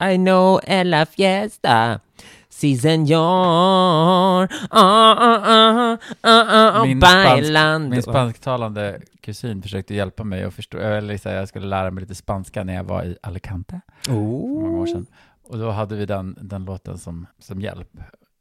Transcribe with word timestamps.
I 0.00 0.16
know 0.16 0.60
Ella 0.64 1.06
Fiesta. 1.06 2.00
Si 2.48 2.76
senor, 2.78 4.48
ah, 4.70 5.16
ah, 5.20 5.96
ah, 6.22 6.84
Min, 6.84 7.00
spansk, 7.00 7.90
min 7.90 8.02
spansktalande 8.02 9.00
kusin 9.20 9.62
försökte 9.62 9.94
hjälpa 9.94 10.24
mig 10.24 10.44
att 10.44 10.54
förstå, 10.54 10.78
eller 10.78 11.16
så 11.16 11.28
jag 11.28 11.48
skulle 11.48 11.66
lära 11.66 11.90
mig 11.90 12.00
lite 12.00 12.14
spanska 12.14 12.64
när 12.64 12.74
jag 12.74 12.84
var 12.84 13.04
i 13.04 13.16
Alicante 13.22 13.80
för 14.02 14.12
många 14.12 14.78
år 14.78 14.84
Oh. 14.84 14.86
sedan. 14.86 15.06
Och 15.42 15.58
då 15.58 15.70
hade 15.70 15.96
vi 15.96 16.06
den, 16.06 16.36
den 16.40 16.64
låten 16.64 16.98
som, 16.98 17.26
som 17.38 17.60
hjälp. 17.60 17.90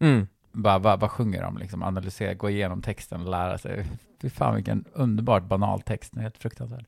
Mm. 0.02 0.28
Bara, 0.52 0.80
vad, 0.80 1.00
vad 1.00 1.12
sjunger 1.12 1.42
de? 1.44 1.58
Liksom, 1.58 1.84
analysera, 1.84 2.34
gå 2.34 2.50
igenom 2.50 2.82
texten 2.82 3.22
och 3.22 3.30
lära 3.32 3.58
sig. 3.58 3.86
Fy 4.22 4.30
fan 4.30 4.56
vilken 4.56 4.86
underbart 4.94 5.44
banal 5.44 5.82
text, 5.82 6.12
den 6.12 6.20
är 6.20 6.24
helt 6.24 6.38
fruktansvärd. 6.38 6.86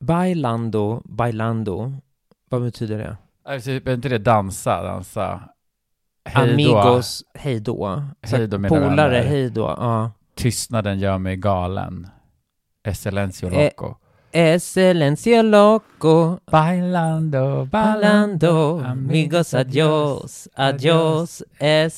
Bailando, 0.00 1.02
bailando. 1.04 1.92
Vad 2.48 2.62
betyder 2.62 2.98
det? 2.98 3.16
Alltså, 3.44 3.70
är 3.70 3.90
inte 3.94 4.08
det 4.08 4.18
dansa, 4.18 4.82
dansa? 4.82 5.40
Hej. 6.24 6.52
Amigos, 6.52 7.24
hej 7.34 7.60
då. 7.60 8.02
Hej 8.22 8.46
då, 8.48 8.58
Polare, 8.68 9.16
hej 9.16 9.50
då. 9.50 9.60
Ja. 9.62 10.10
Tystnaden 10.36 10.98
gör 10.98 11.18
mig 11.18 11.36
galen. 11.36 12.06
Excellencio 12.84 13.48
Eh, 13.48 13.64
loco. 13.64 13.94
Excelencia 14.34 15.42
loco, 15.42 16.38
Bailando, 16.50 17.64
bailando, 17.64 18.78
amigos 18.86 19.54
adios, 19.54 20.48
adios, 20.54 21.42
Ja, 21.58 21.88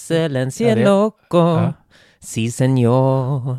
det- 0.75 0.84
loco, 0.84 1.39
ja. 1.39 1.73
si 2.20 2.51
senor. 2.51 3.59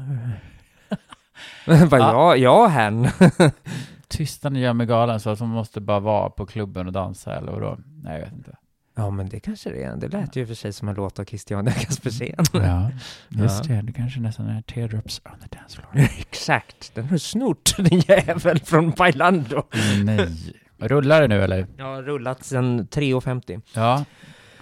Vad 1.90 2.00
Ja. 2.02 2.36
jag, 2.36 2.38
jag 2.38 2.68
hen. 2.70 3.08
Tystnaden 4.08 4.60
gör 4.62 4.74
mig 4.74 4.88
galen 4.88 5.20
så 5.20 5.30
att 5.30 5.40
man 5.40 5.50
måste 5.50 5.82
bara 5.82 6.00
vara 6.00 6.30
på 6.30 6.46
klubben 6.46 6.88
och 6.88 6.94
dansa 6.94 7.36
eller 7.36 7.52
vadå? 7.52 7.78
Nej, 8.04 8.14
jag 8.20 8.26
vet 8.26 8.34
inte. 8.34 8.58
Ja, 8.98 9.10
men 9.10 9.30
det 9.30 9.40
kanske 9.40 9.70
det 9.70 9.84
är. 9.84 9.96
Det 9.96 10.08
lät 10.08 10.36
ju 10.36 10.48
för 10.48 10.54
sig 10.54 10.74
som 10.74 10.88
en 10.88 10.96
låt 10.96 11.20
av 11.20 11.24
Christian 11.26 11.66
Kaspersen. 11.80 12.36
Ja, 12.54 12.92
just 13.30 13.66
Ja. 13.66 13.76
det. 13.76 13.82
Det 13.82 13.94
kanske 13.94 14.20
nästan 14.20 14.48
är 14.48 14.62
teardrops 14.62 15.22
on 15.26 15.40
the 15.50 15.58
dance 15.58 15.76
floor. 15.82 16.08
Exakt, 16.20 16.92
den 16.96 17.10
har 17.10 17.18
snort 17.18 17.76
din 17.78 18.00
jävel 18.00 18.60
från 18.60 18.92
Bailando. 18.92 19.64
Nej. 20.04 20.30
Rullar 20.78 21.22
det 21.22 21.28
nu 21.28 21.44
eller? 21.44 21.68
Har 21.80 22.04
rullat 22.04 22.44
sedan 22.44 22.88
3.50. 22.88 23.62
Ja, 23.74 24.06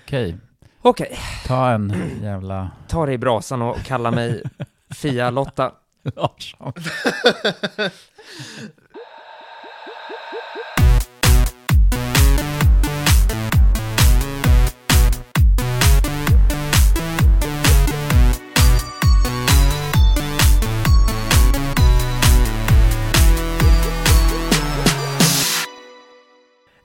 okej. 0.05 0.37
Okej, 0.81 1.17
Ta 1.47 1.69
en 1.69 1.93
jävla... 2.21 2.71
ta 2.87 3.05
dig 3.05 3.15
i 3.15 3.17
brasan 3.17 3.61
och 3.61 3.77
kalla 3.85 4.11
mig 4.11 4.43
Fia-Lotta. 4.89 5.71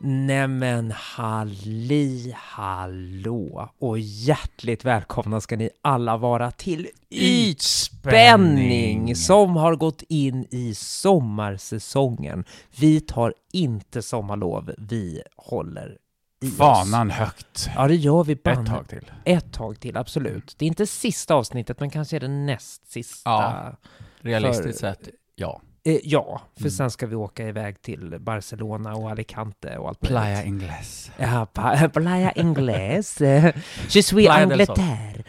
Nämen 0.00 0.90
halli 0.90 2.34
hallå 2.36 3.70
och 3.78 3.98
hjärtligt 3.98 4.84
välkomna 4.84 5.40
ska 5.40 5.56
ni 5.56 5.70
alla 5.82 6.16
vara 6.16 6.50
till 6.50 6.88
Ytspänning 7.10 9.16
som 9.16 9.56
har 9.56 9.76
gått 9.76 10.02
in 10.08 10.46
i 10.50 10.74
sommarsäsongen. 10.74 12.44
Vi 12.76 13.00
tar 13.00 13.34
inte 13.52 14.02
sommarlov, 14.02 14.74
vi 14.78 15.22
håller 15.36 15.96
i 16.42 16.48
oss. 16.48 16.56
Fanan 16.56 17.10
högt. 17.10 17.68
Ja, 17.76 17.88
det 17.88 17.96
gör 17.96 18.24
vi 18.24 18.32
Ett 18.32 18.42
tag 18.44 18.88
till. 18.88 19.10
Ett 19.24 19.52
tag 19.52 19.80
till, 19.80 19.96
absolut. 19.96 20.54
Det 20.58 20.64
är 20.64 20.68
inte 20.68 20.86
sista 20.86 21.34
avsnittet, 21.34 21.80
men 21.80 21.90
kanske 21.90 22.16
är 22.16 22.20
det 22.20 22.28
näst 22.28 22.92
sista. 22.92 23.30
Ja. 23.30 23.76
Realistiskt 24.20 24.80
För- 24.80 24.94
sett, 24.94 25.08
ja. 25.34 25.60
Eh, 25.88 25.98
ja, 26.04 26.40
för 26.54 26.60
Mm. 26.60 26.70
sen 26.70 26.90
ska 26.90 27.06
vi 27.06 27.14
åka 27.16 27.48
iväg 27.48 27.82
till 27.82 28.16
Barcelona 28.20 28.94
och 28.94 29.10
Alicante 29.10 29.78
och 29.78 29.88
allt 29.88 30.00
Playa. 30.00 30.44
Ingles. 30.44 31.10
Ja, 31.18 31.46
pa- 31.52 31.88
Playa 31.94 32.32
Ingles. 32.32 33.20
Eh, 33.20 33.44
Je 33.90 34.02
suis. 34.02 34.28
Angleterre. 34.28 35.22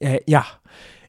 Eh, 0.00 0.18
ja. 0.26 0.44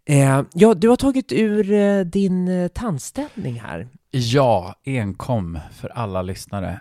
Eh, 0.06 0.42
ja, 0.54 0.74
du 0.74 0.90
har 0.90 0.96
tagit 0.96 1.32
ur 1.32 1.72
eh, 1.72 2.00
din 2.00 2.48
eh, 2.48 2.68
tandställning 2.68 3.60
här. 3.60 3.88
Ja, 4.12 4.76
enkom 4.86 5.60
för 5.74 5.90
alla 5.90 6.22
lyssnare. 6.22 6.80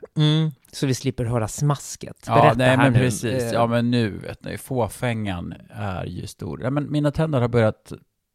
Så 0.72 0.86
vi 0.86 0.94
slipper 0.94 1.24
höra 1.24 1.48
smasket. 1.48 2.24
Ja, 2.26 2.34
Berätta 2.34 2.56
nej 2.58 2.68
här 2.68 2.76
men 2.76 2.94
precis. 2.94 3.42
Eh, 3.42 3.52
Ja, 3.52 3.66
men 3.66 3.90
nu 3.90 4.18
vet 4.18 4.44
ni, 4.44 4.58
fåfängan 4.58 5.54
är 5.70 6.04
ju 6.04 6.26
stor. 6.26 6.62
Ja, 6.62 6.70
men 6.70 6.92
mina 6.92 7.10
tänder 7.10 7.40
har 7.40 7.48
börjat 7.48 7.92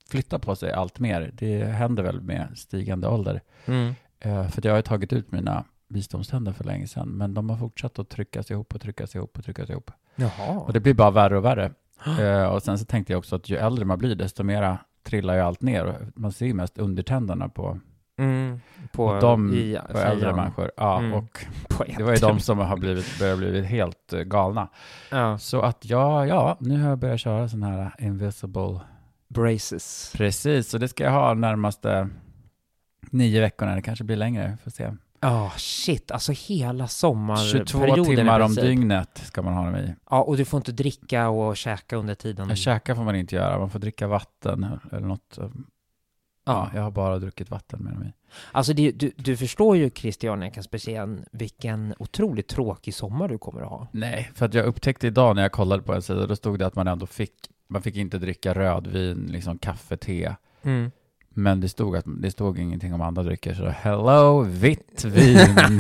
flytta 0.10 0.40
på 0.40 0.56
sig 0.56 0.72
allt 0.72 1.00
mer. 1.00 1.32
Det 1.34 1.64
händer 1.64 2.04
väl 2.04 2.22
med 2.22 2.48
stigande 2.56 3.08
ålder. 3.08 3.42
Mm. 3.66 3.96
Eh, 4.20 4.48
för 4.48 4.66
jag 4.66 4.72
har 4.72 4.78
ju 4.78 4.82
tagit 4.84 5.14
ut 5.14 5.32
mina 5.32 5.64
visdomständer 5.90 6.52
för 6.54 6.64
länge 6.64 6.88
sedan, 6.88 7.10
men 7.10 7.34
de 7.34 7.50
har 7.50 7.58
fortsatt 7.58 8.00
att 8.00 8.10
tryckas 8.10 8.52
ihop 8.52 8.76
och 8.76 8.82
tryckas 8.82 9.16
ihop 9.16 9.38
och 9.38 9.44
tryckas 9.46 9.70
ihop. 9.70 9.92
Jaha. 10.16 10.60
Och 10.60 10.74
det 10.74 10.80
blir 10.80 10.94
bara 10.94 11.12
värre 11.12 11.38
och 11.38 11.46
värre. 11.46 11.72
Eh, 12.20 12.44
och 12.46 12.64
sen 12.64 12.80
så 12.80 12.86
tänkte 12.86 13.14
jag 13.14 13.18
också 13.18 13.36
att 13.36 13.50
ju 13.50 13.58
äldre 13.58 13.86
man 13.86 13.98
blir, 13.98 14.16
desto 14.16 14.44
mera 14.44 14.78
trillar 15.04 15.36
ju 15.36 15.42
allt 15.42 15.62
ner. 15.62 16.08
Man 16.16 16.32
ser 16.32 16.46
ju 16.46 16.54
mest 16.54 16.78
undertänderna 16.78 17.50
på, 17.50 17.80
Mm. 18.20 18.62
På, 18.92 19.20
de, 19.20 19.54
i 19.54 19.78
på 19.92 19.98
äldre 19.98 20.36
människor. 20.36 20.72
Ja, 20.78 21.00
Mm. 21.00 21.14
och 21.14 21.46
det 21.98 22.04
var 22.04 22.12
ju 22.12 22.18
de 22.18 22.40
som 22.40 22.58
har 22.60 22.78
blivit, 22.78 23.20
börjat 23.20 23.38
blivit 23.38 23.66
helt 23.66 24.12
galna. 24.12 24.68
Ja. 25.12 25.38
Så 25.38 25.62
att 25.62 25.86
ja, 25.86 26.26
ja, 26.26 26.58
nu 26.60 26.82
har 26.82 26.90
jag 26.90 26.98
börjat 27.00 27.20
köra 27.20 27.50
sån 27.50 27.64
här 27.64 27.92
invisible. 28.00 28.80
Braces. 29.28 30.12
Precis, 30.16 30.70
så 30.70 30.78
det 30.78 30.88
ska 30.88 31.04
jag 31.04 31.12
ha 31.12 31.34
närmaste 31.34 32.10
nio 33.12 33.42
veckorna. 33.42 33.76
Det 33.76 33.82
kanske 33.82 34.04
blir 34.04 34.16
längre, 34.18 34.58
får 34.64 34.72
se. 34.72 34.94
Ja, 35.20 35.52
shit. 35.58 36.12
Alltså 36.12 36.32
hela 36.32 36.84
22 36.84 36.88
sommarperioden 36.88 38.14
i 38.14 38.16
timmar 38.16 38.40
om 38.40 38.56
dygnet 38.56 39.22
ska 39.26 39.42
man 39.42 39.54
ha 39.54 39.66
dem 39.66 39.76
i. 39.76 39.96
Ja, 40.10 40.22
och 40.22 40.38
du 40.38 40.46
får 40.46 40.58
inte 40.58 40.72
dricka 40.72 41.30
och 41.30 41.58
käka 41.58 41.96
under 41.96 42.16
tiden. 42.16 42.50
Ja, 42.50 42.56
käka 42.56 42.96
får 42.96 43.04
man 43.04 43.16
inte 43.16 43.36
göra, 43.36 43.60
man 43.60 43.70
får 43.70 43.80
dricka 43.80 44.08
vatten 44.08 44.66
eller 44.92 45.08
något. 45.08 45.38
Ja, 45.38 45.50
Ja. 46.46 46.72
jag 46.76 46.82
har 46.82 46.92
bara 46.92 47.20
druckit 47.20 47.50
vatten 47.52 47.80
med 47.84 47.94
dem 47.94 48.04
i. 48.04 48.14
Alltså 48.52 48.74
det, 48.74 48.92
du, 48.92 49.12
du 49.18 49.38
förstår 49.38 49.78
ju 49.78 49.90
Christian 49.90 50.52
Kaspersen 50.52 51.26
vilken 51.32 51.94
otroligt 52.00 52.48
tråkig 52.48 52.94
sommar 52.94 53.28
du 53.28 53.38
kommer 53.38 53.62
att 53.62 53.70
ha. 53.70 53.88
Nej, 53.92 54.32
för 54.36 54.46
att 54.46 54.54
jag 54.54 54.66
upptäckte 54.66 55.08
idag 55.08 55.36
när 55.36 55.42
jag 55.42 55.52
kollade 55.52 55.84
på 55.84 55.94
en 55.94 56.02
sida, 56.02 56.28
då 56.28 56.36
stod 56.36 56.60
det 56.60 56.68
att 56.68 56.76
man 56.76 56.88
ändå 56.88 57.06
fick, 57.06 57.34
man 57.68 57.82
fick 57.82 57.96
inte 57.96 58.18
dricka 58.18 58.54
rödvin, 58.54 59.28
liksom 59.32 59.58
kaffe, 59.58 59.98
te. 59.98 60.36
Mm. 60.64 60.92
Men 61.30 61.62
det 61.62 61.70
stod, 61.70 61.96
att, 61.98 62.06
det 62.08 62.32
stod 62.32 62.60
ingenting 62.60 62.94
om 62.94 63.02
andra 63.02 63.24
drycker, 63.24 63.54
så 63.54 63.68
hello, 63.70 64.42
vitt 64.42 65.06
vin. 65.06 65.38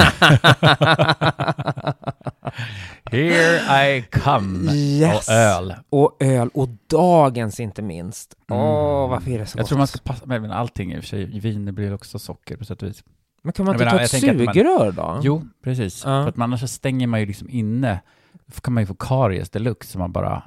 Here 3.11 3.95
I 3.97 4.01
come. 4.11 4.71
Yes. 4.73 5.27
Och 5.27 5.33
öl. 5.33 5.73
Och 5.89 6.17
öl, 6.19 6.49
och 6.53 6.69
dagens 6.87 7.59
inte 7.59 7.81
minst. 7.81 8.35
Åh, 8.49 8.57
Mm. 8.57 9.09
varför 9.09 9.31
är 9.31 9.39
det 9.39 9.45
så 9.45 9.57
Jag 9.57 9.63
gott? 9.63 9.67
tror 9.69 9.77
man 9.77 9.87
ska 9.87 9.99
passa 10.03 10.25
med 10.25 10.41
men 10.41 10.51
allting 10.51 10.93
i 10.93 10.99
och 10.99 11.03
för 11.03 11.07
sig. 11.07 11.39
Vin 11.39 11.75
blir 11.75 11.93
också 11.93 12.19
socker 12.19 12.57
på 12.57 12.65
sätt 12.65 12.81
och 12.83 12.89
vis. 12.89 13.03
Men 13.43 13.53
kan 13.53 13.65
man 13.65 13.73
Jag 13.73 13.75
inte 13.75 13.85
menar, 13.85 13.97
ta 14.07 14.15
jag 14.17 14.37
ett 14.43 14.49
sugrör 14.53 14.91
då? 14.91 15.19
Jo, 15.23 15.47
precis. 15.63 16.03
Ja. 16.05 16.23
För 16.23 16.29
att 16.29 16.37
man 16.37 16.49
annars 16.49 16.59
så 16.61 16.67
stänger 16.67 17.07
man 17.07 17.19
ju 17.19 17.25
liksom 17.25 17.49
inne, 17.49 17.99
då 18.45 18.61
kan 18.61 18.73
man 18.73 18.83
ju 18.83 18.87
få 18.87 18.95
karies 18.95 19.49
deluxe 19.49 19.91
som 19.91 19.99
man 19.99 20.11
bara 20.11 20.43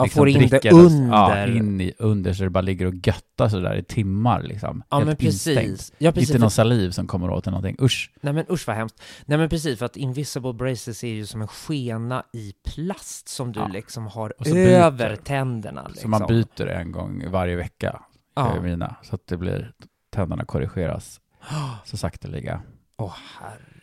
Man 0.00 0.04
liksom 0.06 0.20
får 0.20 0.28
in 0.28 0.48
det 0.48 0.62
dess- 0.62 0.64
Ja, 1.10 1.26
under. 1.30 1.56
in 1.56 1.80
i, 1.80 1.92
under 1.98 2.32
så 2.32 2.42
det 2.44 2.50
bara 2.50 2.60
ligger 2.60 2.86
och 2.86 2.94
göttar 2.94 3.48
sådär 3.48 3.74
i 3.76 3.82
timmar 3.82 4.42
liksom. 4.42 4.82
Ja, 4.90 4.96
Helt 4.96 5.06
men 5.06 5.16
precis. 5.16 5.46
instängt. 5.46 5.92
Ja, 5.98 6.12
precis. 6.12 6.30
Inte 6.30 6.40
någon 6.40 6.50
saliv 6.50 6.90
som 6.90 7.06
kommer 7.06 7.30
åt 7.30 7.46
eller 7.46 7.58
någonting. 7.58 7.84
Usch. 7.84 8.10
Nej 8.20 8.32
men 8.32 8.44
usch 8.50 8.66
vad 8.66 8.76
hemskt. 8.76 9.02
Nej 9.26 9.38
men 9.38 9.48
precis, 9.48 9.78
för 9.78 9.86
att 9.86 9.96
invisible 9.96 10.52
braces 10.52 11.04
är 11.04 11.08
ju 11.08 11.26
som 11.26 11.40
en 11.42 11.48
skena 11.48 12.24
i 12.32 12.52
plast 12.74 13.28
som 13.28 13.52
du 13.52 13.60
Ja. 13.60 13.68
liksom 13.68 14.06
har 14.06 14.32
byter. 14.44 14.56
över 14.56 15.16
tänderna. 15.16 15.82
Liksom. 15.88 16.02
Så 16.02 16.08
man 16.08 16.26
byter 16.28 16.66
en 16.66 16.92
gång 16.92 17.24
varje 17.30 17.56
vecka, 17.56 18.02
Ja. 18.36 18.60
mina. 18.62 18.94
Så 19.02 19.14
att 19.14 19.26
det 19.26 19.36
blir, 19.36 19.72
tänderna 20.10 20.44
korrigeras 20.44 21.20
så 21.84 21.96
sakteliga. 21.96 22.62
Åh 22.98 23.14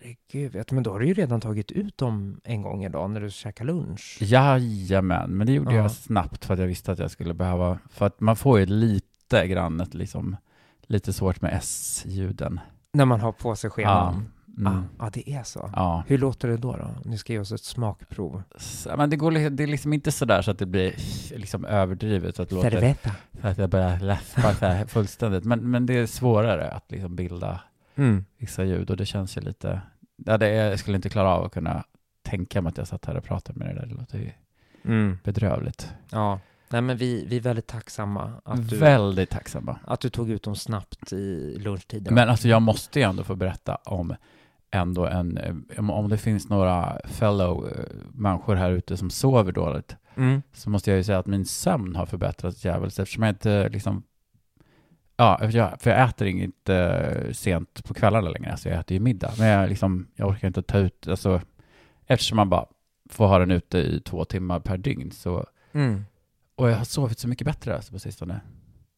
herregud, 0.07 0.51
vet 0.53 0.71
men 0.71 0.83
då 0.83 0.91
har 0.91 0.99
du 0.99 1.07
ju 1.07 1.13
redan 1.13 1.41
tagit 1.41 1.71
ut 1.71 1.97
dem 1.97 2.41
en 2.43 2.61
gång 2.61 2.83
idag 2.85 3.09
när 3.09 3.21
du 3.21 3.31
käkar 3.31 3.65
lunch. 3.65 4.17
Jajamän, 4.21 5.29
men 5.31 5.47
det 5.47 5.53
gjorde 5.53 5.75
Ja. 5.75 5.81
jag 5.81 5.91
snabbt 5.91 6.45
för 6.45 6.53
att 6.53 6.59
jag 6.59 6.67
visste 6.67 6.91
att 6.91 6.99
jag 6.99 7.11
skulle 7.11 7.33
behöva, 7.33 7.77
för 7.89 8.05
att 8.05 8.19
man 8.19 8.35
får 8.35 8.59
ju 8.59 8.65
lite 8.65 9.47
grann 9.47 9.81
ett 9.81 9.93
liksom, 9.93 10.35
lite 10.81 11.13
svårt 11.13 11.41
med 11.41 11.53
S-ljuden. 11.53 12.59
När 12.93 13.05
man 13.05 13.19
har 13.21 13.31
på 13.31 13.55
sig 13.55 13.69
skenan. 13.69 14.29
Mm. 14.57 14.73
Ah, 14.97 15.05
ah, 15.05 15.09
det 15.09 15.29
är 15.29 15.43
så. 15.43 15.71
Ja. 15.75 16.03
Hur 16.07 16.17
låter 16.17 16.47
det 16.47 16.57
då? 16.57 16.71
då? 16.77 16.87
Ni 17.05 17.17
ska 17.17 17.33
ge 17.33 17.39
oss 17.39 17.51
ett 17.51 17.63
smakprov. 17.63 18.43
Så, 18.57 18.97
men 18.97 19.09
det, 19.09 19.15
går, 19.15 19.31
det 19.49 19.63
är 19.63 19.67
liksom 19.67 19.93
inte 19.93 20.11
sådär 20.11 20.41
så 20.41 20.51
att 20.51 20.59
det 20.59 20.65
blir 20.65 20.93
liksom 21.37 21.65
överdrivet 21.65 22.35
så 22.35 22.41
att, 22.43 22.51
låter, 22.51 22.69
Cerveza. 22.71 23.11
så 23.41 23.47
att 23.47 23.57
jag 23.57 23.69
börjar 23.69 23.99
läspa 23.99 24.53
så 24.53 24.65
här 24.65 24.85
fullständigt. 24.85 25.43
Men, 25.43 25.71
men 25.71 25.85
det 25.85 25.93
är 25.93 26.05
svårare 26.05 26.71
att 26.71 26.91
liksom 26.91 27.15
bilda 27.15 27.59
Mm. 27.95 28.25
vissa 28.37 28.63
ljud 28.63 28.89
och 28.89 28.97
det 28.97 29.05
känns 29.05 29.37
ju 29.37 29.41
lite, 29.41 29.81
ja, 30.25 30.37
det 30.37 30.49
jag 30.49 30.79
skulle 30.79 30.95
inte 30.95 31.09
klara 31.09 31.29
av 31.29 31.45
att 31.45 31.51
kunna 31.51 31.83
tänka 32.21 32.61
mig 32.61 32.69
att 32.69 32.77
jag 32.77 32.87
satt 32.87 33.05
här 33.05 33.17
och 33.17 33.23
pratade 33.23 33.59
med 33.59 33.67
dig 33.67 33.75
där. 33.75 33.85
Det 33.85 33.93
låter 33.95 34.17
ju 34.17 34.31
Mm. 34.85 35.17
bedrövligt. 35.23 35.93
Ja, 36.11 36.39
nej 36.69 36.81
men 36.81 36.97
vi, 36.97 37.25
vi 37.27 37.37
är 37.37 37.41
väldigt 37.41 37.67
tacksamma 37.67 38.33
att 38.45 38.69
du, 38.69 38.77
Väldigt 38.77 39.29
tacksamma. 39.29 39.79
att 39.85 39.99
du 39.99 40.09
tog 40.09 40.29
ut 40.29 40.43
dem 40.43 40.55
snabbt 40.55 41.13
i 41.13 41.57
lunchtiden. 41.59 42.13
Men 42.13 42.29
alltså 42.29 42.47
jag 42.47 42.61
måste 42.61 42.99
ju 42.99 43.05
ändå 43.05 43.23
få 43.23 43.35
berätta 43.35 43.75
om 43.75 44.15
ändå 44.71 45.05
en, 45.05 45.39
om- 45.77 45.89
om 45.89 46.09
det 46.09 46.17
finns 46.17 46.49
några 46.49 46.99
fellow 47.05 47.67
eh, 47.69 47.83
människor 48.13 48.55
här 48.55 48.71
ute 48.71 48.97
som 48.97 49.09
sover 49.09 49.51
dåligt, 49.51 49.95
Mm. 50.15 50.41
så 50.53 50.69
måste 50.69 50.89
jag 50.91 50.97
ju 50.97 51.03
säga 51.03 51.19
att 51.19 51.25
min 51.27 51.45
sömn 51.45 51.95
har 51.95 52.05
förbättrats 52.05 52.65
jävligt 52.65 52.99
eftersom 52.99 53.23
jag 53.23 53.31
inte 53.31 53.69
liksom 53.69 54.03
Ja, 55.19 55.37
för 55.41 55.57
jag, 55.57 55.81
för 55.81 55.89
jag 55.89 56.09
äter 56.09 56.27
inget 56.27 56.69
eh, 56.69 57.31
sent 57.31 57.83
på 57.83 57.93
kvällarna 57.93 58.29
längre, 58.29 58.51
alltså 58.51 58.69
jag 58.69 58.79
äter 58.79 58.95
ju 58.95 58.99
middag. 59.03 59.31
Men 59.37 59.47
jag, 59.47 59.69
liksom, 59.69 60.07
jag 60.15 60.29
orkar 60.29 60.47
inte 60.47 60.61
ta 60.61 60.77
ut, 60.77 61.07
alltså 61.07 61.41
eftersom 62.07 62.35
man 62.35 62.49
bara 62.49 62.65
får 63.09 63.27
ha 63.27 63.39
den 63.39 63.51
ute 63.51 63.77
i 63.77 63.99
två 63.99 64.25
timmar 64.25 64.59
per 64.59 64.77
dygn 64.77 65.11
så, 65.11 65.45
Mm. 65.71 66.05
och 66.55 66.69
jag 66.69 66.77
har 66.77 66.83
sovit 66.85 67.19
så 67.19 67.27
mycket 67.27 67.45
bättre 67.47 67.75
alltså, 67.75 67.93
på 67.93 67.99
sistone. 67.99 68.41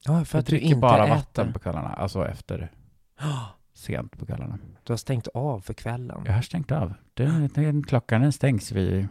Ja, 0.06 0.26
för 0.26 0.38
jag 0.38 0.40
att 0.40 0.46
du 0.46 0.50
dricker 0.52 0.66
inte 0.68 0.80
bara 0.80 1.04
äter. 1.04 1.16
vatten 1.16 1.54
på 1.54 1.60
kvällarna, 1.60 1.88
alltså 1.90 2.28
efter 2.28 2.72
sent 3.74 4.18
på 4.20 4.26
kvällarna. 4.26 4.58
Du 4.84 4.94
har 4.94 4.98
stängt 4.98 5.28
av 5.28 5.60
för 5.62 5.74
kvällen. 5.74 6.24
Jag 6.26 6.34
har 6.34 6.42
stängt 6.42 6.72
av. 6.72 6.94
Den, 7.14 7.48
den, 7.54 7.84
klockan 7.84 8.22
den 8.22 8.32
stängs 8.32 8.72
vid, 8.72 9.08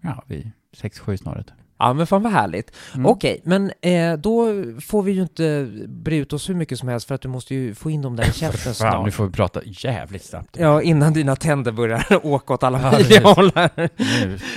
ja, 0.00 0.22
vid 0.26 0.50
sex, 0.72 0.98
sju 0.98 1.16
snåret. 1.16 1.52
Ja, 1.78 1.92
men 1.92 2.06
fan 2.06 2.22
vad 2.22 2.32
härligt. 2.32 2.72
Mm. 2.94 3.06
Okej, 3.06 3.40
men 3.44 3.72
eh, 3.82 4.12
då 4.12 4.46
får 4.80 5.02
vi 5.02 5.12
ju 5.12 5.22
inte 5.22 5.68
bre 5.88 6.16
ut 6.16 6.32
oss 6.32 6.48
hur 6.48 6.54
mycket 6.54 6.78
som 6.78 6.88
helst 6.88 7.08
för 7.08 7.14
att 7.14 7.20
du 7.20 7.28
måste 7.28 7.54
ju 7.54 7.74
få 7.74 7.90
in 7.90 8.02
dem 8.02 8.16
där 8.16 8.28
i 8.28 8.32
käften 8.32 8.74
Fan, 8.74 9.04
nu 9.04 9.10
snart. 9.10 9.14
får 9.14 9.26
vi 9.26 9.32
prata 9.32 9.60
jävligt 9.64 10.24
snabbt. 10.24 10.56
Ja, 10.58 10.82
innan 10.82 11.12
dina 11.12 11.36
tänder 11.36 11.72
börjar 11.72 12.06
åka 12.26 12.54
åt 12.54 12.62
alla 12.62 12.80
Ja, 12.82 12.90
möjliga 12.92 13.20
precis. 13.20 13.36
håll 13.36 13.52
här. 13.54 13.88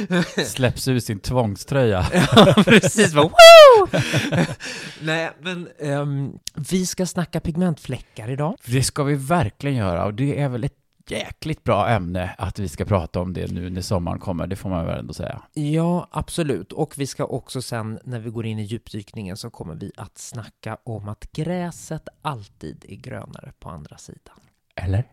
Nu 0.09 0.23
släpps 0.45 0.87
ut 0.87 1.03
sin 1.03 1.19
tvångströja. 1.19 2.05
Ja, 2.35 2.53
precis. 2.65 3.13
Bara! 3.13 3.29
Nej, 5.01 5.29
men 5.41 5.67
ehm, 5.79 6.31
vi 6.69 6.85
ska 6.85 7.05
snacka 7.05 7.39
pigmentfläckar 7.39 8.29
idag. 8.31 8.55
Det 8.65 8.83
ska 8.83 9.03
vi 9.03 9.15
verkligen 9.15 9.75
göra 9.75 10.05
och 10.05 10.13
det 10.13 10.39
är 10.41 10.49
väl 10.49 10.63
ett 10.63 10.73
jäkligt 11.07 11.63
bra 11.63 11.89
ämne 11.89 12.35
att 12.37 12.59
vi 12.59 12.67
ska 12.67 12.85
prata 12.85 13.21
om 13.21 13.33
det 13.33 13.51
nu 13.51 13.69
när 13.69 13.81
sommaren 13.81 14.19
kommer, 14.19 14.47
det 14.47 14.55
får 14.55 14.69
man 14.69 14.85
väl 14.85 14.99
ändå 14.99 15.13
säga. 15.13 15.41
Ja, 15.53 16.07
absolut. 16.11 16.71
Och 16.71 16.93
vi 16.97 17.07
ska 17.07 17.25
också 17.25 17.61
sen, 17.61 17.99
när 18.03 18.19
vi 18.19 18.29
går 18.29 18.45
in 18.45 18.59
i 18.59 18.63
djupdykningen, 18.63 19.37
så 19.37 19.49
kommer 19.49 19.75
vi 19.75 19.91
att 19.97 20.17
snacka 20.17 20.77
om 20.83 21.09
att 21.09 21.31
gräset 21.31 22.07
alltid 22.21 22.85
är 22.89 22.95
grönare 22.95 23.51
på 23.59 23.69
andra 23.69 23.97
sidan. 23.97 24.39
Eller? 24.75 25.03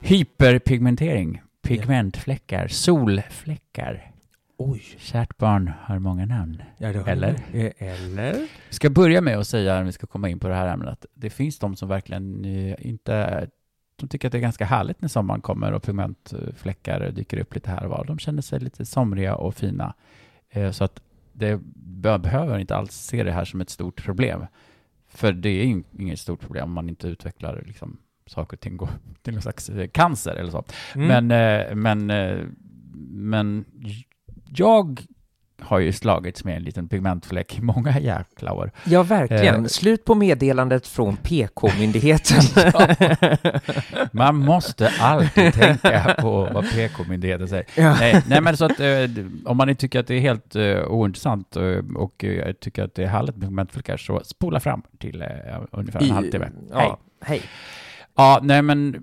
Hyperpigmentering, 0.00 1.42
pigmentfläckar, 1.62 2.68
solfläckar. 2.68 4.13
Oj. 4.56 4.82
Kärt 4.98 5.38
barn 5.38 5.72
har 5.80 5.98
många 5.98 6.26
namn. 6.26 6.62
Eller? 7.12 7.34
Eller? 7.78 8.36
Vi 8.68 8.74
ska 8.74 8.90
börja 8.90 9.20
med 9.20 9.38
att 9.38 9.46
säga, 9.48 9.74
när 9.74 9.84
vi 9.84 9.92
ska 9.92 10.06
komma 10.06 10.28
in 10.28 10.38
på 10.38 10.48
det 10.48 10.54
här 10.54 10.72
ämnet, 10.72 10.88
att 10.88 11.06
det 11.14 11.30
finns 11.30 11.58
de 11.58 11.76
som 11.76 11.88
verkligen 11.88 12.44
eh, 12.44 12.74
inte... 12.86 13.48
De 13.96 14.08
tycker 14.08 14.28
att 14.28 14.32
det 14.32 14.38
är 14.38 14.42
ganska 14.42 14.64
härligt 14.64 15.00
när 15.00 15.08
sommaren 15.08 15.40
kommer 15.40 15.72
och 15.72 15.82
pigmentfläckar 15.82 17.10
dyker 17.10 17.38
upp 17.38 17.54
lite 17.54 17.70
här 17.70 17.84
och 17.84 17.90
var. 17.90 18.04
De 18.04 18.18
känner 18.18 18.42
sig 18.42 18.60
lite 18.60 18.86
somriga 18.86 19.34
och 19.34 19.54
fina. 19.54 19.94
Eh, 20.50 20.70
Så 20.70 20.84
att 20.84 21.02
det 21.32 21.60
be- 21.74 22.18
behöver 22.18 22.58
inte 22.58 22.76
alls 22.76 22.92
se 22.92 23.22
det 23.22 23.32
här 23.32 23.44
som 23.44 23.60
ett 23.60 23.70
stort 23.70 24.04
problem. 24.04 24.46
För 25.08 25.32
det 25.32 25.48
är 25.48 25.64
in- 25.64 25.84
inget 25.98 26.18
stort 26.20 26.40
problem 26.40 26.64
om 26.64 26.72
man 26.72 26.88
inte 26.88 27.08
utvecklar 27.08 27.62
liksom, 27.66 27.96
saker 28.26 28.56
och 28.56 28.60
ting 28.60 28.76
går 28.76 28.88
till 29.22 29.32
någon 29.32 29.42
slags 29.42 29.68
eh, 29.68 29.88
cancer 29.88 30.32
eller 30.36 30.50
så. 30.50 30.64
Mm. 30.94 31.26
Men, 31.26 31.30
eh, 31.70 31.74
men, 31.74 32.10
eh, 32.10 32.38
men 33.10 33.64
jag 34.56 35.00
har 35.60 35.78
ju 35.78 35.92
slagits 35.92 36.44
med 36.44 36.56
en 36.56 36.62
liten 36.62 36.88
pigmentfläck 36.88 37.58
i 37.58 37.62
många 37.62 38.00
jäkla 38.00 38.52
år. 38.52 38.70
Ja, 38.84 39.02
verkligen. 39.02 39.54
Eh. 39.64 39.66
Slut 39.68 40.04
på 40.04 40.14
meddelandet 40.14 40.86
från 40.86 41.16
PK-myndigheten. 41.16 42.40
Man 44.12 44.36
måste 44.36 44.92
alltid 45.00 45.54
tänka 45.54 46.16
på 46.20 46.48
vad 46.54 46.70
PK-myndigheten 46.70 47.48
säger. 47.48 47.66
ja. 47.76 47.96
Nej, 48.00 48.22
nej, 48.28 48.40
men 48.40 48.56
så 48.56 48.64
att 48.64 48.80
eh, 48.80 49.04
om 49.44 49.56
man 49.56 49.68
inte 49.68 49.80
tycker 49.80 50.00
att 50.00 50.06
det 50.06 50.14
är 50.14 50.20
helt 50.20 50.56
uh, 50.56 50.84
ointressant 50.84 51.56
eh, 51.56 51.62
och 51.96 52.24
eh, 52.24 52.52
tycker 52.52 52.82
att 52.84 52.94
det 52.94 53.02
är 53.02 53.06
härligt 53.08 53.36
med 53.36 53.48
pigmentfläckar 53.48 53.96
så 53.96 54.20
spola 54.24 54.60
fram 54.60 54.82
till 54.98 55.22
eh, 55.22 55.28
ungefär 55.72 56.00
en 56.00 56.06
I- 56.06 56.10
halvtimme. 56.10 56.44
Hej. 56.44 56.86
Ja, 56.88 56.98
hej. 57.20 57.42
Ja, 58.14 58.40
nej 58.42 58.62
men 58.62 58.96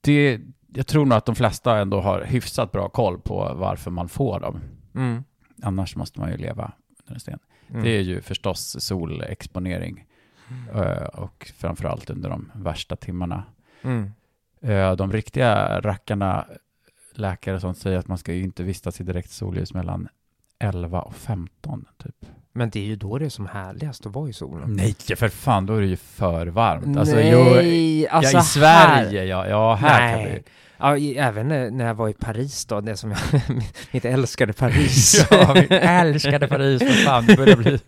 det, 0.00 0.40
jag 0.72 0.86
tror 0.86 1.06
nog 1.06 1.18
att 1.18 1.26
de 1.26 1.34
flesta 1.34 1.78
ändå 1.78 2.00
har 2.00 2.24
hyfsat 2.24 2.72
bra 2.72 2.88
koll 2.88 3.18
på 3.18 3.54
varför 3.54 3.90
man 3.90 4.08
får 4.08 4.40
dem. 4.40 4.60
Mm. 4.94 5.24
Annars 5.62 5.96
måste 5.96 6.20
man 6.20 6.30
ju 6.30 6.36
leva 6.36 6.72
under 7.02 7.14
en 7.14 7.20
sten. 7.20 7.38
Mm. 7.68 7.82
Det 7.82 7.90
är 7.90 8.00
ju 8.00 8.20
förstås 8.20 8.76
solexponering 8.80 10.04
eh, 10.74 11.04
och 11.04 11.52
framförallt 11.56 12.10
under 12.10 12.30
de 12.30 12.50
värsta 12.54 12.96
timmarna. 12.96 13.44
Mm. 13.82 14.10
Eh, 14.60 14.92
De 14.96 15.12
riktiga 15.12 15.80
rackarna, 15.80 16.46
läkare 17.14 17.54
och 17.54 17.60
sånt, 17.60 17.78
säger 17.78 17.98
att 17.98 18.08
man 18.08 18.18
ska 18.18 18.32
ju 18.32 18.42
inte 18.42 18.62
vistas 18.62 19.00
i 19.00 19.04
direkt 19.04 19.30
solljus 19.30 19.74
mellan 19.74 20.08
11 20.60 21.00
och 21.02 21.14
15 21.14 21.84
typ. 22.02 22.14
Men 22.52 22.70
det 22.70 22.78
är 22.80 22.84
ju 22.84 22.96
då 22.96 23.18
det 23.18 23.24
är 23.24 23.28
som 23.30 23.46
härligast 23.46 24.06
att 24.06 24.12
vara 24.12 24.28
i 24.28 24.32
solen. 24.32 24.72
Nej, 24.76 24.94
för 25.16 25.28
fan, 25.28 25.66
då 25.66 25.74
är 25.76 25.80
det 25.80 25.86
ju 25.86 25.96
för 25.96 26.46
varmt. 26.46 26.96
Alltså, 26.96 27.14
Nej, 27.14 27.30
jo, 27.32 27.38
alltså 28.10 28.32
ja, 28.32 28.32
i 28.32 28.34
här- 28.36 28.42
Sverige, 28.42 29.24
ja, 29.24 29.46
ja 29.48 29.74
här 29.74 30.12
kan 30.14 30.22
Nej. 30.22 30.42
vi. 30.46 30.50
Ja, 30.78 30.96
i- 30.96 31.16
även 31.16 31.48
när 31.76 31.86
jag 31.86 31.94
var 31.94 32.08
i 32.08 32.12
Paris 32.12 32.64
då, 32.66 32.80
det 32.80 32.96
som 32.96 33.10
jag, 33.10 33.18
mitt 33.92 34.04
älskade 34.04 34.52
Paris. 34.52 35.26
Ja, 35.30 35.52
vi 35.52 35.66
älskade 35.76 36.48
Paris, 36.48 36.82
för 36.82 37.04
fan, 37.04 37.26
det 37.26 37.36
börjar 37.36 37.56
bli... 37.56 37.78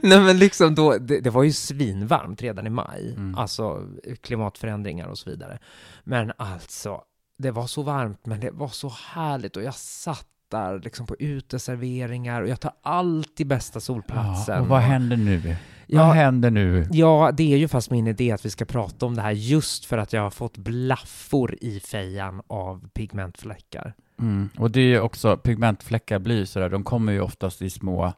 Nej 0.08 0.20
men 0.20 0.38
liksom 0.38 0.74
då, 0.74 0.98
det, 0.98 1.20
det 1.20 1.30
var 1.30 1.42
ju 1.42 1.52
svinvarmt 1.52 2.42
redan 2.42 2.66
i 2.66 2.70
maj, 2.70 3.14
Mm. 3.16 3.38
alltså 3.38 3.82
klimatförändringar 4.22 5.06
och 5.06 5.18
så 5.18 5.30
vidare. 5.30 5.58
Men 6.04 6.32
alltså, 6.36 7.00
det 7.38 7.50
var 7.50 7.66
så 7.66 7.82
varmt 7.82 8.26
men 8.26 8.40
det 8.40 8.50
var 8.50 8.68
så 8.68 8.92
härligt 9.12 9.56
och 9.56 9.62
jag 9.62 9.74
satt 9.74 10.26
där 10.54 10.80
liksom 10.84 11.06
på 11.06 11.16
uteserveringar 11.18 12.42
och 12.42 12.48
jag 12.48 12.60
tar 12.60 12.72
alltid 12.82 13.46
bästa 13.46 13.80
solplatsen. 13.80 14.54
Ja, 14.54 14.60
och 14.60 14.68
vad 14.68 14.80
händer 14.80 15.16
nu? 15.16 15.56
Ja. 15.86 16.06
Vad 16.06 16.16
händer 16.16 16.50
nu? 16.50 16.86
Ja, 16.90 17.30
det 17.36 17.52
är 17.52 17.56
ju 17.56 17.68
fast 17.68 17.90
min 17.90 18.06
idé 18.06 18.32
att 18.32 18.44
vi 18.44 18.50
ska 18.50 18.64
prata 18.64 19.06
om 19.06 19.14
det 19.16 19.22
här 19.22 19.30
just 19.30 19.84
för 19.84 19.98
att 19.98 20.12
jag 20.12 20.22
har 20.22 20.30
fått 20.30 20.56
blaffor 20.56 21.56
i 21.60 21.80
fejan 21.80 22.42
av 22.46 22.88
pigmentfläckar. 22.88 23.94
Mm. 24.18 24.48
Och 24.58 24.70
det 24.70 24.80
är 24.80 24.86
ju 24.86 25.00
också, 25.00 25.36
pigmentfläckar 25.36 26.18
blir 26.18 26.38
ju 26.38 26.46
sådär, 26.46 26.68
de 26.68 26.84
kommer 26.84 27.12
ju 27.12 27.20
oftast 27.20 27.62
i 27.62 27.70
små, 27.70 28.12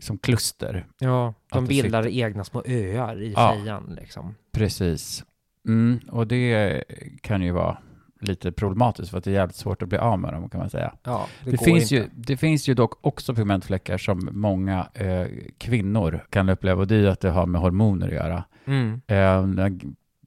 som 0.00 0.18
kluster. 0.18 0.86
Ja, 0.98 1.34
de 1.52 1.66
bildar 1.66 2.06
egna 2.06 2.44
små 2.44 2.62
öar 2.66 3.22
i 3.22 3.32
Ja. 3.36 3.52
fejan 3.52 3.96
liksom. 4.00 4.34
Precis. 4.52 5.24
Mm. 5.68 6.00
Och 6.10 6.26
det 6.26 6.84
kan 7.20 7.42
ju 7.42 7.50
vara 7.50 7.78
lite 8.24 8.52
problematiskt 8.52 9.10
för 9.10 9.18
att 9.18 9.24
det 9.24 9.30
är 9.30 9.34
jävligt 9.34 9.56
svårt 9.56 9.82
att 9.82 9.88
bli 9.88 9.98
av 9.98 10.18
med 10.18 10.32
dem 10.32 10.48
kan 10.48 10.60
man 10.60 10.70
säga. 10.70 10.94
Ja, 11.02 11.26
Det, 11.44 11.50
går 11.50 11.64
finns, 11.64 11.92
inte. 11.92 11.94
ju, 11.94 12.10
det 12.14 12.36
finns 12.36 12.68
ju 12.68 12.74
dock 12.74 13.06
också 13.06 13.34
pigmentfläckar 13.34 13.98
som 13.98 14.28
många 14.32 14.88
eh, 14.94 15.26
kvinnor 15.58 16.26
kan 16.30 16.48
uppleva 16.48 16.80
och 16.80 16.86
det 16.86 16.94
är 16.94 16.98
ju 17.00 17.08
att 17.08 17.20
det 17.20 17.30
har 17.30 17.46
med 17.46 17.60
hormoner 17.60 18.06
att 18.06 18.12
göra. 18.14 18.44
Mm. 18.64 19.00
Eh, 19.06 19.46
när 19.46 19.80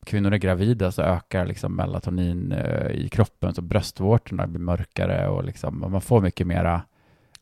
kvinnor 0.05 0.33
är 0.33 0.37
gravida 0.37 0.91
så 0.91 1.01
ökar 1.01 1.45
liksom 1.45 1.75
melatonin 1.75 2.51
eh, 2.51 2.87
i 2.91 3.09
kroppen 3.09 3.53
så 3.53 3.61
bröstvårtorna 3.61 4.47
blir 4.47 4.61
mörkare 4.61 5.27
och, 5.27 5.43
liksom, 5.43 5.83
och 5.83 5.91
man 5.91 6.01
får 6.01 6.21
mycket 6.21 6.47
mera 6.47 6.81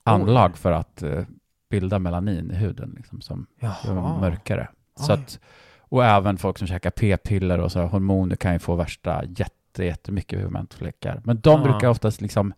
anlag 0.04 0.58
för 0.58 0.72
att 0.72 1.04
eh, 1.04 1.24
bilda 1.70 2.00
melanin 2.00 2.52
i 2.52 2.56
huden 2.56 2.94
liksom, 2.98 3.22
som 3.22 3.46
Jaha. 3.60 4.20
mörkare. 4.20 4.68
Så 4.96 5.14
att, 5.14 5.40
och 5.78 6.06
även 6.06 6.38
folk 6.38 6.58
som 6.58 6.68
käkar 6.68 6.90
p-piller 6.92 7.60
och 7.60 7.72
så 7.72 7.82
hormoner 7.82 8.36
kan 8.36 8.54
ju 8.54 8.60
få 8.60 8.76
värsta 8.76 9.24
jätte, 9.26 9.56
jättemycket 9.80 10.40
pigmentfläckar. 10.40 11.22
Men 11.24 11.40
de 11.40 11.60
Ah. 11.60 11.64
brukar 11.64 11.88
oftast 11.88 12.22
liksom 12.22 12.54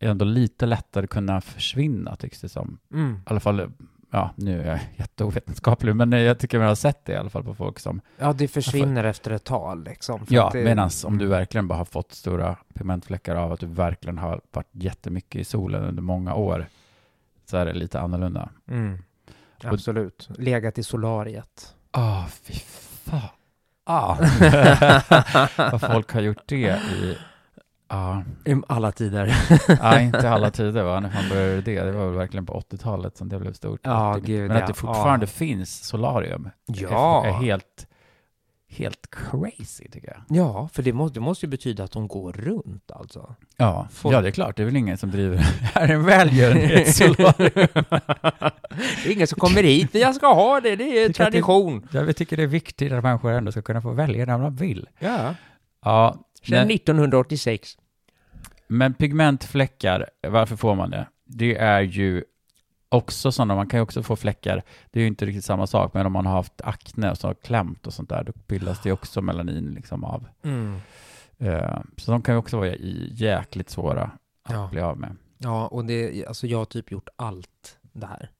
ändå 0.00 0.24
lite 0.24 0.66
lättare 0.66 1.06
kunna 1.06 1.40
försvinna 1.40 2.16
tycks 2.16 2.40
det 2.40 2.48
som. 2.48 2.78
Mm. 2.92 3.14
I 3.14 3.18
alla 3.24 3.40
fall, 3.40 3.72
ja 4.10 4.30
nu 4.36 4.62
är 4.62 4.66
jag 4.70 4.80
jätteovetenskaplig, 4.96 5.96
men 5.96 6.12
jag 6.12 6.38
tycker 6.38 6.58
man 6.58 6.68
har 6.68 6.74
sett 6.74 7.04
det 7.04 7.12
i 7.12 7.16
alla 7.16 7.30
fall 7.30 7.44
på 7.44 7.54
folk 7.54 7.78
som 7.78 8.00
Ja, 8.18 8.32
det 8.32 8.48
försvinner 8.48 9.04
efter 9.04 9.30
ett 9.30 9.44
tag 9.44 9.84
liksom. 9.84 10.26
Ja, 10.28 10.50
det... 10.52 10.64
medan 10.64 10.90
om 11.04 11.18
du 11.18 11.24
Mm. 11.24 11.38
verkligen 11.38 11.68
bara 11.68 11.78
har 11.78 11.84
fått 11.84 12.12
stora 12.12 12.56
pigmentfläckar 12.74 13.36
av 13.36 13.52
att 13.52 13.60
du 13.60 13.66
verkligen 13.66 14.18
har 14.18 14.40
varit 14.52 14.68
jättemycket 14.72 15.40
i 15.40 15.44
solen 15.44 15.84
under 15.84 16.02
många 16.02 16.34
år 16.34 16.66
så 17.46 17.56
är 17.56 17.66
det 17.66 17.72
lite 17.72 18.00
annorlunda. 18.00 18.48
Mm. 18.68 18.98
Absolut. 19.64 20.28
Legat 20.38 20.78
i 20.78 20.82
solariet. 20.82 21.74
Ah, 21.90 22.26
fy 22.26 22.54
fan. 22.54 23.20
Ah. 23.90 24.16
Vad 25.72 25.80
folk 25.80 26.12
har 26.12 26.20
gjort 26.20 26.42
det 26.46 26.56
i... 26.92 27.18
Ja, 27.88 28.22
I 28.44 28.54
alla 28.68 28.92
tider. 28.92 29.34
ah, 29.80 29.98
inte 29.98 30.30
alla 30.30 30.50
tider 30.50 30.82
va? 30.82 31.00
När 31.00 31.08
fan 31.10 31.28
började 31.28 31.60
det? 31.60 31.84
Det 31.84 31.92
var 31.92 32.06
väl 32.06 32.14
verkligen 32.16 32.46
på 32.46 32.60
80-talet 32.70 33.16
som 33.16 33.28
det 33.28 33.38
blev 33.38 33.52
stort. 33.52 33.80
Ja, 33.82 34.10
80. 34.16 34.26
gud, 34.26 34.48
Men 34.48 34.56
att 34.56 34.60
ja. 34.60 34.66
det 34.66 34.74
fortfarande 34.74 35.24
Ja. 35.24 35.30
finns 35.30 35.86
solarium 35.86 36.50
Ja. 36.66 37.24
är, 37.24 37.28
är 37.28 37.32
helt, 37.32 37.86
helt 38.70 39.10
crazy 39.10 39.88
tycker 39.88 40.08
jag. 40.08 40.36
Ja, 40.38 40.68
för 40.72 40.82
det 40.82 40.92
måste, 40.92 41.14
det 41.16 41.20
måste 41.20 41.46
ju 41.46 41.50
betyda 41.50 41.84
att 41.84 41.92
de 41.92 42.08
går 42.08 42.32
runt 42.32 42.90
alltså. 42.90 43.34
Ja, 43.56 43.88
Folk- 43.92 44.14
ja 44.16 44.20
det 44.20 44.28
är 44.28 44.32
klart. 44.32 44.56
Det 44.56 44.62
är 44.62 44.64
väl 44.64 44.76
ingen 44.76 44.98
som 44.98 45.10
driver 45.10 45.36
här 45.74 45.88
är 45.88 45.94
en 45.94 46.04
välgörenhetssolarium. 46.04 47.68
Det 49.04 49.08
är 49.08 49.12
ingen 49.12 49.26
som 49.26 49.38
kommer 49.38 49.62
hit, 49.62 49.94
jag 49.94 50.14
ska 50.14 50.34
ha 50.34 50.60
det, 50.60 50.76
det 50.76 50.84
är 50.84 51.06
Tycker 51.06 51.24
det- 51.24 51.30
tradition. 51.30 51.88
ja, 51.92 52.02
vi 52.02 52.14
tycker 52.14 52.36
det 52.36 52.42
är 52.42 52.46
viktigt 52.46 52.92
att 52.92 53.02
människor 53.02 53.32
ändå 53.32 53.52
ska 53.52 53.62
kunna 53.62 53.82
få 53.82 53.92
välja 53.92 54.26
när 54.26 54.38
de 54.38 54.56
vill. 54.56 54.88
Ja, 54.98 55.34
Ja, 55.84 56.16
sedan 56.46 56.58
men, 56.66 56.70
1986. 56.70 57.76
men 58.68 58.94
pigmentfläckar, 58.94 60.06
varför 60.28 60.56
får 60.56 60.74
man 60.74 60.90
det? 60.90 61.06
Det 61.24 61.56
är 61.56 61.80
ju 61.80 62.24
också 62.92 63.32
sådana, 63.32 63.54
man 63.54 63.66
kan 63.66 63.78
ju 63.78 63.82
också 63.82 64.02
få 64.02 64.16
fläckar, 64.16 64.62
det 64.90 64.98
är 64.98 65.00
ju 65.00 65.06
inte 65.06 65.26
riktigt 65.26 65.44
samma 65.44 65.66
sak, 65.66 65.94
men 65.94 66.06
om 66.06 66.12
man 66.12 66.26
har 66.26 66.32
haft 66.32 66.60
akne 66.60 67.10
och 67.10 67.18
så 67.18 67.26
har 67.26 67.34
klämt 67.34 67.86
och 67.86 67.92
sånt 67.94 68.08
där, 68.08 68.24
då 68.24 68.32
bildas 68.46 68.82
det 68.82 68.92
också 68.92 69.22
melanin 69.22 69.74
liksom 69.74 70.04
av. 70.04 70.26
Mm. 70.42 70.76
Eh, 71.38 71.78
så 71.96 72.10
de 72.12 72.22
kan 72.22 72.34
ju 72.34 72.38
också 72.38 72.56
vara 72.56 72.74
jäkligt 73.10 73.70
svåra 73.70 74.02
att 74.42 74.54
Ja. 74.54 74.68
bli 74.72 74.80
av 74.80 74.98
med. 74.98 75.16
Ja, 75.38 75.66
och 75.66 75.84
det, 75.84 76.26
alltså 76.26 76.46
jag 76.46 76.58
har 76.58 76.64
typ 76.64 76.90
gjort 76.90 77.08
allt 77.16 77.78
det 77.92 78.06
här. 78.06 78.30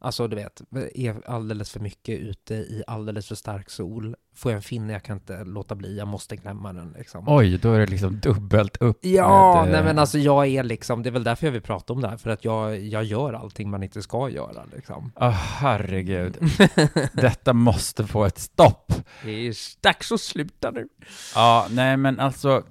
Alltså 0.00 0.28
du 0.28 0.36
vet, 0.36 0.62
är 0.94 1.30
alldeles 1.30 1.70
för 1.70 1.80
mycket 1.80 2.18
ute 2.18 2.54
i 2.54 2.82
alldeles 2.86 3.28
för 3.28 3.34
stark 3.34 3.70
sol. 3.70 4.16
Får 4.34 4.52
jag 4.52 4.56
en 4.56 4.62
finne, 4.62 4.92
jag 4.92 5.02
kan 5.02 5.16
inte 5.16 5.44
låta 5.44 5.74
bli, 5.74 5.98
jag 5.98 6.08
måste 6.08 6.36
klämma 6.36 6.72
den 6.72 6.94
liksom. 6.98 7.24
Oj, 7.26 7.58
då 7.58 7.72
är 7.72 7.78
det 7.78 7.86
liksom 7.86 8.20
dubbelt 8.20 8.76
upp. 8.76 8.98
Ja, 9.00 9.54
med, 9.54 9.64
eh, 9.64 9.72
nej 9.72 9.84
men 9.84 9.98
alltså 9.98 10.18
jag 10.18 10.46
är 10.46 10.62
liksom, 10.62 11.02
det 11.02 11.08
är 11.08 11.10
väl 11.10 11.24
därför 11.24 11.46
jag 11.46 11.52
vill 11.52 11.62
prata 11.62 11.92
om 11.92 12.00
det 12.00 12.08
här, 12.08 12.16
för 12.16 12.30
att 12.30 12.44
jag, 12.44 12.78
jag 12.78 13.04
gör 13.04 13.32
allting 13.32 13.70
man 13.70 13.82
inte 13.82 14.02
ska 14.02 14.28
göra 14.28 14.64
liksom. 14.76 15.12
Åh, 15.16 15.30
herregud. 15.30 16.38
Detta 17.12 17.52
måste 17.52 18.06
få 18.06 18.24
ett 18.24 18.38
stopp. 18.38 18.92
Det 19.24 19.30
är 19.30 19.54
dags 19.82 20.12
att 20.12 20.20
sluta 20.20 20.70
nu. 20.70 20.88
Ja, 21.34 21.66
nej 21.70 21.96
men 21.96 22.20
alltså, 22.20 22.62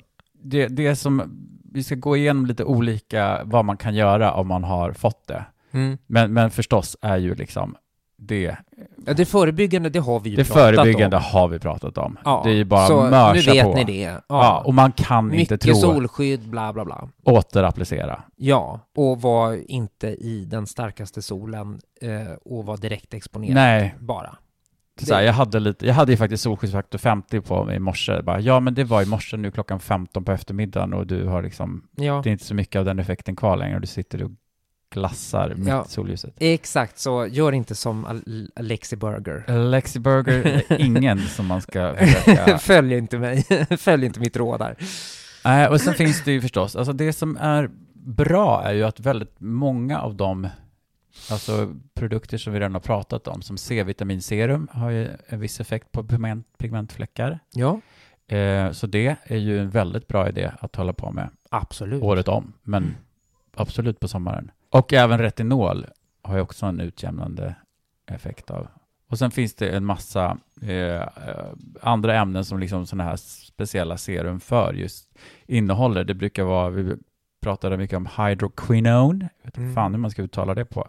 det, 0.44 0.68
det 0.68 0.96
som, 0.96 1.40
vi 1.74 1.84
ska 1.84 1.96
gå 1.96 2.18
igenom 2.18 2.46
lite 2.46 2.64
olika 2.64 3.42
vad 3.46 3.66
man 3.66 3.78
kan 3.78 3.96
göra 3.96 4.34
om 4.34 4.48
man 4.48 4.64
har 4.64 4.94
fått 4.94 5.28
det. 5.28 5.46
Mm. 5.72 5.98
Men, 6.08 6.34
men 6.34 6.52
förstås 6.52 6.98
är 7.02 7.18
ju 7.18 7.36
liksom 7.36 7.76
det, 8.20 8.58
Ja, 9.06 9.14
det 9.14 9.26
förebyggande, 9.26 9.90
det 9.90 10.00
har 10.00 10.20
vi 10.20 10.30
ju 10.30 10.36
det 10.36 10.44
pratat 10.44 10.76
förebyggande 10.76 11.18
om. 11.18 11.24
har 11.26 11.48
vi 11.48 11.60
pratat 11.60 11.98
om. 11.98 12.18
Ja, 12.26 12.42
det 12.46 12.50
är 12.52 12.54
ju 12.56 12.64
bara 12.66 12.88
så 12.88 13.00
att 13.00 13.12
mörsa 13.12 13.52
nu 13.52 13.58
vet 13.58 13.64
på. 13.66 13.74
ni 13.76 13.84
det. 13.84 14.02
Ja, 14.04 14.22
Ja. 14.30 14.64
och 14.66 14.74
man 14.74 14.92
kan 14.92 15.28
Mycket 15.28 15.52
inte 15.52 15.58
tro 15.58 15.76
solskydd, 15.76 16.50
bla 16.50 16.74
bla 16.74 16.86
bla. 16.86 17.10
återapplicera. 17.24 18.24
Ja, 18.36 18.80
och 18.96 19.22
var 19.22 19.72
inte 19.72 20.08
i 20.08 20.46
den 20.46 20.68
starkaste 20.68 21.22
solen 21.22 21.80
eh, 22.02 22.34
och 22.46 22.66
var 22.66 22.78
direkt 22.78 23.14
exponerad. 23.14 23.54
Nej, 23.56 23.96
Bara. 24.00 24.36
så 25.02 25.14
här, 25.16 25.22
jag 25.22 25.34
hade 25.34 25.60
lite, 25.60 25.88
jag 25.88 25.94
hade 25.94 26.12
ju 26.12 26.18
faktiskt 26.18 26.44
solskyddsfaktor 26.44 26.98
50 26.98 27.42
på 27.42 27.64
mig 27.64 27.76
i 27.76 27.80
morse. 27.80 28.22
Bara, 28.22 28.40
ja, 28.40 28.60
men 28.60 28.74
det 28.74 28.84
var 28.84 29.02
i 29.02 29.06
morse 29.06 29.38
nu 29.38 29.52
klockan 29.52 29.80
15 29.80 30.24
på 30.26 30.32
eftermiddagen 30.32 30.94
och 30.94 31.08
du 31.08 31.26
har 31.28 31.42
liksom, 31.44 31.88
Ja, 31.96 32.22
det 32.24 32.30
är 32.30 32.32
inte 32.32 32.46
så 32.46 32.56
mycket 32.56 32.80
av 32.80 32.86
den 32.86 33.00
effekten 33.00 33.36
kvar 33.36 33.58
längre 33.58 33.76
och 33.76 33.82
du 33.82 33.88
sitter 33.88 34.24
och 34.24 34.32
glassar 34.90 35.54
mitt 35.56 35.68
Ja. 35.68 35.84
solljuset. 35.86 36.34
exakt 36.38 37.00
så. 37.00 37.28
Gör 37.28 37.52
inte 37.52 37.76
som 37.76 38.06
Al- 38.06 38.52
Alexi 38.56 38.96
Burger. 38.96 39.58
Lexi 39.70 40.00
Burger 40.00 40.46
är 40.72 40.82
ingen 40.82 41.20
som 41.22 41.46
man 41.46 41.62
ska 41.62 41.96
försöka... 41.96 42.58
Följ 42.60 42.94
inte 42.98 43.18
mig. 43.20 43.44
Följ 43.78 44.06
inte 44.06 44.20
mitt 44.20 44.38
råd 44.38 44.60
där. 44.60 44.76
Nej, 45.46 45.68
och 45.68 45.82
sen 45.82 45.94
finns 45.94 46.24
det 46.24 46.32
ju 46.32 46.42
förstås, 46.42 46.76
alltså 46.76 46.94
det 46.94 47.14
som 47.14 47.38
är 47.38 47.70
bra 47.94 48.64
är 48.64 48.74
ju 48.74 48.84
att 48.84 49.00
väldigt 49.00 49.36
många 49.40 50.00
av 50.00 50.16
de 50.16 50.48
alltså 51.32 51.74
produkter 51.94 52.38
som 52.38 52.54
vi 52.54 52.60
redan 52.60 52.74
har 52.74 52.82
pratat 52.82 53.28
om, 53.28 53.42
som 53.42 53.58
C-vitaminserum, 53.58 54.68
har 54.72 54.90
ju 54.90 55.10
en 55.28 55.40
viss 55.40 55.60
effekt 55.60 55.92
på 55.92 56.04
pigment, 56.04 56.48
pigmentfläckar. 56.58 57.40
Ja, 57.54 57.82
Eh, 58.30 58.72
så 58.72 58.88
det 58.88 59.16
är 59.24 59.38
ju 59.38 59.60
en 59.60 59.70
väldigt 59.70 60.08
bra 60.08 60.30
idé 60.30 60.52
att 60.60 60.76
hålla 60.76 60.94
på 60.94 61.12
med 61.12 61.30
absolut. 61.50 62.04
året 62.04 62.28
om, 62.28 62.54
men 62.64 62.96
absolut 63.56 64.00
på 64.00 64.08
sommaren. 64.08 64.52
Och 64.70 64.94
även 64.94 65.18
retinol 65.20 65.86
har 66.22 66.36
ju 66.36 66.42
också 66.42 66.66
en 66.66 66.80
utjämnande 66.80 67.56
effekt 68.12 68.52
av. 68.52 68.68
Och 69.10 69.20
sen 69.20 69.32
finns 69.32 69.56
det 69.56 69.70
en 69.70 69.86
massa 69.86 70.38
eh, 70.62 71.08
andra 71.82 72.16
ämnen 72.16 72.46
som 72.46 72.60
liksom 72.60 72.86
sådana 72.86 73.04
här 73.04 73.16
speciella 73.18 73.98
serum 73.98 74.40
för 74.40 74.74
just 74.74 75.10
innehåller. 75.46 76.04
Det 76.04 76.14
brukar 76.14 76.44
vara, 76.44 76.70
vi 76.70 76.96
pratade 77.42 77.78
mycket 77.78 77.98
om 77.98 78.08
hydroquinone, 78.18 79.30
jag 79.38 79.46
vet 79.46 79.58
inte 79.58 79.62
Mm. 79.62 79.76
fan 79.76 79.94
hur 79.94 80.00
man 80.00 80.12
ska 80.12 80.22
uttala 80.22 80.54
det 80.54 80.66
på. 80.66 80.88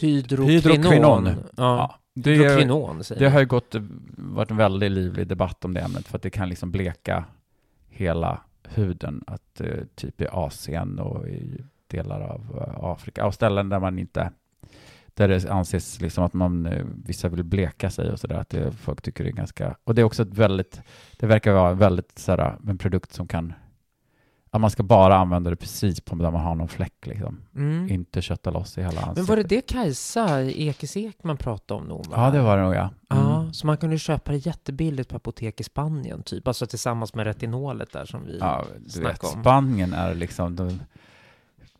Hydroquinon. 0.00 0.48
Hydroquinon. 0.50 1.26
Ja, 1.26 1.40
Ja, 1.56 1.98
det, 2.14 2.30
är, 2.44 3.18
det 3.18 3.28
har 3.28 3.40
ju 3.40 3.46
gått, 3.46 3.74
varit 4.16 4.50
en 4.50 4.56
väldigt 4.56 4.92
livlig 4.92 5.26
debatt 5.28 5.64
om 5.64 5.74
det 5.74 5.80
ämnet 5.80 6.08
för 6.08 6.16
att 6.16 6.22
det 6.22 6.30
kan 6.30 6.48
liksom 6.48 6.70
bleka 6.70 7.24
hela 7.88 8.40
huden, 8.68 9.24
att 9.26 9.60
eh, 9.60 9.68
typ 9.94 10.20
i 10.20 10.26
Asien 10.32 10.98
och 10.98 11.28
i 11.28 11.64
delar 11.86 12.20
av 12.20 12.40
eh, 12.68 12.84
Afrika, 12.84 13.26
och 13.26 13.34
ställen 13.34 13.68
där 13.68 13.80
man 13.80 13.98
inte 13.98 14.30
där 15.16 15.28
det 15.28 15.50
anses 15.50 16.00
liksom 16.00 16.24
att 16.24 16.32
man, 16.34 16.66
eh, 16.66 16.84
vissa 17.04 17.28
vill 17.28 17.44
bleka 17.44 17.90
sig 17.90 18.12
och 18.12 18.20
sådär, 18.20 18.36
att 18.36 18.48
det, 18.48 18.72
folk 18.72 19.02
tycker 19.02 19.24
det 19.24 19.30
är 19.30 19.34
ganska, 19.34 19.76
och 19.84 19.94
det 19.94 20.00
är 20.00 20.04
också 20.04 20.22
ett 20.22 20.34
väldigt, 20.34 20.80
det 21.18 21.26
verkar 21.26 21.52
vara 21.52 21.72
väldigt 21.74 22.18
sådär, 22.18 22.58
en 22.68 22.78
produkt 22.78 23.12
som 23.12 23.26
kan, 23.28 23.52
att 24.50 24.60
man 24.60 24.70
ska 24.70 24.82
bara 24.82 25.16
använda 25.16 25.50
det 25.50 25.56
precis 25.56 26.00
på 26.00 26.14
där 26.16 26.30
man 26.30 26.40
har 26.40 26.54
någon 26.54 26.68
fläck 26.68 27.06
liksom, 27.06 27.40
Mm. 27.56 27.88
inte 27.90 28.22
kötta 28.22 28.50
loss 28.50 28.78
i 28.78 28.82
hela 28.82 28.90
ansiktet. 29.00 29.16
Men 29.16 29.24
var 29.24 29.36
det 29.36 29.42
det 29.42 29.60
Kajsa 29.60 30.42
Ekis 30.42 30.96
Ekman 30.96 31.36
pratade 31.36 31.80
om 31.80 31.86
nog? 31.86 32.06
va? 32.06 32.12
Ja, 32.16 32.30
det 32.30 32.40
var 32.40 32.56
det 32.56 32.62
nog 32.62 32.74
ja. 32.74 32.90
Ja, 33.08 33.40
Mm. 33.40 33.52
så 33.52 33.66
man 33.66 33.76
kunde 33.76 33.98
köpa 33.98 34.32
det 34.32 34.38
jättebilligt 34.46 35.08
på 35.10 35.16
apotek 35.16 35.60
i 35.60 35.64
Spanien, 35.64 36.22
typ. 36.22 36.48
Alltså 36.48 36.66
tillsammans 36.66 37.14
med 37.14 37.26
retinolet 37.26 37.92
där 37.92 38.04
som 38.04 38.24
vi... 38.26 38.38
Ja, 38.38 38.64
du 38.78 38.82
vet, 38.84 38.92
snacka 38.92 39.26
om. 39.26 39.40
Spanien 39.42 39.92
är 39.92 40.14
liksom 40.14 40.56
det 40.56 40.78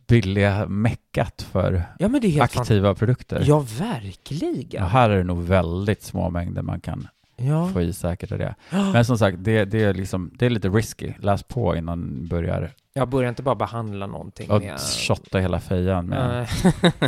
billiga 0.06 0.66
meckat 0.66 1.42
för 1.42 1.82
Ja, 1.99 2.08
men 2.08 2.20
det 2.20 2.28
helt 2.28 2.52
fan... 2.52 2.62
aktiva 2.62 2.94
produkter. 2.94 3.42
Ja, 3.46 3.64
verkligen. 3.78 4.82
Och 4.82 4.88
här 4.90 5.11
är 5.11 5.16
det 5.16 5.25
nog 5.25 5.42
väldigt 5.42 6.02
små 6.02 6.30
mängder 6.30 6.62
man 6.62 6.80
kan 6.80 7.08
Ja. 7.37 7.68
få 7.68 7.80
i 7.82 7.92
säkert 7.92 8.32
av 8.32 8.38
det. 8.38 8.54
Men 8.70 9.04
som 9.04 9.18
sagt, 9.18 9.37
det, 9.40 9.64
det, 9.64 9.82
är 9.82 9.94
liksom, 9.94 10.30
det 10.38 10.46
är 10.46 10.50
lite 10.50 10.68
risky. 10.68 11.12
Läs 11.18 11.42
på 11.42 11.76
innan 11.76 12.23
du 12.23 12.28
börjar 12.28 12.70
Jag 12.92 13.08
börjar 13.08 13.28
inte 13.28 13.42
bara 13.42 13.54
behandla 13.54 14.06
någonting 14.06 14.50
och 14.50 14.62
med... 14.62 14.80
shotta 14.80 15.38
hela 15.38 15.61
fejan 15.61 16.06
med. 16.06 16.49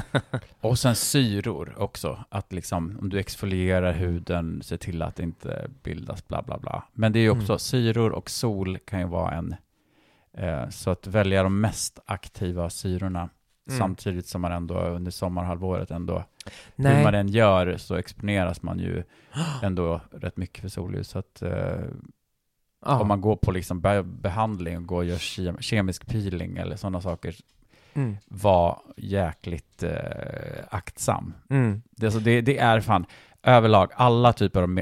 Och 0.61 0.79
sen 0.79 0.95
syror 0.97 1.75
också. 1.79 2.25
Att 2.29 2.53
liksom, 2.53 2.99
om 3.01 3.09
du 3.09 3.19
exfolierar 3.19 3.93
huden, 3.93 4.61
se 4.65 4.77
till 4.79 5.03
att 5.03 5.17
det 5.17 5.23
inte 5.23 5.69
bildas 5.83 6.29
bla 6.29 6.43
bla 6.43 6.59
bla. 6.59 6.85
Men 6.93 7.13
det 7.13 7.19
är 7.19 7.23
ju 7.23 7.31
också, 7.31 7.53
Mm. 7.53 7.59
syror 7.59 8.11
och 8.13 8.31
sol 8.31 8.79
kan 8.87 9.01
ju 9.01 9.07
vara 9.07 9.31
en, 9.35 9.55
så 10.71 10.91
att 10.91 11.07
välja 11.07 11.43
de 11.43 11.61
mest 11.61 11.99
aktiva 12.07 12.71
syrorna 12.71 13.29
Mm. 13.69 13.79
samtidigt 13.79 14.27
som 14.27 14.41
man 14.43 14.53
ändå 14.53 14.79
under 14.81 15.11
sommarhalvåret 15.11 15.91
ändå, 15.91 16.25
hur 16.77 16.85
Nej. 16.85 17.05
man 17.05 17.15
än 17.15 17.29
gör 17.29 17.77
så 17.77 17.95
exponeras 17.95 18.63
man 18.63 18.79
ju 18.79 19.03
ändå 19.63 20.01
rätt 20.13 20.37
mycket 20.37 20.61
för 20.61 20.69
solljus. 20.69 21.09
Så 21.09 21.19
att 21.19 21.43
eh, 21.43 21.51
ja. 22.87 23.01
om 23.01 23.09
man 23.09 23.21
går 23.21 23.37
på 23.37 23.51
liksom 23.53 23.81
be- 23.81 24.03
behandling 24.03 24.77
och 24.77 24.87
går 24.87 24.97
och 24.97 25.05
gör 25.05 25.17
ke- 25.17 25.61
kemisk 25.61 26.07
peeling 26.07 26.57
eller 26.57 26.77
sådana 26.77 27.01
saker, 27.01 27.35
Mm. 27.95 28.17
var 28.29 28.81
jäkligt 28.97 29.83
eh, 29.83 29.93
aktsam. 30.71 31.35
Mm. 31.51 31.83
Det, 31.91 32.07
alltså 32.07 32.21
det, 32.21 32.41
det 32.41 32.59
är 32.59 32.81
fan 32.81 33.07
överlag 33.43 33.91
alla 33.95 34.33
typer 34.33 34.63
av 34.63 34.81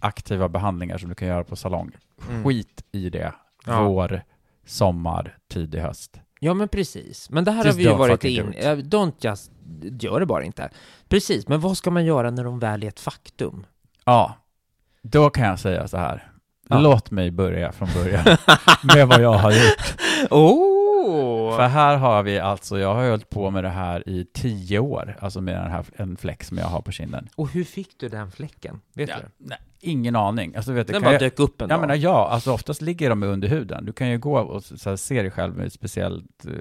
aktiva 0.00 0.48
behandlingar 0.48 0.98
som 0.98 1.08
du 1.08 1.14
kan 1.14 1.28
göra 1.28 1.44
på 1.44 1.56
salong. 1.56 1.90
Mm. 2.30 2.44
Skit 2.44 2.84
i 2.92 3.10
det. 3.10 3.32
Ja. 3.66 3.82
Vår, 3.88 4.22
sommar, 4.66 5.38
tidig 5.48 5.80
höst. 5.80 6.20
Ja, 6.40 6.54
men 6.54 6.68
precis. 6.68 7.30
Men 7.30 7.44
det 7.44 7.50
här 7.50 7.64
Just 7.64 7.78
har 7.78 7.84
vi 7.84 7.90
ju 7.90 7.96
varit 7.96 8.24
in... 8.24 8.52
Don't 8.90 9.12
just... 9.20 9.50
Gör 10.00 10.20
det 10.20 10.26
bara 10.26 10.44
inte. 10.44 10.70
Precis, 11.08 11.48
men 11.48 11.60
vad 11.60 11.76
ska 11.76 11.90
man 11.90 12.04
göra 12.04 12.30
när 12.30 12.44
de 12.44 12.58
väl 12.58 12.82
är 12.82 12.88
ett 12.88 13.00
faktum? 13.00 13.66
Ja, 14.04 14.34
då 15.02 15.30
kan 15.30 15.46
jag 15.48 15.58
säga 15.58 15.88
så 15.88 15.96
här. 15.96 16.32
Ja. 16.68 16.78
Låt 16.80 17.10
mig 17.10 17.30
börja 17.30 17.72
från 17.72 17.88
början 17.94 18.24
med 18.94 19.08
vad 19.08 19.20
jag 19.20 19.34
har 19.34 19.52
gjort. 19.52 19.96
Oh! 20.30 21.39
För 21.56 21.66
här 21.68 21.96
har 21.96 22.22
vi 22.22 22.38
alltså, 22.38 22.78
jag 22.78 22.94
har 22.94 23.10
hållit 23.10 23.30
på 23.30 23.50
med 23.50 23.64
det 23.64 23.70
här 23.70 24.08
i 24.08 24.24
tio 24.32 24.78
år, 24.78 25.16
alltså 25.20 25.40
med 25.40 25.54
den 25.54 25.70
här, 25.70 25.84
en 25.96 26.16
fläck 26.16 26.44
som 26.44 26.58
jag 26.58 26.66
har 26.66 26.80
på 26.82 26.92
kinden. 26.92 27.28
Och 27.36 27.50
hur 27.50 27.64
fick 27.64 27.98
du 27.98 28.08
den 28.08 28.30
fläcken? 28.30 28.80
Vet 28.94 29.08
Ja, 29.08 29.16
du? 29.16 29.44
nej, 29.48 29.58
ingen 29.80 30.16
aning. 30.16 30.56
Alltså, 30.56 30.72
vet 30.72 30.86
du, 30.86 30.92
Den 30.92 31.02
kan 31.02 31.06
bara 31.08 31.12
jag, 31.14 31.20
dök 31.20 31.38
upp 31.38 31.60
en 31.60 31.68
Jag 31.68 31.76
dag. 31.78 31.80
menar 31.80 31.94
ja, 31.94 32.28
alltså 32.28 32.52
oftast 32.52 32.82
ligger 32.82 33.08
de 33.10 33.22
under 33.22 33.48
huden. 33.48 33.84
Du 33.84 33.92
kan 33.92 34.10
ju 34.10 34.18
gå 34.18 34.38
och 34.38 34.64
så 34.64 34.90
här, 34.90 34.96
se 34.96 35.22
dig 35.22 35.30
själv 35.30 35.56
med 35.56 35.66
ett 35.66 35.72
speciellt 35.72 36.46
eh, 36.46 36.52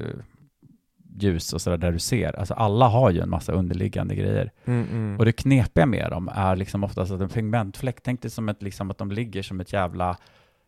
ljus 1.20 1.54
och 1.54 1.62
sådär 1.62 1.78
där 1.78 1.92
du 1.92 2.00
ser. 2.00 2.40
Alltså 2.40 2.54
alla 2.54 2.88
har 2.88 3.12
ju 3.12 3.20
en 3.22 3.30
massa 3.30 3.52
underliggande 3.52 4.16
grejer. 4.16 4.52
Mm, 4.66 4.88
mm. 4.92 5.18
Och 5.20 5.26
det 5.26 5.32
knepiga 5.32 5.86
med 5.86 6.10
dem 6.12 6.30
är 6.36 6.56
liksom 6.56 6.84
oftast 6.84 7.12
att 7.12 7.22
en 7.22 7.30
pigmentfläck, 7.30 7.98
tänk 8.04 8.22
dig 8.22 8.32
som 8.32 8.50
ett, 8.50 8.62
liksom 8.64 8.92
att 8.92 8.98
de 8.98 9.12
ligger 9.12 9.42
som 9.44 9.60
ett 9.60 9.74
jävla, 9.74 10.18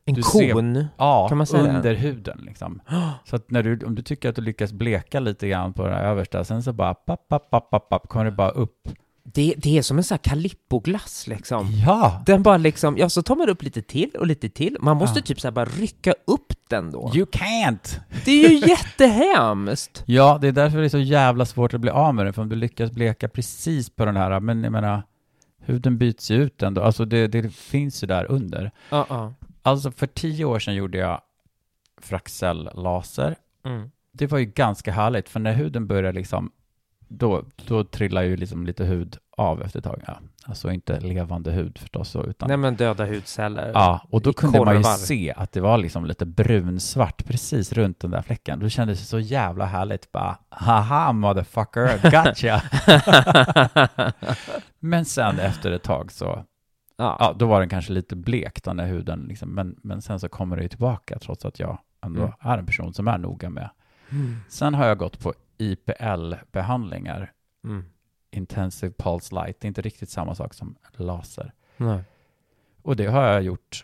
en 0.06 0.14
du 0.14 0.24
ser- 0.24 0.54
kon? 0.54 0.86
ja, 0.98 1.28
Kan 1.30 1.38
man 1.38 1.48
säga 1.48 1.76
under 1.78 1.94
huden 1.94 2.40
liksom. 2.46 2.82
Så 3.26 3.36
att 3.36 3.52
när 3.52 3.64
du, 3.64 3.86
om 3.86 3.96
du 3.96 4.02
tycker 4.02 4.30
att 4.30 4.36
du 4.36 4.42
lyckas 4.42 4.74
bleka 4.74 5.20
lite 5.20 5.48
grann 5.48 5.74
på 5.74 5.88
det 5.88 5.94
här 5.94 6.04
översta, 6.04 6.44
sen 6.44 6.64
så 6.64 6.74
bara 6.74 6.94
papp, 6.94 7.28
papp, 7.28 7.50
papp, 7.50 7.70
papp, 7.70 7.90
papp, 7.90 8.08
kommer 8.10 8.26
det 8.26 8.32
bara 8.32 8.50
upp 8.50 8.90
Det, 9.24 9.54
det 9.58 9.78
är 9.78 9.82
som 9.82 9.98
en 9.98 10.04
sån 10.04 10.18
här 10.24 10.32
Calippo-glass 10.36 11.28
liksom. 11.28 11.68
Ja! 11.86 12.24
Den 12.26 12.44
bara 12.44 12.58
liksom, 12.58 12.98
ja 12.98 13.10
så 13.10 13.22
tar 13.22 13.36
man 13.36 13.50
upp 13.50 13.64
lite 13.64 13.82
till 13.82 14.10
och 14.20 14.28
lite 14.28 14.50
till. 14.50 14.78
Man 14.80 14.98
måste 14.98 15.20
Ja. 15.20 15.24
typ 15.26 15.40
så 15.40 15.48
här 15.48 15.52
bara 15.52 15.66
rycka 15.66 16.14
upp 16.28 16.54
den 16.70 16.92
då. 16.92 17.12
You 17.16 17.26
can't! 17.26 18.00
Det 18.26 18.46
är 18.46 18.50
ju 18.50 18.68
jättehemskt! 18.70 20.04
Ja, 20.08 20.38
det 20.42 20.48
är 20.48 20.52
därför 20.52 20.78
det 20.80 20.86
är 20.86 20.90
så 20.90 20.98
jävla 21.00 21.46
svårt 21.46 21.74
att 21.74 21.82
bli 21.82 21.90
av 21.90 22.16
med 22.16 22.26
den, 22.26 22.34
för 22.34 22.42
om 22.42 22.50
du 22.50 22.56
lyckas 22.56 22.92
bleka 22.92 23.28
precis 23.30 23.90
på 23.90 24.06
den 24.06 24.16
här, 24.18 24.40
men 24.40 24.64
jag 24.64 24.72
menar, 24.72 25.04
huden 25.66 25.98
byts 25.98 26.32
ju 26.32 26.36
ut 26.44 26.64
ändå, 26.64 26.82
alltså 26.82 27.06
det, 27.06 27.28
det 27.28 27.54
finns 27.54 28.04
ju 28.04 28.08
där 28.08 28.32
under. 28.32 28.72
Ja, 28.90 29.06
ja. 29.10 29.34
Alltså 29.62 29.92
för 29.92 30.08
tio 30.08 30.46
år 30.46 30.60
sedan 30.60 30.76
gjorde 30.76 30.98
jag 30.98 31.22
fraxellaser. 32.02 33.36
Mm. 33.66 33.92
Det 34.12 34.28
var 34.28 34.40
ju 34.40 34.46
ganska 34.46 34.92
härligt, 34.92 35.30
för 35.30 35.40
när 35.40 35.54
huden 35.54 35.88
börjar 35.88 36.14
liksom, 36.14 36.52
då, 37.08 37.44
då 37.68 37.84
trillar 37.84 38.22
ju 38.22 38.38
liksom 38.38 38.66
lite 38.66 38.86
hud 38.86 39.18
av 39.38 39.62
efter 39.62 39.80
ett 39.80 39.86
tag. 39.86 40.04
Ja, 40.08 40.18
alltså 40.46 40.72
inte 40.72 41.00
levande 41.00 41.52
hud 41.52 41.78
förstås, 41.78 42.16
utan 42.16 42.48
Nej 42.48 42.58
men 42.58 42.76
döda 42.76 43.06
hudceller. 43.06 43.72
Ja, 43.74 44.02
och 44.10 44.22
då 44.22 44.34
kunde 44.34 44.66
man 44.66 44.76
ju 44.76 44.84
korvar. 44.84 44.96
se 44.96 45.34
att 45.38 45.52
det 45.52 45.62
var 45.62 45.78
liksom 45.78 46.06
lite 46.06 46.26
brunsvart 46.26 47.26
precis 47.26 47.74
runt 47.74 48.00
den 48.00 48.12
där 48.12 48.22
fläcken. 48.22 48.60
Då 48.60 48.70
kändes 48.70 49.00
det 49.00 49.06
så 49.06 49.20
jävla 49.20 49.66
härligt 49.66 50.12
bara, 50.12 50.38
haha 50.50 51.12
motherfucker, 51.12 52.12
gotcha! 52.12 52.62
Men 54.80 55.06
sen 55.06 55.40
efter 55.40 55.72
ett 55.72 55.84
tag 55.84 56.12
så, 56.12 56.44
ja. 57.02 57.18
ja, 57.20 57.34
då 57.38 57.46
var 57.48 57.60
den 57.60 57.70
kanske 57.70 57.94
lite 57.94 58.16
blek 58.16 58.64
då 58.64 58.74
när 58.74 58.88
huden 58.88 59.26
liksom, 59.30 59.50
men, 59.50 59.80
men 59.84 60.02
sen 60.02 60.20
så 60.20 60.30
kommer 60.30 60.56
det 60.58 60.62
ju 60.64 60.70
tillbaka 60.70 61.20
trots 61.20 61.46
att 61.46 61.60
jag 61.60 61.78
ändå 62.02 62.22
Mm. 62.22 62.34
är 62.40 62.58
en 62.58 62.66
person 62.66 62.94
som 62.94 63.08
är 63.08 63.18
noga 63.18 63.50
med. 63.50 63.70
Mm. 64.10 64.36
Sen 64.50 64.74
har 64.74 64.86
jag 64.88 64.98
gått 64.98 65.20
på 65.20 65.34
IPL-behandlingar, 65.58 67.32
Mm. 67.64 67.84
Intensive 68.32 68.94
Pulse 68.98 69.36
Light, 69.36 69.60
det 69.60 69.66
är 69.66 69.68
inte 69.68 69.82
riktigt 69.82 70.10
samma 70.10 70.36
sak 70.36 70.54
som 70.54 70.76
laser. 70.94 71.54
Nej. 71.78 72.04
Och 72.82 72.96
det 72.96 73.06
har 73.06 73.24
jag 73.24 73.42
gjort 73.42 73.84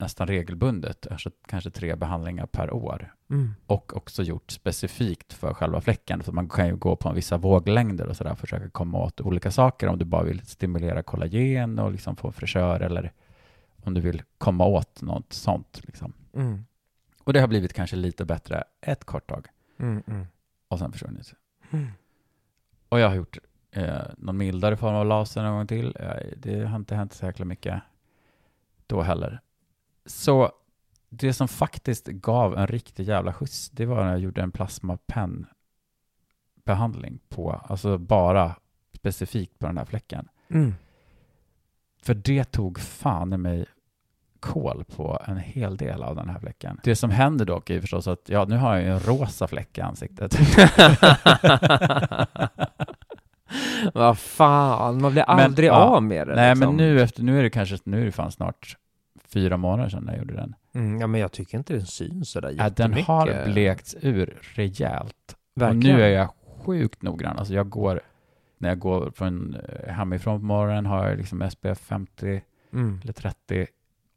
nästan 0.00 0.26
regelbundet, 0.26 1.06
alltså 1.10 1.30
kanske 1.46 1.70
tre 1.70 1.96
behandlingar 1.96 2.46
per 2.46 2.72
år. 2.74 3.14
Mm. 3.30 3.54
Och 3.66 3.96
också 3.96 4.22
gjort 4.22 4.50
specifikt 4.50 5.32
för 5.32 5.54
själva 5.54 5.80
fläcken, 5.80 6.22
för 6.22 6.32
man 6.32 6.48
kan 6.48 6.66
ju 6.66 6.76
gå 6.76 6.96
på 6.96 7.08
en 7.08 7.14
vissa 7.14 7.36
våglängder 7.36 8.06
och 8.06 8.16
sådär, 8.16 8.34
försöka 8.34 8.70
komma 8.70 8.98
åt 8.98 9.20
olika 9.20 9.50
saker 9.50 9.88
om 9.88 9.98
du 9.98 10.04
bara 10.04 10.22
vill 10.22 10.46
stimulera 10.46 11.02
kollagen 11.02 11.78
och 11.78 11.92
liksom 11.92 12.16
få 12.16 12.32
fräschör 12.32 12.80
eller 12.80 13.12
om 13.84 13.94
du 13.94 14.00
vill 14.00 14.22
komma 14.38 14.64
åt 14.66 15.02
något 15.02 15.32
sånt. 15.32 15.80
Liksom. 15.84 16.12
Mm. 16.34 16.64
Och 17.24 17.32
det 17.32 17.40
har 17.40 17.48
blivit 17.48 17.72
kanske 17.72 17.96
lite 17.96 18.24
bättre 18.24 18.64
ett 18.80 19.04
kort 19.04 19.28
tag 19.28 19.46
Mm. 19.78 20.02
Mm. 20.06 20.26
och 20.68 20.78
sen 20.78 20.92
försvunnit. 20.92 21.34
Mm. 21.70 21.86
Och 22.88 23.00
jag 23.00 23.08
har 23.08 23.14
gjort 23.14 23.38
eh, 23.70 24.02
någon 24.18 24.36
mildare 24.36 24.76
form 24.76 24.94
av 24.94 25.06
laser 25.06 25.42
någon 25.42 25.56
gång 25.56 25.66
till. 25.66 25.96
Eh, 26.00 26.10
det 26.36 26.64
har 26.64 26.76
inte 26.76 26.94
hänt 26.94 27.12
så 27.12 27.26
jäkla 27.26 27.44
mycket 27.44 27.82
då 28.86 29.02
heller. 29.02 29.40
Så 30.10 30.52
det 31.08 31.32
som 31.32 31.48
faktiskt 31.48 32.06
gav 32.06 32.58
en 32.58 32.66
riktig 32.66 33.08
jävla 33.08 33.32
skjuts, 33.32 33.70
det 33.70 33.86
var 33.86 34.04
när 34.04 34.10
jag 34.10 34.20
gjorde 34.20 34.42
en 34.42 34.52
plasmapenn-behandling 34.52 37.18
på, 37.28 37.52
alltså 37.52 37.98
bara 37.98 38.54
specifikt 38.94 39.58
på 39.58 39.66
den 39.66 39.78
här 39.78 39.84
fläcken. 39.84 40.28
Mm. 40.50 40.74
För 42.02 42.14
det 42.14 42.44
tog 42.44 42.80
fan 42.80 43.32
i 43.32 43.36
mig 43.36 43.66
kol 44.40 44.84
på 44.84 45.22
en 45.26 45.36
hel 45.36 45.76
del 45.76 46.02
av 46.02 46.16
den 46.16 46.28
här 46.28 46.38
fläcken. 46.38 46.80
Det 46.84 46.96
som 46.96 47.10
händer 47.10 47.44
dock 47.44 47.70
är 47.70 47.80
förstås 47.80 48.08
att, 48.08 48.28
ja, 48.28 48.44
nu 48.44 48.56
har 48.56 48.74
jag 48.74 48.84
ju 48.84 48.90
en 48.90 49.00
rosa 49.00 49.48
fläck 49.48 49.78
i 49.78 49.80
ansiktet. 49.80 50.34
Vad 53.94 54.18
fan, 54.18 55.00
man 55.00 55.12
blir 55.12 55.24
Men, 55.28 55.38
aldrig 55.38 55.68
ja. 55.68 55.74
av 55.74 56.02
med 56.02 56.28
det. 56.28 56.34
Nej, 56.34 56.54
liksom. 56.54 56.76
men 56.76 56.76
nu 56.76 57.00
efter, 57.00 57.22
nu 57.22 57.38
är 57.38 57.42
det 57.42 57.50
kanske, 57.50 57.78
nu 57.84 58.00
är 58.00 58.04
det 58.04 58.12
fan 58.12 58.32
snart 58.32 58.76
fyra 59.32 59.56
månader 59.56 59.90
sedan 59.90 60.04
jag 60.06 60.18
gjorde 60.18 60.34
den. 60.34 60.54
Mm, 60.74 61.00
ja, 61.00 61.06
men 61.06 61.20
jag 61.20 61.32
tycker 61.32 61.58
inte 61.58 61.72
den 61.72 61.86
syns 61.86 62.30
sådär 62.30 62.48
Ja, 62.48 62.54
den 62.56 62.70
jättemycket. 62.70 63.06
har 63.06 63.52
blekts 63.52 63.96
ur 64.00 64.38
rejält. 64.54 65.36
Verkligen. 65.54 65.94
Och 65.94 65.98
nu 65.98 66.04
är 66.04 66.08
jag 66.10 66.28
sjukt 66.64 67.02
noggrann. 67.02 67.38
Alltså 67.38 67.54
jag 67.54 67.68
går, 67.68 68.00
när 68.58 68.68
jag 68.68 68.78
går 68.78 69.10
från 69.10 69.54
eh, 69.54 69.92
hemifrån 69.92 70.40
på 70.40 70.46
morgonen 70.46 70.86
har 70.86 71.08
jag 71.08 71.18
liksom 71.18 71.50
SPF 71.50 71.78
50 71.78 72.40
Mm. 72.72 73.00
eller 73.02 73.12
30 73.12 73.66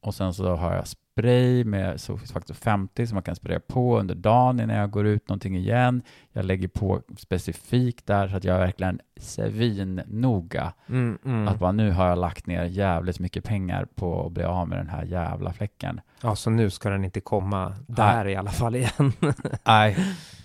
och 0.02 0.16
sen 0.16 0.34
så 0.34 0.56
har 0.56 0.76
jag 0.76 0.88
spray 1.14 1.64
med 1.64 2.02
faktor 2.34 2.54
50 2.54 3.08
som 3.08 3.16
man 3.16 3.24
kan 3.24 3.36
spraya 3.36 3.60
på 3.60 4.00
under 4.00 4.16
dagen 4.16 4.60
innan 4.60 4.76
jag 4.76 4.92
går 4.92 5.08
ut 5.08 5.30
någonting 5.30 5.58
igen. 5.58 6.02
Jag 6.32 6.46
lägger 6.46 6.68
på 6.68 7.02
specifikt 7.18 8.06
där 8.06 8.28
så 8.28 8.36
att 8.36 8.44
jag 8.44 8.56
är 8.56 8.60
verkligen 8.60 9.00
svinnoga. 9.18 10.74
Mm, 10.88 11.18
mm. 11.26 11.48
Att 11.48 11.60
bara 11.60 11.72
nu 11.72 11.92
har 11.92 12.08
jag 12.08 12.18
lagt 12.18 12.48
ner 12.48 12.64
jävligt 12.64 13.20
mycket 13.20 13.44
pengar 13.44 13.88
på 13.96 14.26
att 14.26 14.32
bli 14.32 14.44
av 14.44 14.68
med 14.68 14.78
den 14.78 14.90
här 14.90 15.04
jävla 15.04 15.54
fläcken. 15.54 16.02
Ja, 16.22 16.36
så 16.36 16.50
nu 16.50 16.70
ska 16.70 16.90
den 16.90 17.06
inte 17.06 17.22
komma 17.22 17.76
där 17.88 18.28
i 18.28 18.36
alla 18.36 18.52
fall 18.52 18.76
igen. 18.76 19.14
Nej, 19.66 19.98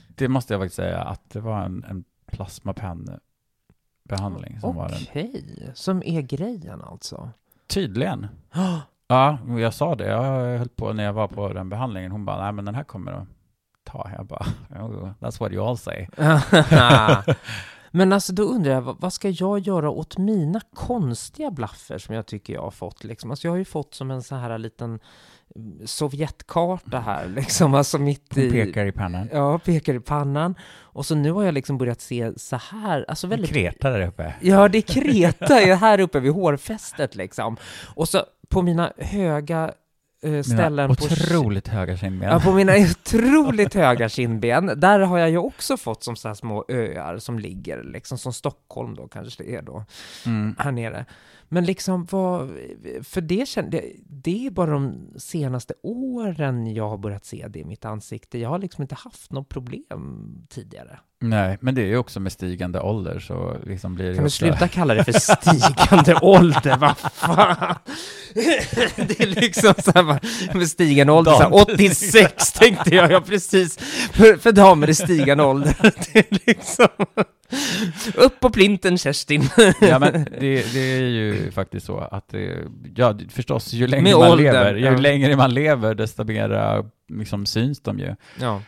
det 0.08 0.28
måste 0.28 0.54
jag 0.54 0.60
faktiskt 0.60 0.76
säga 0.76 1.00
att 1.00 1.30
det 1.30 1.40
var 1.40 1.62
en, 1.62 1.84
en 1.84 2.04
plasmapennbehandling 2.26 4.60
som 4.60 4.76
var 4.76 4.88
den. 4.88 4.98
Okej, 5.08 5.70
som 5.74 6.02
är 6.02 6.22
grejen 6.22 6.82
alltså. 6.82 7.30
Tydligen. 7.66 8.26
Ja, 9.08 9.38
jag 9.58 9.74
sa 9.74 9.94
det. 9.94 10.06
Jag 10.06 10.58
höll 10.58 10.68
på 10.68 10.92
när 10.92 11.04
jag 11.04 11.12
var 11.12 11.28
på 11.28 11.52
den 11.52 11.68
behandlingen. 11.68 12.12
Hon 12.12 12.24
bara, 12.24 12.42
nej 12.42 12.52
men 12.52 12.64
den 12.64 12.74
här 12.74 12.84
kommer 12.84 13.12
att 13.12 13.28
ta. 13.84 14.10
Jag 14.16 14.26
bara, 14.26 14.46
oh, 14.70 15.10
that's 15.20 15.40
what 15.40 15.52
you 15.52 15.68
all 15.68 15.78
say. 15.78 16.06
Men 17.90 18.12
alltså 18.12 18.32
då 18.32 18.42
undrar 18.42 18.72
jag, 18.72 18.96
vad, 19.00 19.12
ska 19.12 19.28
jag 19.28 19.58
göra 19.58 19.90
åt 19.90 20.18
mina 20.18 20.60
konstiga 20.74 21.50
blaffer 21.50 21.98
som 21.98 22.14
jag 22.14 22.26
tycker 22.26 22.52
jag 22.52 22.62
har 22.62 22.70
fått 22.70 23.04
liksom? 23.04 23.30
Alltså 23.30 23.46
jag 23.46 23.52
har 23.52 23.58
ju 23.58 23.64
fått 23.64 23.94
som 23.94 24.10
en 24.10 24.22
så 24.22 24.34
här 24.34 24.58
liten 24.58 25.00
mm, 25.56 25.86
Sovjetkarta 25.86 27.00
här 27.00 27.28
liksom, 27.36 27.74
alltså 27.74 27.98
mitt 27.98 28.34
Hon 28.34 28.44
i... 28.44 28.50
pekar 28.50 28.86
i 28.86 28.92
pannan. 28.92 29.28
Ja, 29.32 29.58
pekar 29.58 29.94
i 29.94 30.00
pannan. 30.00 30.54
Och 30.80 31.06
så 31.06 31.14
nu 31.14 31.32
har 31.32 31.44
jag 31.44 31.54
liksom 31.54 31.78
börjat 31.78 32.00
se 32.00 32.32
så 32.36 32.56
här, 32.56 33.04
alltså 33.08 33.26
väldigt... 33.26 33.50
kreta 33.50 33.90
där 33.90 34.06
uppe. 34.06 34.34
Ja, 34.40 34.68
det 34.68 34.78
är 34.78 34.82
kreta 34.82 35.60
är 35.60 35.76
här 35.76 36.00
uppe 36.00 36.20
vid 36.20 36.32
hårfästet 36.32 37.14
liksom. 37.14 37.56
Och 37.94 38.08
så 38.08 38.24
på 38.48 38.62
mina 38.62 38.92
höga 38.98 39.72
eh, 40.22 40.42
ställen 40.42 40.86
Mina 40.90 40.94
på... 40.94 41.04
otroligt 41.04 41.68
höga 41.68 41.96
kindben. 41.96 42.28
Ja, 42.30 42.40
på 42.40 42.52
mina 42.52 42.72
otroligt 42.90 43.74
höga 43.74 44.08
kindben, 44.08 44.72
där 44.76 45.00
har 45.00 45.18
jag 45.18 45.30
ju 45.30 45.38
också 45.38 45.76
fått 45.76 46.04
som 46.04 46.16
så 46.16 46.28
här 46.28 46.34
små 46.34 46.64
öar 46.68 47.18
som 47.18 47.38
ligger, 47.38 47.82
liksom 47.82 48.18
som 48.18 48.32
Stockholm 48.32 48.94
då 48.94 49.08
kanske 49.08 49.42
det 49.42 49.54
är 49.54 49.62
då, 49.62 49.84
Mm. 50.26 50.54
här 50.58 50.72
nere. 50.72 51.04
Men 51.48 51.64
liksom 51.64 52.04
vad, 52.10 52.50
för 53.02 53.20
det 53.20 53.48
kände 53.48 53.82
det 54.06 54.46
är 54.46 54.50
bara 54.50 54.70
de 54.70 55.10
senaste 55.16 55.74
åren 55.82 56.74
jag 56.74 56.88
har 56.88 56.98
börjat 56.98 57.24
se 57.24 57.46
det 57.48 57.58
i 57.58 57.64
mitt 57.64 57.84
ansikte. 57.84 58.38
Jag 58.38 58.48
har 58.48 58.58
liksom 58.58 58.82
inte 58.82 58.94
haft 58.94 59.32
något 59.32 59.48
problem 59.48 60.46
tidigare. 60.48 60.98
Nej, 61.20 61.58
men 61.60 61.74
det 61.74 61.82
är 61.82 61.86
ju 61.86 61.96
också 61.96 62.20
med 62.20 62.32
stigande 62.32 62.80
ålder 62.80 63.18
så 63.18 63.56
liksom 63.64 63.94
blir 63.94 64.06
det 64.06 64.14
Kan 64.14 64.22
du 64.22 64.26
också... 64.26 64.36
sluta 64.36 64.68
kalla 64.68 64.94
det 64.94 65.04
för 65.04 65.12
stigande 65.12 66.14
ålder? 66.22 66.76
Vad 66.76 66.98
fan? 66.98 67.74
Det 68.96 69.20
är 69.20 69.26
liksom 69.40 69.74
så 69.78 69.92
här, 69.94 70.02
bara, 70.02 70.20
med 70.58 70.68
stigande 70.68 71.12
ålder, 71.12 71.32
så 71.32 71.42
här, 71.42 71.54
86 71.54 72.52
tänkte 72.52 72.94
jag, 72.94 73.10
ja 73.12 73.20
precis, 73.20 73.78
för, 74.12 74.36
för 74.36 74.52
damer 74.52 74.90
i 74.90 74.94
stigande 74.94 75.44
ålder. 75.44 75.76
Det 76.12 76.18
är 76.18 76.38
liksom, 76.46 76.88
upp 78.14 78.40
på 78.40 78.50
plinten 78.50 78.98
Kerstin. 78.98 79.42
Ja, 79.80 79.98
men 79.98 80.12
det, 80.12 80.72
det 80.72 80.78
är 80.80 81.00
ju 81.00 81.50
faktiskt 81.50 81.86
så 81.86 81.98
att 81.98 82.28
det, 82.28 82.64
ja, 82.94 83.18
förstås, 83.28 83.72
ju 83.72 83.86
längre 83.86 84.02
Med 84.02 84.12
man 84.18 84.30
åldern, 84.30 84.44
lever, 84.44 84.74
ju 84.74 84.84
ja. 84.84 84.96
längre 84.96 85.36
man 85.36 85.54
lever, 85.54 85.94
desto 85.94 86.24
mer 86.24 86.52
äh, 86.52 86.84
liksom, 87.08 87.46
syns 87.46 87.80
de 87.80 87.98
ju. 87.98 88.14
Ja. 88.40 88.62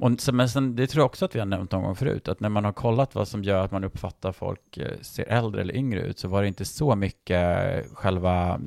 Och, 0.00 0.20
så, 0.20 0.32
men 0.32 0.48
sen, 0.48 0.76
det 0.76 0.86
tror 0.86 1.00
jag 1.00 1.06
också 1.06 1.24
att 1.24 1.34
vi 1.34 1.38
har 1.38 1.46
nämnt 1.46 1.72
någon 1.72 1.82
gång 1.82 1.96
förut, 1.96 2.28
att 2.28 2.40
när 2.40 2.48
man 2.48 2.64
har 2.64 2.72
kollat 2.72 3.14
vad 3.14 3.28
som 3.28 3.44
gör 3.44 3.64
att 3.64 3.70
man 3.70 3.84
uppfattar 3.84 4.32
folk 4.32 4.76
eh, 4.76 5.00
ser 5.00 5.24
äldre 5.24 5.60
eller 5.60 5.76
yngre 5.76 6.00
ut, 6.00 6.18
så 6.18 6.28
var 6.28 6.42
det 6.42 6.48
inte 6.48 6.64
så 6.64 6.96
mycket 6.96 7.86
själva, 7.94 8.60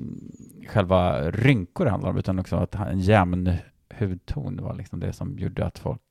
själva 0.67 1.31
rynkor 1.31 1.85
det 1.85 1.91
handlar 1.91 2.09
om, 2.09 2.17
utan 2.17 2.39
också 2.39 2.55
att 2.55 2.75
en 2.75 2.99
jämn 2.99 3.53
hudton 3.99 4.59
var 4.61 4.75
liksom 4.75 4.99
det 4.99 5.13
som 5.13 5.39
gjorde 5.39 5.65
att 5.65 5.79
folk 5.79 6.01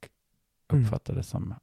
Mm. 0.73 0.85
uppfattade 0.85 1.23
som... 1.23 1.55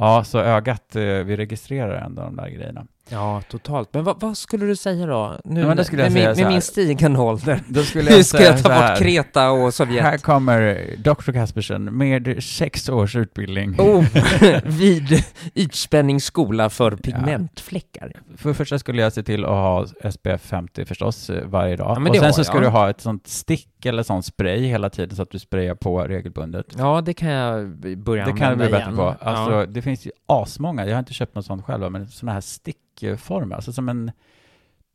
Ja, 0.00 0.24
så 0.24 0.38
ögat, 0.38 0.96
eh, 0.96 1.02
vi 1.02 1.36
registrerar 1.36 2.04
ändå 2.04 2.22
de 2.22 2.36
där 2.36 2.48
grejerna. 2.48 2.86
Ja, 3.08 3.42
totalt. 3.48 3.94
Men 3.94 4.04
vad, 4.04 4.20
vad 4.20 4.36
skulle 4.36 4.66
du 4.66 4.76
säga 4.76 5.06
då? 5.06 5.40
Nu, 5.44 5.60
Ja, 5.60 5.84
skulle 5.84 6.02
jag 6.02 6.12
med, 6.12 6.22
säga 6.22 6.34
min, 6.34 6.44
med 6.44 6.52
min 6.52 6.62
stigande 6.62 7.18
ålder. 7.18 7.60
Då 7.68 7.82
skulle 7.82 8.10
Hur 8.14 8.22
ska 8.22 8.42
jag 8.42 8.62
ta 8.62 8.68
bort 8.68 8.98
Kreta 8.98 9.50
och 9.50 9.74
Sovjet? 9.74 10.02
Här 10.02 10.18
kommer 10.18 10.84
Dr. 10.98 11.32
Kaspersen 11.32 11.96
med 11.96 12.44
sex 12.44 12.88
års 12.88 13.16
utbildning. 13.16 13.80
Oh, 13.80 14.04
vid 14.64 15.24
ytspänningsskola 15.54 16.70
för 16.70 16.96
pigmentfläckar. 16.96 18.12
För 18.36 18.48
det 18.48 18.54
första 18.54 18.78
skulle 18.78 19.02
jag 19.02 19.12
se 19.12 19.22
till 19.22 19.44
att 19.44 19.50
ha 19.50 19.86
SPF 19.86 20.42
50 20.42 20.84
förstås 20.84 21.30
eh, 21.30 21.44
varje 21.46 21.76
dag. 21.76 21.96
Ja, 21.96 22.08
och 22.08 22.12
det 22.12 22.20
sen 22.20 22.32
så 22.32 22.44
ska 22.44 22.54
jag. 22.54 22.62
du 22.62 22.68
ha 22.68 22.90
ett 22.90 23.00
sånt 23.00 23.26
stick 23.26 23.86
eller 23.86 24.02
sån 24.02 24.22
spray 24.22 24.66
hela 24.66 24.90
tiden 24.90 25.16
så 25.16 25.22
att 25.22 25.30
du 25.30 25.38
sprayar 25.38 25.74
på 25.74 26.04
regelbundet. 26.04 26.66
Ja, 26.78 27.00
det 27.00 27.14
kan 27.14 27.28
jag 27.28 27.68
börja 27.98 28.24
Det 28.24 28.30
kan 28.30 28.38
du 28.38 28.44
använda 28.44 28.64
bli 28.64 28.72
bättre 28.72 28.82
igen. 28.82 28.96
på. 28.96 29.16
Alltså, 29.20 29.54
ja. 29.54 29.66
det 29.66 29.82
finns 29.82 30.06
ju 30.06 30.10
asmånga, 30.26 30.86
jag 30.86 30.94
har 30.94 30.98
inte 30.98 31.12
köpt 31.14 31.34
något 31.34 31.46
sånt 31.46 31.64
själv, 31.64 31.92
men 31.92 32.08
sådana 32.08 32.32
här 32.32 32.40
stick 32.40 32.76
stickform, 32.98 33.52
alltså 33.52 33.72
som 33.72 33.88
en 33.88 34.10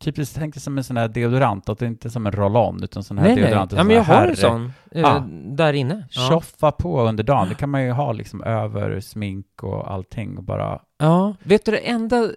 Typiskt, 0.03 0.35
tänk 0.35 0.55
som 0.55 0.77
en 0.77 0.83
sån 0.83 0.97
här 0.97 1.07
deodorant, 1.07 1.69
att 1.69 1.79
det 1.79 1.85
inte 1.85 2.07
är 2.07 2.09
som 2.09 2.25
en 2.25 2.31
roll-on, 2.31 2.83
utan 2.83 3.03
sån 3.03 3.17
här 3.17 3.25
Nej, 3.25 3.35
nej. 3.35 3.43
deodorant. 3.43 3.71
Ja, 3.71 3.83
men 3.83 3.95
jag 3.95 4.03
har 4.03 4.27
en 4.27 4.35
sån 4.35 4.65
eh, 4.91 5.01
Ja. 5.01 5.23
där 5.45 5.73
inne. 5.73 6.07
Ja. 6.11 6.27
Tjoffa 6.29 6.71
på 6.71 7.01
under 7.01 7.23
dagen, 7.23 7.49
det 7.49 7.55
kan 7.55 7.69
man 7.69 7.83
ju 7.83 7.91
ha 7.91 8.11
liksom 8.11 8.43
över 8.43 8.99
smink 8.99 9.63
och 9.63 9.91
allting 9.91 10.37
och 10.37 10.43
bara 10.43 10.81
ja. 10.97 11.35
Vet 11.43 11.65
du, 11.65 11.71
det 11.71 11.77
enda 11.77 12.23
eh, 12.23 12.29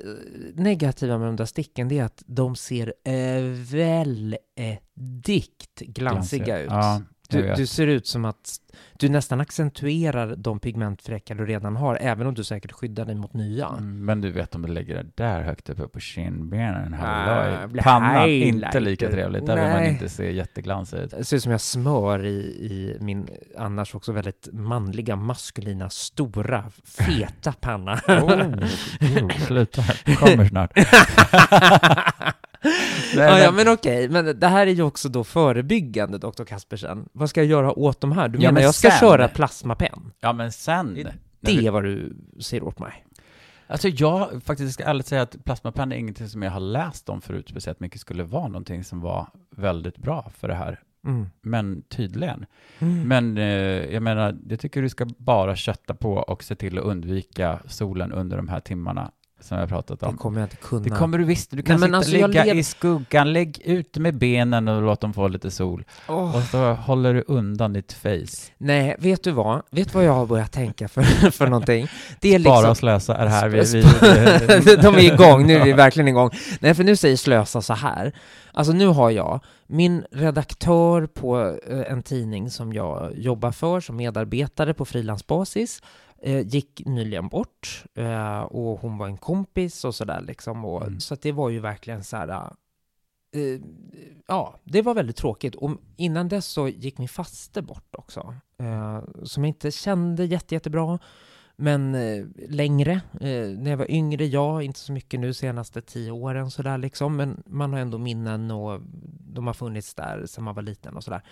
negativa 0.54 1.18
med 1.18 1.28
de 1.28 1.36
där 1.36 1.44
sticken, 1.44 1.88
det 1.88 1.98
är 1.98 2.04
att 2.04 2.22
de 2.26 2.56
ser 2.56 2.94
eh, 3.04 3.42
väldigt 3.76 5.78
glansiga 5.78 6.58
ut. 6.60 6.70
Ja, 6.70 7.00
Du, 7.28 7.54
du 7.56 7.66
ser 7.66 7.86
ut 7.86 8.06
som 8.06 8.24
att 8.24 8.60
du 8.98 9.08
nästan 9.08 9.40
accentuerar 9.40 10.36
de 10.36 10.60
pigmentfläckar 10.60 11.34
du 11.34 11.46
redan 11.46 11.76
har, 11.76 11.98
även 12.00 12.26
om 12.26 12.34
du 12.34 12.44
säkert 12.44 12.72
skyddar 12.72 13.04
dig 13.04 13.14
mot 13.14 13.32
nya. 13.34 13.66
Mm, 13.68 14.04
Men 14.04 14.20
du 14.20 14.30
vet 14.30 14.54
om 14.54 14.62
du 14.62 14.68
lägger 14.68 14.94
det 14.94 15.10
där 15.14 15.42
högt 15.42 15.70
uppe 15.70 15.88
på 15.88 16.00
kindbenen, 16.00 16.94
Ah, 16.94 17.06
halloj. 17.06 17.68
blir 17.68 17.82
Pannan, 17.82 18.28
inte 18.28 18.80
lika 18.80 19.10
trevligt. 19.10 19.46
Där 19.46 19.56
vill 19.64 19.72
man 19.72 19.84
inte 19.84 20.08
se 20.08 20.32
jätteglansig 20.32 20.98
ut. 20.98 21.10
Det 21.10 21.24
ser 21.24 21.36
ut 21.36 21.42
som 21.42 21.52
jag 21.52 21.60
smör 21.60 22.24
i, 22.24 22.36
i 22.38 22.96
min 23.00 23.28
annars 23.58 23.94
också 23.94 24.12
väldigt 24.12 24.48
manliga, 24.52 25.16
maskulina, 25.16 25.90
stora, 25.90 26.64
feta 26.84 27.52
panna. 27.60 27.94
Oh, 28.08 28.32
oh, 29.24 29.28
sluta, 29.46 29.82
kommer 30.18 30.44
snart. 30.48 30.72
Nej, 33.16 33.24
ja, 33.26 33.38
ja, 33.38 33.52
men- 33.52 33.68
okej, 33.68 34.08
men 34.08 34.40
det 34.40 34.46
här 34.46 34.66
är 34.66 34.70
ju 34.70 34.82
också 34.82 35.08
då 35.08 35.24
förebyggande, 35.24 36.18
doktor 36.18 36.44
Kaspersen. 36.44 37.08
Vad 37.12 37.30
ska 37.30 37.40
jag 37.40 37.50
göra 37.50 37.78
åt 37.78 38.00
de 38.00 38.12
här? 38.12 38.28
Du 38.28 38.34
Ja, 38.38 38.40
menar 38.40 38.52
men 38.52 38.62
jag 38.62 38.74
ska 38.74 38.90
sen- 38.90 38.98
köra 39.00 39.28
plasmapenn? 39.28 40.12
Ja, 40.20 40.32
men 40.32 40.52
sen... 40.52 40.94
Det 40.94 41.52
du- 41.52 41.66
är 41.66 41.70
vad 41.70 41.84
du 41.84 42.16
ser 42.40 42.62
åt 42.62 42.78
mig. 42.78 43.04
Alltså 43.66 43.88
jag 43.88 44.42
faktiskt 44.44 44.74
ska 44.74 44.84
ärligt 44.84 45.06
säga 45.06 45.22
att 45.22 45.44
plasmapenna 45.44 45.94
är 45.94 45.98
ingenting 45.98 46.28
som 46.28 46.42
jag 46.42 46.50
har 46.50 46.60
läst 46.60 47.08
om 47.08 47.20
förut 47.20 47.48
speciellt 47.48 47.80
mycket 47.80 48.00
skulle 48.00 48.22
vara 48.24 48.48
någonting 48.48 48.84
som 48.84 49.00
var 49.00 49.26
väldigt 49.56 49.98
bra 49.98 50.30
för 50.38 50.48
det 50.48 50.54
här. 50.54 50.80
Mm. 51.06 51.26
Men 51.42 51.82
tydligen. 51.88 52.46
Mm. 52.78 53.08
Men 53.08 53.38
eh, 53.38 53.44
jag 53.94 54.02
menar, 54.02 54.36
jag 54.48 54.60
tycker 54.60 54.82
du 54.82 54.88
ska 54.88 55.06
bara 55.18 55.56
kötta 55.56 55.94
på 55.94 56.12
och 56.14 56.42
se 56.44 56.54
till 56.54 56.78
att 56.78 56.84
undvika 56.84 57.58
solen 57.66 58.12
under 58.12 58.36
de 58.36 58.48
här 58.48 58.60
timmarna 58.60 59.10
som 59.40 59.58
jag 59.58 59.68
pratat 59.68 60.00
det 60.00 60.06
om. 60.06 60.16
kommer 60.16 60.40
jag 60.40 60.46
inte 60.46 60.56
kunna. 60.56 60.82
Det 60.82 60.90
kommer 60.90 61.18
du 61.18 61.24
visst. 61.24 61.50
Du 61.50 61.62
kan 61.62 61.80
Nej, 61.80 61.90
men 61.90 62.02
sitta, 62.02 62.16
alltså, 62.18 62.28
ligga 62.28 62.44
lev- 62.54 62.58
i 62.58 62.62
skuggan, 62.62 63.32
lägg 63.32 63.60
ut 63.64 63.96
med 63.96 64.14
benen 64.18 64.68
och 64.68 64.82
låt 64.82 65.00
dem 65.00 65.12
få 65.14 65.28
lite 65.28 65.50
sol. 65.50 65.84
Åh. 66.08 66.36
Och 66.36 66.42
så 66.42 66.72
håller 66.72 67.14
du 67.14 67.24
undan 67.28 67.72
ditt 67.72 67.92
face. 67.92 68.52
Nej, 68.58 68.96
vet 68.98 69.22
du 69.24 69.30
vad? 69.30 69.62
Vet 69.70 69.92
du 69.92 69.94
vad 69.98 70.04
jag 70.04 70.12
har 70.12 70.26
börjat 70.26 70.52
tänka 70.52 70.88
för, 70.88 71.02
för 71.30 71.46
någonting? 71.46 71.88
Det 72.20 72.34
är 72.34 72.38
Bara 72.38 72.54
liksom... 72.56 72.70
och 72.70 72.76
slösa 72.76 73.16
är 73.16 73.26
här. 73.26 73.48
Vi, 73.48 73.60
vi, 74.64 74.76
De 74.76 74.94
är 74.94 75.12
igång, 75.14 75.46
nu 75.46 75.54
är 75.56 75.64
vi 75.64 75.72
verkligen 75.72 76.08
igång. 76.08 76.30
Nej, 76.60 76.74
för 76.74 76.84
nu 76.84 76.96
säger 76.96 77.16
Slösa 77.16 77.62
så 77.62 77.74
här. 77.74 78.12
Alltså 78.52 78.72
nu 78.72 78.86
har 78.86 79.10
jag 79.10 79.40
min 79.66 80.04
redaktör 80.12 81.06
på 81.06 81.58
eh, 81.70 81.92
en 81.92 82.02
tidning 82.02 82.50
som 82.50 82.72
jag 82.72 83.12
jobbar 83.16 83.50
för 83.52 83.80
som 83.80 83.96
medarbetare 83.96 84.74
på 84.74 84.84
frilansbasis 84.84 85.80
gick 86.22 86.82
nyligen 86.86 87.28
bort 87.28 87.84
eh, 87.94 88.40
och 88.40 88.80
hon 88.80 88.98
var 88.98 89.06
en 89.06 89.16
kompis 89.16 89.84
och 89.84 89.94
sådär 89.94 90.20
liksom. 90.20 90.64
Och, 90.64 90.82
Mm. 90.82 91.00
Så 91.00 91.14
att 91.14 91.22
det 91.22 91.32
var 91.32 91.50
ju 91.50 91.60
verkligen 91.60 92.04
så 92.04 92.16
här... 92.16 92.52
Eh, 93.32 93.60
ja, 94.26 94.54
det 94.64 94.82
var 94.82 94.94
väldigt 94.94 95.16
tråkigt. 95.16 95.54
Och 95.54 95.70
innan 95.96 96.28
dess 96.28 96.46
så 96.46 96.68
gick 96.68 96.98
min 96.98 97.08
faste 97.08 97.62
bort 97.62 97.94
också. 97.98 98.34
Eh, 98.58 99.00
som 99.22 99.44
jag 99.44 99.48
inte 99.48 99.70
kände 99.70 100.24
jätte, 100.24 100.54
jättebra. 100.54 100.98
Men 101.58 101.94
eh, 101.94 102.24
längre, 102.48 102.92
eh, 103.20 103.48
när 103.58 103.70
jag 103.70 103.76
var 103.76 103.90
yngre, 103.90 104.26
ja, 104.26 104.62
inte 104.62 104.78
så 104.78 104.92
mycket 104.92 105.20
nu 105.20 105.34
senaste 105.34 105.82
tio 105.82 106.10
åren 106.10 106.50
sådär 106.50 106.78
liksom, 106.78 107.16
men 107.16 107.42
man 107.46 107.72
har 107.72 107.80
ändå 107.80 107.98
minnen 107.98 108.50
och 108.50 108.80
de 109.34 109.46
har 109.46 109.54
funnits 109.54 109.94
där 109.94 110.26
sedan 110.26 110.44
man 110.44 110.54
var 110.54 110.62
liten 110.62 110.96
och 110.96 111.04
sådär. 111.04 111.22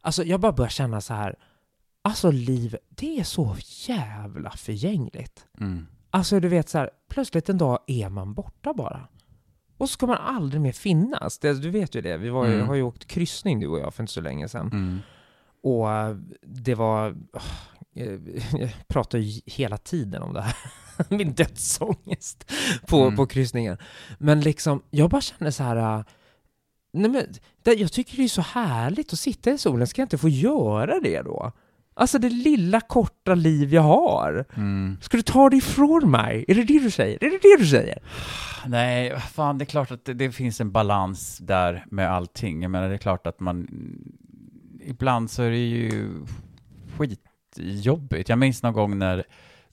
Alltså 0.00 0.24
jag 0.24 0.40
bara 0.40 0.52
börjar 0.52 0.70
känna 0.70 1.00
så 1.00 1.14
här, 1.14 1.36
alltså 2.02 2.30
liv, 2.30 2.76
det 2.88 3.20
är 3.20 3.24
så 3.24 3.56
jävla 3.88 4.50
förgängligt. 4.50 5.46
mm. 5.60 5.86
Alltså 6.12 6.40
du 6.40 6.48
vet 6.48 6.68
så 6.68 6.78
här, 6.78 6.90
plötsligt 7.10 7.48
en 7.48 7.58
dag 7.58 7.78
är 7.86 8.08
man 8.08 8.34
borta 8.34 8.74
bara. 8.74 9.08
Och 9.76 9.88
så 9.88 9.92
ska 9.92 10.06
man 10.06 10.16
aldrig 10.16 10.60
mer 10.62 10.72
finnas. 10.72 11.38
Det, 11.38 11.54
du 11.62 11.70
vet 11.70 11.94
ju 11.94 12.00
det, 12.00 12.16
vi 12.16 12.28
ju, 12.46 12.54
Mm. 12.54 12.68
har 12.68 12.74
ju 12.74 12.82
åkt 12.82 13.06
kryssning 13.06 13.60
du 13.60 13.66
och 13.66 13.78
jag 13.78 13.94
för 13.94 14.02
inte 14.02 14.12
så 14.12 14.20
länge 14.20 14.48
sedan. 14.48 14.66
Mm. 14.72 14.98
Och 15.62 15.90
eh, 15.92 16.16
det 16.42 16.74
var... 16.74 17.08
eh, 17.94 18.12
Jag 18.60 18.70
pratar 18.88 19.18
ju 19.18 19.40
hela 19.46 19.76
tiden 19.78 20.22
om 20.22 20.34
det 20.34 20.40
här. 20.40 20.56
Min 21.08 21.32
dödsångest 21.34 22.52
på, 22.86 23.02
Mm. 23.02 23.16
på 23.16 23.26
kryssningen. 23.26 23.78
Men 24.18 24.40
liksom, 24.40 24.82
jag 24.90 25.10
bara 25.10 25.20
känner 25.20 25.50
så 25.50 25.62
här... 25.62 25.98
äh, 25.98 26.04
Nej 26.92 27.10
men, 27.10 27.26
jag 27.78 27.92
tycker 27.92 28.16
det 28.16 28.24
är 28.24 28.28
så 28.28 28.42
härligt 28.42 29.12
att 29.12 29.18
sitta 29.18 29.50
i 29.50 29.58
solen. 29.58 29.86
Ska 29.86 30.00
jag 30.00 30.06
inte 30.06 30.18
få 30.18 30.28
göra 30.28 31.00
det 31.00 31.22
då? 31.22 31.52
Alltså 32.00 32.18
det 32.18 32.28
lilla 32.28 32.80
korta 32.80 33.34
liv 33.34 33.74
jag 33.74 33.82
har. 33.82 34.44
Mm. 34.56 34.96
Ska 35.00 35.16
du 35.16 35.22
ta 35.22 35.50
det 35.50 35.56
ifrån 35.56 36.10
mig? 36.10 36.44
Är 36.48 36.54
det 36.54 36.64
det 36.64 36.78
du 36.78 36.90
säger? 36.90 37.24
Är 37.24 37.30
det 37.30 37.38
det 37.42 37.56
du 37.58 37.66
säger? 37.66 37.98
Nej, 38.66 39.20
fan 39.20 39.58
det 39.58 39.64
är 39.64 39.66
klart 39.66 39.90
att 39.90 40.04
det, 40.04 40.14
det 40.14 40.32
finns 40.32 40.60
en 40.60 40.72
balans 40.72 41.38
där 41.38 41.84
med 41.90 42.10
allting. 42.10 42.62
Jag 42.62 42.70
menar 42.70 42.88
det 42.88 42.94
är 42.94 42.98
klart 42.98 43.26
att 43.26 43.40
man 43.40 43.68
ibland 44.80 45.30
så 45.30 45.42
är 45.42 45.50
det 45.50 45.56
ju 45.56 46.12
skitjobbigt. 46.96 48.28
Jag 48.28 48.38
minns 48.38 48.62
någon 48.62 48.72
gång 48.72 48.98
när 48.98 49.24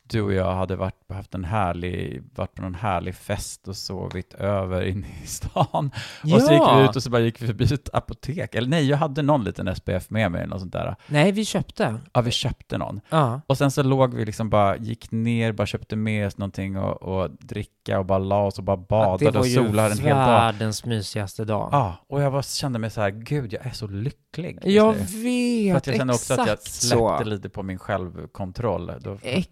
du 0.09 0.21
och 0.21 0.33
jag 0.33 0.55
hade 0.55 0.75
varit, 0.75 1.11
haft 1.13 1.35
en 1.35 1.43
härlig, 1.45 2.23
varit 2.35 2.53
på 2.55 2.61
någon 2.61 2.75
härlig 2.75 3.15
fest 3.15 3.67
och 3.67 3.75
sovit 3.75 4.33
över 4.33 4.85
inne 4.85 5.07
i 5.23 5.27
stan. 5.27 5.91
Och 6.23 6.41
så 6.41 6.53
gick 6.53 6.61
vi 6.77 6.83
ut 6.89 6.95
och 6.95 7.03
så 7.03 7.09
bara 7.09 7.21
gick 7.21 7.41
vi 7.41 7.47
förbi 7.47 7.73
ett 7.73 7.89
apotek. 7.93 8.55
Eller 8.55 8.69
nej, 8.69 8.89
jag 8.89 8.97
hade 8.97 9.21
någon 9.21 9.43
liten 9.43 9.75
SPF 9.75 10.09
med 10.09 10.31
mig 10.31 10.41
eller 10.41 10.49
något 10.49 10.59
sånt 10.61 10.73
där. 10.73 10.95
Nej, 11.07 11.31
vi 11.31 11.45
köpte. 11.45 11.95
Ja, 12.13 12.21
vi 12.21 12.31
köpte 12.31 12.77
någon. 12.77 13.01
Ja. 13.09 13.41
Och 13.47 13.57
sen 13.57 13.71
så 13.71 13.83
låg 13.83 14.13
vi 14.13 14.25
liksom 14.25 14.49
bara, 14.49 14.77
gick 14.77 15.11
ner, 15.11 15.51
bara 15.51 15.67
köpte 15.67 15.95
med 15.95 16.27
oss 16.27 16.37
någonting 16.37 16.77
och, 16.77 17.01
och 17.01 17.29
dricka 17.39 17.99
och 17.99 18.05
bara 18.05 18.19
la 18.19 18.45
oss 18.45 18.57
och 18.57 18.63
bara 18.63 18.77
det 18.77 18.85
badade 18.89 19.31
var 19.31 19.39
och 19.39 19.47
ju 19.47 19.55
solade 19.55 19.91
en 19.91 19.99
hel 19.99 20.15
dag. 20.15 20.25
världens 20.25 20.85
mysigaste 20.85 21.45
dag. 21.45 21.69
Ja, 21.71 21.95
och 22.09 22.21
jag 22.21 22.31
var, 22.31 22.41
kände 22.41 22.79
mig 22.79 22.89
så 22.89 23.01
här, 23.01 23.09
gud 23.09 23.53
jag 23.53 23.65
är 23.65 23.71
så 23.71 23.87
lycklig. 23.87 24.59
Jag 24.63 24.93
vet, 24.93 25.71
För 25.71 25.77
att 25.77 25.87
jag 25.87 25.95
kände 25.95 26.13
också 26.13 26.33
att 26.33 26.39
jag 26.47 26.53
exakt 26.53 26.71
släppte 26.73 27.17
så. 27.17 27.23
lite 27.23 27.49
på 27.49 27.63
min 27.63 27.79
självkontroll. 27.79 28.91
Då 28.99 29.17
Ex- 29.21 29.49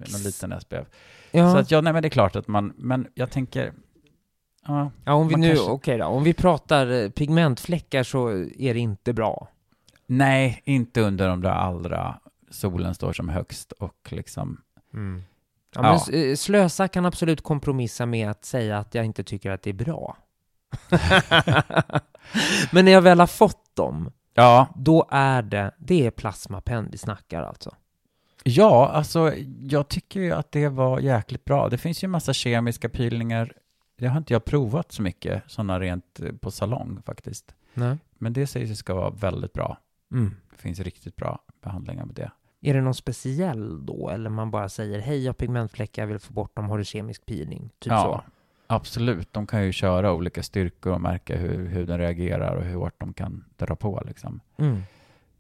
SPF. 0.52 0.88
Ja. 1.32 1.52
Så 1.52 1.58
att 1.58 1.72
ja, 1.72 1.82
nej 1.82 1.94
men 1.94 2.02
det 2.02 2.08
är 2.08 2.10
klart 2.10 2.36
att 2.36 2.48
man, 2.48 2.74
men 2.78 3.08
jag 3.14 3.32
tänker, 3.32 3.74
ja, 4.68 4.92
Ja, 5.06 5.14
om 5.14 5.28
vi 5.28 5.36
nu, 5.36 5.48
kanske- 5.56 5.72
okej 5.72 5.98
då, 5.98 6.06
om 6.06 6.24
vi 6.24 6.34
pratar 6.34 6.88
eh, 7.04 7.10
pigmentfläckar 7.10 8.04
så 8.04 8.30
är 8.58 8.74
det 8.74 8.80
inte 8.80 9.14
bra. 9.14 9.48
nej, 10.08 10.62
inte 10.66 11.02
under 11.02 11.28
de 11.28 11.42
där 11.42 11.50
allra, 11.50 12.20
solen 12.52 12.96
står 12.96 13.14
som 13.14 13.30
högst 13.30 13.72
och 13.72 14.08
liksom, 14.12 14.62
Ja, 14.92 15.00
Ja. 15.76 15.82
Men 16.12 16.30
eh, 16.30 16.36
slösa 16.36 16.88
kan 16.88 17.06
absolut 17.06 17.42
kompromissa 17.42 18.06
med 18.06 18.30
att 18.30 18.46
säga 18.46 18.78
att 18.78 18.96
jag 18.96 19.06
inte 19.06 19.24
tycker 19.24 19.52
att 19.52 19.62
det 19.62 19.70
är 19.70 19.74
bra. 19.74 20.18
men 22.72 22.86
när 22.86 22.92
jag 22.92 23.02
väl 23.02 23.20
har 23.20 23.28
fått 23.28 23.76
dem, 23.76 24.12
ja, 24.34 24.68
då 24.76 25.06
är 25.10 25.42
det, 25.42 25.72
det 25.78 26.06
är 26.06 26.12
plasmapenn 26.12 26.90
vi 26.92 26.98
snackar 26.98 27.44
alltså. 27.44 27.72
Ja, 28.48 28.88
alltså 28.88 29.34
jag 29.62 29.88
tycker 29.88 30.20
ju 30.20 30.32
att 30.32 30.52
det 30.52 30.70
var 30.70 31.00
jäkligt 31.00 31.46
bra. 31.46 31.70
Det 31.70 31.78
finns 31.78 32.04
ju 32.04 32.06
en 32.06 32.12
massa 32.12 32.34
kemiska 32.34 32.90
peelingar. 32.90 33.54
Det 33.98 34.08
har 34.08 34.18
inte 34.18 34.34
jag 34.34 34.46
provat 34.46 34.92
så 34.92 35.02
mycket, 35.02 35.44
sådana 35.48 35.80
rent 35.80 36.20
eh, 36.20 36.32
på 36.32 36.52
salong 36.52 37.02
faktiskt. 37.06 37.56
Nej. 37.74 37.98
Men 38.18 38.34
det 38.34 38.48
sägs 38.48 38.72
ju 38.72 38.76
ska 38.76 38.94
vara 38.94 39.10
väldigt 39.10 39.54
bra. 39.54 39.78
Mm. 40.12 40.36
Det 40.52 40.58
finns 40.58 40.80
riktigt 40.80 41.16
bra 41.16 41.40
behandlingar 41.62 42.06
med 42.06 42.16
det. 42.16 42.32
Är 42.62 42.74
det 42.74 42.82
någon 42.82 42.96
speciell 42.96 43.86
då, 43.86 44.10
eller 44.10 44.30
man 44.30 44.52
bara 44.52 44.70
säger 44.70 45.00
hej 45.00 45.24
jag 45.24 45.30
har 45.30 45.34
pigmentfläckar, 45.34 46.02
jag 46.02 46.08
vill 46.08 46.20
få 46.20 46.34
bort 46.34 46.56
dem, 46.56 46.70
har 46.70 46.78
du 46.78 46.86
kemisk 46.86 47.26
peeling? 47.26 47.70
Typ 47.80 47.92
ja, 47.92 48.04
så. 48.04 48.32
absolut. 48.68 49.34
De 49.34 49.48
kan 49.48 49.66
ju 49.66 49.72
köra 49.72 50.14
olika 50.14 50.44
styrkor 50.44 50.94
och 50.94 51.02
märka 51.02 51.38
hur, 51.38 51.68
hur 51.68 51.88
den 51.88 52.00
reagerar 52.00 52.56
och 52.56 52.64
hur 52.64 52.76
hårt 52.76 53.00
de 53.00 53.14
kan 53.14 53.46
dra 53.58 53.76
på 53.76 54.04
liksom. 54.06 54.40
Mm. 54.58 54.82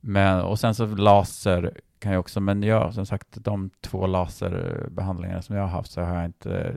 Men, 0.08 0.42
och 0.42 0.60
sen 0.60 0.76
så 0.76 0.86
laser 0.86 1.80
kan 2.00 2.12
jag 2.12 2.20
också, 2.20 2.40
men 2.40 2.64
jag 2.64 2.94
som 2.94 3.06
sagt 3.06 3.28
de 3.32 3.70
två 3.82 4.08
laserbehandlingarna 4.08 5.42
som 5.42 5.56
jag 5.56 5.64
har 5.64 5.70
haft 5.70 5.92
så 5.92 6.02
har 6.02 6.16
jag 6.16 6.26
inte 6.26 6.76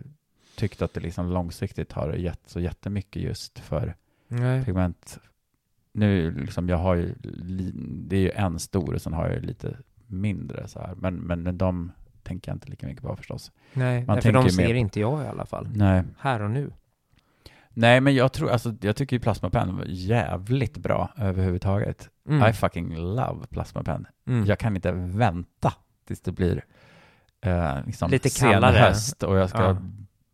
tyckt 0.57 0.83
att 0.83 0.95
det 0.95 1.01
liksom 1.01 1.31
långsiktigt 1.31 1.93
har 1.93 2.13
gett 2.13 2.41
så 2.47 2.61
jättemycket 2.61 3.23
just 3.23 3.59
för 3.59 3.97
Nej. 4.29 4.65
pigment. 4.65 5.19
Nu 5.93 6.31
liksom, 6.31 6.69
jag 6.69 6.77
har 6.77 6.95
ju, 6.95 7.15
det 8.09 8.17
är 8.17 8.21
ju 8.21 8.31
en 8.31 8.59
stor 8.59 8.95
och 8.95 9.03
sen 9.03 9.13
har 9.13 9.27
jag 9.27 9.35
ju 9.35 9.41
lite 9.41 9.77
mindre 10.07 10.69
så 10.69 10.81
här, 10.81 10.95
men, 10.95 11.15
men 11.15 11.59
de 11.59 11.93
tänker 12.23 12.51
jag 12.51 12.57
inte 12.57 12.69
lika 12.69 12.87
mycket 12.87 13.03
på 13.03 13.17
förstås. 13.17 13.53
Nej, 13.73 14.05
Man 14.07 14.15
nej 14.15 14.23
för 14.23 14.33
de 14.33 14.43
mer 14.45 14.51
ser 14.51 14.67
på- 14.67 14.73
inte 14.73 15.01
jag 15.01 15.25
i 15.25 15.27
alla 15.27 15.47
fall. 15.47 15.69
Nej. 15.75 16.03
Här 16.19 16.43
och 16.43 16.51
nu. 16.51 16.71
Nej, 17.71 18.01
men 18.01 18.15
jag 18.15 18.33
tror, 18.33 18.51
alltså 18.51 18.75
jag 18.81 18.97
tycker 18.97 19.17
ju 19.17 19.21
plasmapenn 19.21 19.77
var 19.77 19.85
jävligt 19.89 20.79
bra 20.79 21.13
överhuvudtaget. 21.17 22.09
Mm. 22.29 22.51
I 22.51 22.53
fucking 22.53 22.97
love 22.97 23.47
plasmapenn. 23.51 24.07
Mm. 24.29 24.47
Jag 24.47 24.59
kan 24.59 24.77
inte 24.77 24.93
vänta 24.93 25.73
tills 26.07 26.21
det 26.21 26.33
blir 26.33 26.65
eh, 27.41 27.75
liksom 27.87 28.11
Lite 28.11 28.31
sen 28.31 28.53
kallare. 28.53 28.77
höst 28.79 29.23
och 29.23 29.37
jag 29.39 29.51
ska 29.51 29.63
Ja. 29.63 29.77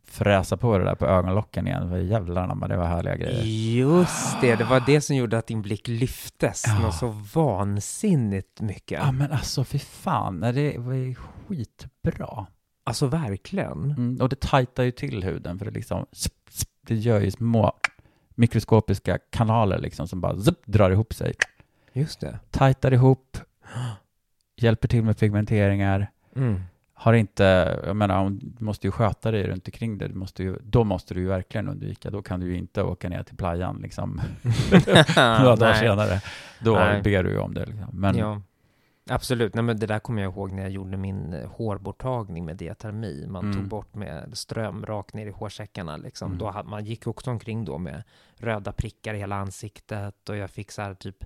fräsa 0.06 0.56
på 0.56 0.78
det 0.78 0.84
där 0.84 0.94
på 0.94 1.06
ögonlocken 1.06 1.66
igen. 1.66 1.88
För 1.90 1.98
jävlar 1.98 2.42
anamma, 2.42 2.68
det 2.68 2.76
var 2.76 2.86
härliga 2.86 3.16
grejer. 3.16 3.42
Just 3.78 4.40
det, 4.40 4.56
det 4.56 4.64
var 4.64 4.82
det 4.86 5.00
som 5.00 5.16
gjorde 5.16 5.38
att 5.38 5.46
din 5.46 5.62
blick 5.62 5.88
lyftes 5.88 6.64
Ja. 6.66 6.78
något 6.78 6.94
så 6.94 7.08
vansinnigt 7.34 8.60
mycket. 8.60 9.00
Ja 9.04 9.12
men 9.12 9.32
alltså 9.32 9.64
fy 9.64 9.78
fan, 9.78 10.40
det 10.40 10.78
var 10.78 10.92
ju 10.92 11.14
skitbra. 11.14 12.46
Alltså 12.86 13.06
verkligen. 13.06 13.90
Mm, 13.90 14.18
och 14.20 14.28
det 14.28 14.40
tajtar 14.40 14.82
ju 14.82 14.90
till 14.90 15.24
huden 15.24 15.58
för 15.58 15.64
det 15.64 15.70
liksom, 15.70 16.06
det 16.86 16.94
gör 16.94 17.20
ju 17.20 17.30
små 17.30 17.72
mikroskopiska 18.34 19.18
kanaler 19.30 19.78
liksom 19.78 20.08
som 20.08 20.20
bara 20.20 20.38
zup, 20.40 20.66
drar 20.66 20.90
ihop 20.90 21.14
sig. 21.14 21.34
Just 21.96 22.20
det. 22.20 22.38
Tajtar 22.50 22.92
ihop, 22.92 23.38
hjälper 24.56 24.88
till 24.88 25.02
med 25.04 25.18
pigmenteringar. 25.18 26.10
Mm. 26.36 26.60
Har 26.96 27.12
inte, 27.12 27.80
jag 27.86 27.96
menar, 27.96 28.30
du 28.30 28.64
måste 28.64 28.86
ju 28.86 28.90
sköta 28.90 29.30
dig 29.30 29.46
runt 29.46 29.68
omkring 29.68 29.98
det. 29.98 30.08
Du 30.08 30.14
måste 30.14 30.42
ju, 30.42 30.56
då 30.62 30.84
måste 30.84 31.14
du 31.14 31.20
ju 31.20 31.26
verkligen 31.26 31.68
undvika. 31.68 32.10
Då 32.10 32.22
kan 32.22 32.40
du 32.40 32.46
ju 32.46 32.56
inte 32.56 32.82
åka 32.82 33.08
ner 33.08 33.22
till 33.22 33.36
playan 33.36 33.78
liksom 33.82 34.20
några 35.16 35.56
dagar 35.56 35.74
senare. 35.74 36.20
Då 36.60 36.74
Nej. 36.74 37.02
ber 37.02 37.22
du 37.22 37.30
ju 37.30 37.38
om 37.38 37.54
det. 37.54 37.66
Liksom. 37.66 37.88
Men 37.92 38.16
Ja, 38.16 38.42
absolut. 39.10 39.54
Nej, 39.54 39.64
men 39.64 39.78
det 39.78 39.86
där 39.86 39.98
kommer 39.98 40.22
jag 40.22 40.32
ihåg 40.32 40.52
när 40.52 40.62
jag 40.62 40.70
gjorde 40.70 40.96
min 40.96 41.32
eh, 41.34 41.48
hårborttagning 41.50 42.44
med 42.44 42.56
diatermi. 42.56 43.26
Man 43.28 43.44
Mm. 43.44 43.56
tog 43.56 43.68
bort 43.68 43.94
med 43.94 44.30
ström 44.38 44.86
rakt 44.86 45.14
ner 45.14 45.26
i 45.26 45.30
hårsäckarna. 45.30 45.96
Liksom. 45.96 46.26
Mm. 46.26 46.38
Då 46.38 46.50
hade, 46.50 46.68
man 46.68 46.84
gick 46.84 47.06
också 47.06 47.30
omkring 47.30 47.64
då 47.64 47.78
med 47.78 48.02
röda 48.36 48.72
prickar 48.72 49.14
i 49.14 49.18
hela 49.18 49.36
ansiktet 49.36 50.28
och 50.28 50.36
jag 50.36 50.50
fick 50.50 50.70
så 50.70 50.82
här 50.82 50.94
typ 50.94 51.24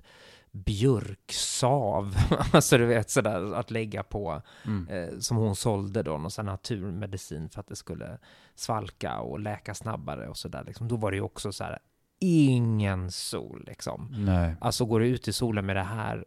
björksav, 0.51 2.15
alltså 2.53 2.77
du 2.77 2.85
vet 2.85 3.09
sådär 3.09 3.53
att 3.53 3.71
lägga 3.71 4.03
på, 4.03 4.41
mm. 4.65 4.87
eh, 4.87 5.19
som 5.19 5.37
hon 5.37 5.55
sålde 5.55 6.03
då, 6.03 6.17
någon 6.17 6.31
sån 6.31 6.45
naturmedicin 6.45 7.49
för 7.49 7.59
att 7.59 7.67
det 7.67 7.75
skulle 7.75 8.17
svalka 8.55 9.19
och 9.19 9.39
läka 9.39 9.73
snabbare 9.73 10.27
och 10.27 10.37
sådär. 10.37 10.63
Liksom. 10.67 10.87
Då 10.87 10.95
var 10.95 11.11
det 11.11 11.17
ju 11.17 11.23
också 11.23 11.51
så 11.51 11.63
här, 11.63 11.79
ingen 12.19 13.11
sol 13.11 13.63
liksom. 13.67 14.07
nej. 14.17 14.55
Alltså 14.61 14.85
går 14.85 14.99
du 14.99 15.07
ut 15.07 15.27
i 15.27 15.33
solen 15.33 15.65
med 15.65 15.75
det 15.75 15.83
här, 15.83 16.25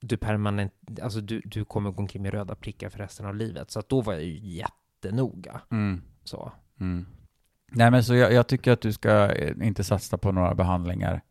du 0.00 0.16
permanent, 0.16 0.72
alltså 1.02 1.20
du, 1.20 1.40
du 1.44 1.64
kommer 1.64 1.90
gå 1.90 2.02
omkring 2.02 2.22
med 2.22 2.32
röda 2.32 2.54
prickar 2.54 2.88
för 2.88 2.98
resten 2.98 3.26
av 3.26 3.34
livet. 3.34 3.70
Så 3.70 3.78
att 3.78 3.88
då 3.88 4.00
var 4.00 4.12
jag 4.12 4.22
ju 4.22 4.38
jättenoga. 4.38 5.60
Mm. 5.70 6.02
Så. 6.24 6.52
Mm. 6.80 7.06
Nej 7.72 7.90
men 7.90 8.04
så 8.04 8.14
jag, 8.14 8.32
jag 8.32 8.46
tycker 8.46 8.72
att 8.72 8.80
du 8.80 8.92
ska 8.92 9.32
eh, 9.32 9.66
inte 9.66 9.84
satsa 9.84 10.18
på 10.18 10.32
några 10.32 10.54
behandlingar 10.54 11.22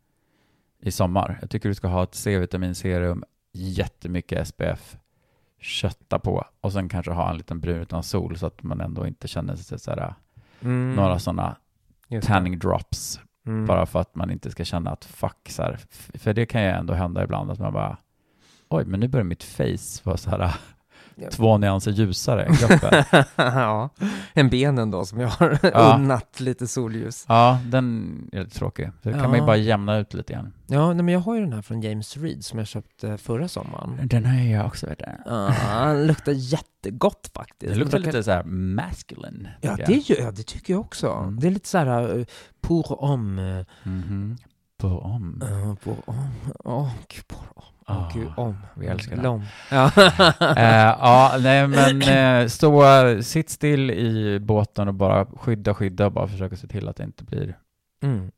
i 0.82 0.90
sommar. 0.90 1.38
Jag 1.40 1.50
tycker 1.50 1.68
du 1.68 1.74
ska 1.74 1.88
ha 1.88 2.02
ett 2.02 2.14
C-vitaminserum, 2.14 3.24
jättemycket 3.52 4.48
SPF, 4.48 4.96
kötta 5.60 6.18
på 6.18 6.44
och 6.60 6.72
sen 6.72 6.88
kanske 6.88 7.12
ha 7.12 7.30
en 7.30 7.36
liten 7.36 7.60
brun 7.60 7.80
utan 7.80 8.02
sol 8.02 8.36
så 8.38 8.46
att 8.46 8.62
man 8.62 8.80
ändå 8.80 9.06
inte 9.06 9.28
känner 9.28 9.56
sig 9.56 9.78
sådär, 9.78 10.14
Mm. 10.62 10.94
några 10.94 11.18
sådana 11.18 11.56
tanning 12.22 12.58
drops 12.58 13.20
Mm. 13.46 13.66
bara 13.66 13.86
för 13.86 14.00
att 14.00 14.14
man 14.14 14.30
inte 14.30 14.50
ska 14.50 14.64
känna 14.64 14.90
att 14.90 15.04
fuck 15.04 15.48
så 15.48 15.62
här. 15.62 15.78
För 16.18 16.32
det 16.34 16.46
kan 16.46 16.62
ju 16.62 16.68
ändå 16.68 16.94
hända 16.94 17.24
ibland 17.24 17.50
att 17.50 17.58
man 17.58 17.72
bara 17.72 17.96
oj 18.68 18.84
men 18.84 19.00
nu 19.00 19.08
börjar 19.08 19.24
mitt 19.24 19.42
face 19.42 20.00
vara 20.04 20.16
så 20.16 20.30
här 20.30 20.38
Ja. 20.38 20.52
Två 21.30 21.58
nyanser 21.58 21.90
ljusare 21.90 22.44
än 22.44 22.56
kroppen. 22.56 23.04
ja, 23.36 23.88
en 24.32 24.48
benen 24.50 24.90
då 24.90 25.04
som 25.04 25.20
jag 25.20 25.28
har 25.28 25.58
Ja. 25.62 25.96
unnat 25.96 26.40
lite 26.40 26.66
solljus. 26.66 27.24
ja, 27.28 27.58
den 27.66 28.14
är 28.32 28.38
lite 28.44 28.58
tråkig. 28.58 28.90
Så 29.02 29.08
det 29.08 29.12
kan 29.12 29.22
man 29.22 29.32
ju 29.32 29.38
Ja. 29.38 29.46
bara 29.46 29.56
jämna 29.56 29.98
ut 29.98 30.14
lite 30.14 30.32
grann. 30.32 30.52
Ja, 30.66 30.92
nej, 30.92 31.04
men 31.04 31.14
jag 31.14 31.20
har 31.20 31.34
ju 31.34 31.40
den 31.40 31.52
här 31.52 31.62
från 31.62 31.80
James 31.80 32.16
Reed 32.16 32.44
som 32.44 32.58
jag 32.58 32.68
köpte 32.68 33.18
förra 33.18 33.48
sommaren. 33.48 33.98
Den 34.02 34.26
har 34.26 34.40
jag 34.44 34.66
också 34.66 34.86
vet 34.86 34.98
du. 34.98 35.04
Ja, 35.26 35.54
den 35.86 36.06
luktar 36.06 36.32
jättegott 36.32 37.30
faktiskt. 37.34 37.72
Det 37.72 37.78
luktar 37.78 37.98
Brukar- 37.98 38.12
lite 38.12 38.22
så 38.22 38.30
här 38.30 38.42
masculine. 38.44 39.48
Ja, 39.60 39.76
det, 39.86 40.08
ja, 40.10 40.30
det 40.30 40.42
tycker 40.42 40.72
jag 40.72 40.80
också. 40.80 41.12
Mm. 41.12 41.40
Det 41.40 41.46
är 41.46 41.50
lite 41.50 41.68
så 41.68 41.78
här 41.78 42.16
uh, 42.18 42.24
pour 42.60 43.02
om, 43.02 43.38
uh, 43.38 43.64
Mhm. 43.82 44.36
På 44.80 44.88
om. 44.98 45.42
uh, 45.42 45.74
pour 45.74 45.96
om, 46.06 46.28
oh, 46.64 46.90
gud, 47.08 47.28
pour 47.28 47.38
om, 47.54 47.62
oh, 47.62 47.64
Ah, 48.02 48.10
gud, 48.14 48.28
om. 48.36 48.56
vi 48.74 48.86
älskar 48.86 49.16
det. 49.16 49.22
Lom. 49.22 49.42
Ja. 49.70 49.90
Eh, 50.56 50.96
ja, 51.00 51.36
nej 51.40 51.68
men 51.68 52.02
eh, 52.02 52.48
stå, 52.48 52.82
sitt 53.22 53.50
still 53.50 53.90
i 53.90 54.38
båten 54.40 54.88
och 54.88 54.94
bara 54.94 55.26
skydda, 55.26 55.74
skydda 55.74 56.06
och 56.06 56.12
bara 56.12 56.28
försöka 56.28 56.56
se 56.56 56.66
till 56.66 56.88
att 56.88 56.96
det 56.96 57.04
inte 57.04 57.24
blir 57.24 57.58
Mm. 58.02 58.30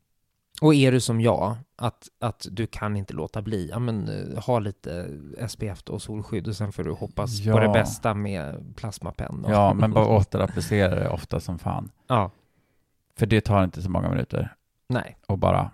Och 0.61 0.73
är 0.75 0.91
du 0.91 0.99
som 0.99 1.21
jag, 1.21 1.55
att, 1.77 2.07
att 2.19 2.47
du 2.51 2.67
kan 2.67 2.95
inte 2.97 3.13
låta 3.13 3.41
bli, 3.41 3.69
ja 3.69 3.79
men 3.79 4.09
eh, 4.09 4.43
ha 4.43 4.59
lite 4.59 5.07
SPF 5.47 5.81
och 5.89 6.01
solskydd 6.01 6.47
och 6.47 6.55
sen 6.55 6.71
får 6.71 6.83
du 6.83 6.91
hoppas 6.91 7.43
på 7.43 7.49
Ja. 7.49 7.59
det 7.59 7.69
bästa 7.69 8.13
med 8.13 8.73
plasmapenna. 8.75 9.49
Ja, 9.51 9.73
men 9.73 9.91
bara 9.93 10.05
återapplicera 10.17 10.95
det 10.95 11.09
ofta 11.09 11.39
som 11.39 11.59
fan. 11.59 11.91
Ja, 12.07 12.31
För 13.17 13.25
det 13.25 13.41
tar 13.41 13.63
inte 13.63 13.81
så 13.81 13.89
många 13.89 14.09
minuter 14.09 14.55
nej. 14.89 15.17
och 15.27 15.37
bara 15.37 15.71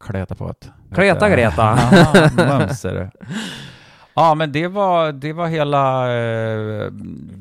kleta 0.00 0.34
på 0.34 0.50
ett. 0.50 0.70
Kleta, 0.94 1.30
Greta. 1.30 1.74
Det. 2.82 3.10
Ja, 4.14 4.34
men 4.34 4.52
det 4.52 4.68
var, 4.68 5.12
det 5.12 5.32
var 5.32 5.46
hela 5.48 6.12
eh, 6.16 6.90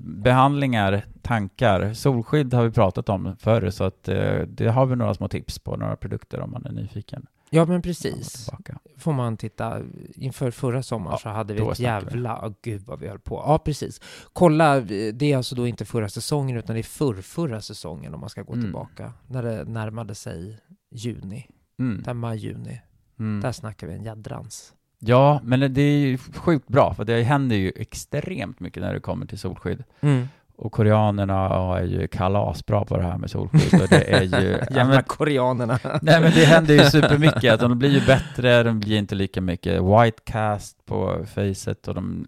behandlingar, 0.04 1.06
tankar. 1.22 1.94
Solskydd 1.94 2.54
har 2.54 2.64
vi 2.64 2.72
pratat 2.72 3.10
om 3.10 3.36
förr, 3.40 3.70
så 3.70 3.84
att 3.84 4.08
eh, 4.08 4.40
det 4.48 4.68
har 4.68 4.86
vi 4.86 4.96
några 4.96 5.14
små 5.14 5.28
tips 5.28 5.60
på, 5.60 5.78
några 5.78 5.96
produkter 5.96 6.40
om 6.40 6.52
man 6.52 6.66
är 6.66 6.72
nyfiken. 6.72 7.26
Ja, 7.50 7.66
men 7.66 7.82
precis. 7.82 8.50
Får 8.98 9.14
man 9.14 9.38
titta, 9.38 9.80
inför 10.16 10.52
förra 10.52 10.84
sommaren 10.84 11.12
Ja, 11.14 11.18
så 11.18 11.30
hade 11.30 11.54
vi 11.54 11.60
ett 11.70 11.78
snackar 11.78 12.00
vi. 12.02 12.06
jävla, 12.12 12.48
oh, 12.48 12.54
gud 12.62 12.82
vad 12.86 13.00
vi 13.00 13.08
höll 13.08 13.20
på. 13.20 13.36
Ja, 13.48 13.58
precis. 13.58 14.02
Kolla, 14.34 14.80
det 15.14 15.22
är 15.24 15.38
alltså 15.38 15.56
då 15.56 15.68
inte 15.68 15.86
förra 15.86 16.10
säsongen 16.10 16.58
utan 16.58 16.74
det 16.74 16.80
är 16.82 16.84
förrförra 16.84 17.62
säsongen 17.62 18.14
om 18.14 18.20
man 18.20 18.30
ska 18.30 18.42
gå 18.42 18.54
Mm. 18.54 18.66
tillbaka. 18.66 19.14
När 19.28 19.44
det 19.44 19.64
närmade 19.64 20.16
sig 20.16 20.60
juni, 20.92 21.48
Mm. 21.80 22.02
där 22.04 22.14
maj-juni. 22.14 22.82
Mm. 23.20 23.42
Där 23.42 23.52
snackar 23.52 23.88
vi 23.88 23.94
en 23.94 24.04
jädrans. 24.04 24.74
Ja, 25.00 25.40
men 25.44 25.74
det 25.74 25.82
är 25.82 25.98
ju 26.00 26.18
sjukt 26.18 26.68
bra, 26.68 26.94
för 26.94 27.06
det 27.06 27.24
händer 27.24 27.56
ju 27.56 27.72
extremt 27.76 28.60
mycket 28.60 28.84
när 28.84 28.94
det 28.94 29.00
kommer 29.00 29.26
till 29.26 29.40
solskydd. 29.40 29.84
Och 30.58 30.72
koreanerna 30.72 31.50
är 31.78 31.84
ju 31.84 32.08
kalasbra 32.08 32.86
på 32.86 32.98
det 32.98 33.04
här 33.04 33.18
med 33.18 33.30
solskydd. 33.32 33.82
Och 33.82 33.88
det 33.90 34.14
är 34.14 34.24
ju... 34.24 34.48
Jävla 34.70 34.86
men, 34.86 35.04
koreanerna. 35.04 35.80
nej 35.84 36.22
men 36.22 36.32
det 36.32 36.46
händer 36.46 36.74
ju 36.74 36.80
supermycket. 36.90 37.54
Att 37.54 37.60
de 37.60 37.80
blir 37.80 37.90
ju 38.00 38.06
bättre, 38.06 38.64
de 38.64 38.80
blir 38.80 38.98
inte 38.98 39.16
lika 39.16 39.42
mycket 39.42 39.82
white 39.84 40.22
cast 40.24 40.86
på 40.86 41.26
facet 41.26 41.88
och 41.88 41.96
de 41.96 42.28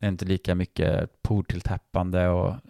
är 0.00 0.08
inte 0.08 0.24
lika 0.24 0.54
mycket 0.54 1.22
portilltäppande 1.22 2.28
och 2.28 2.48
att 2.50 2.62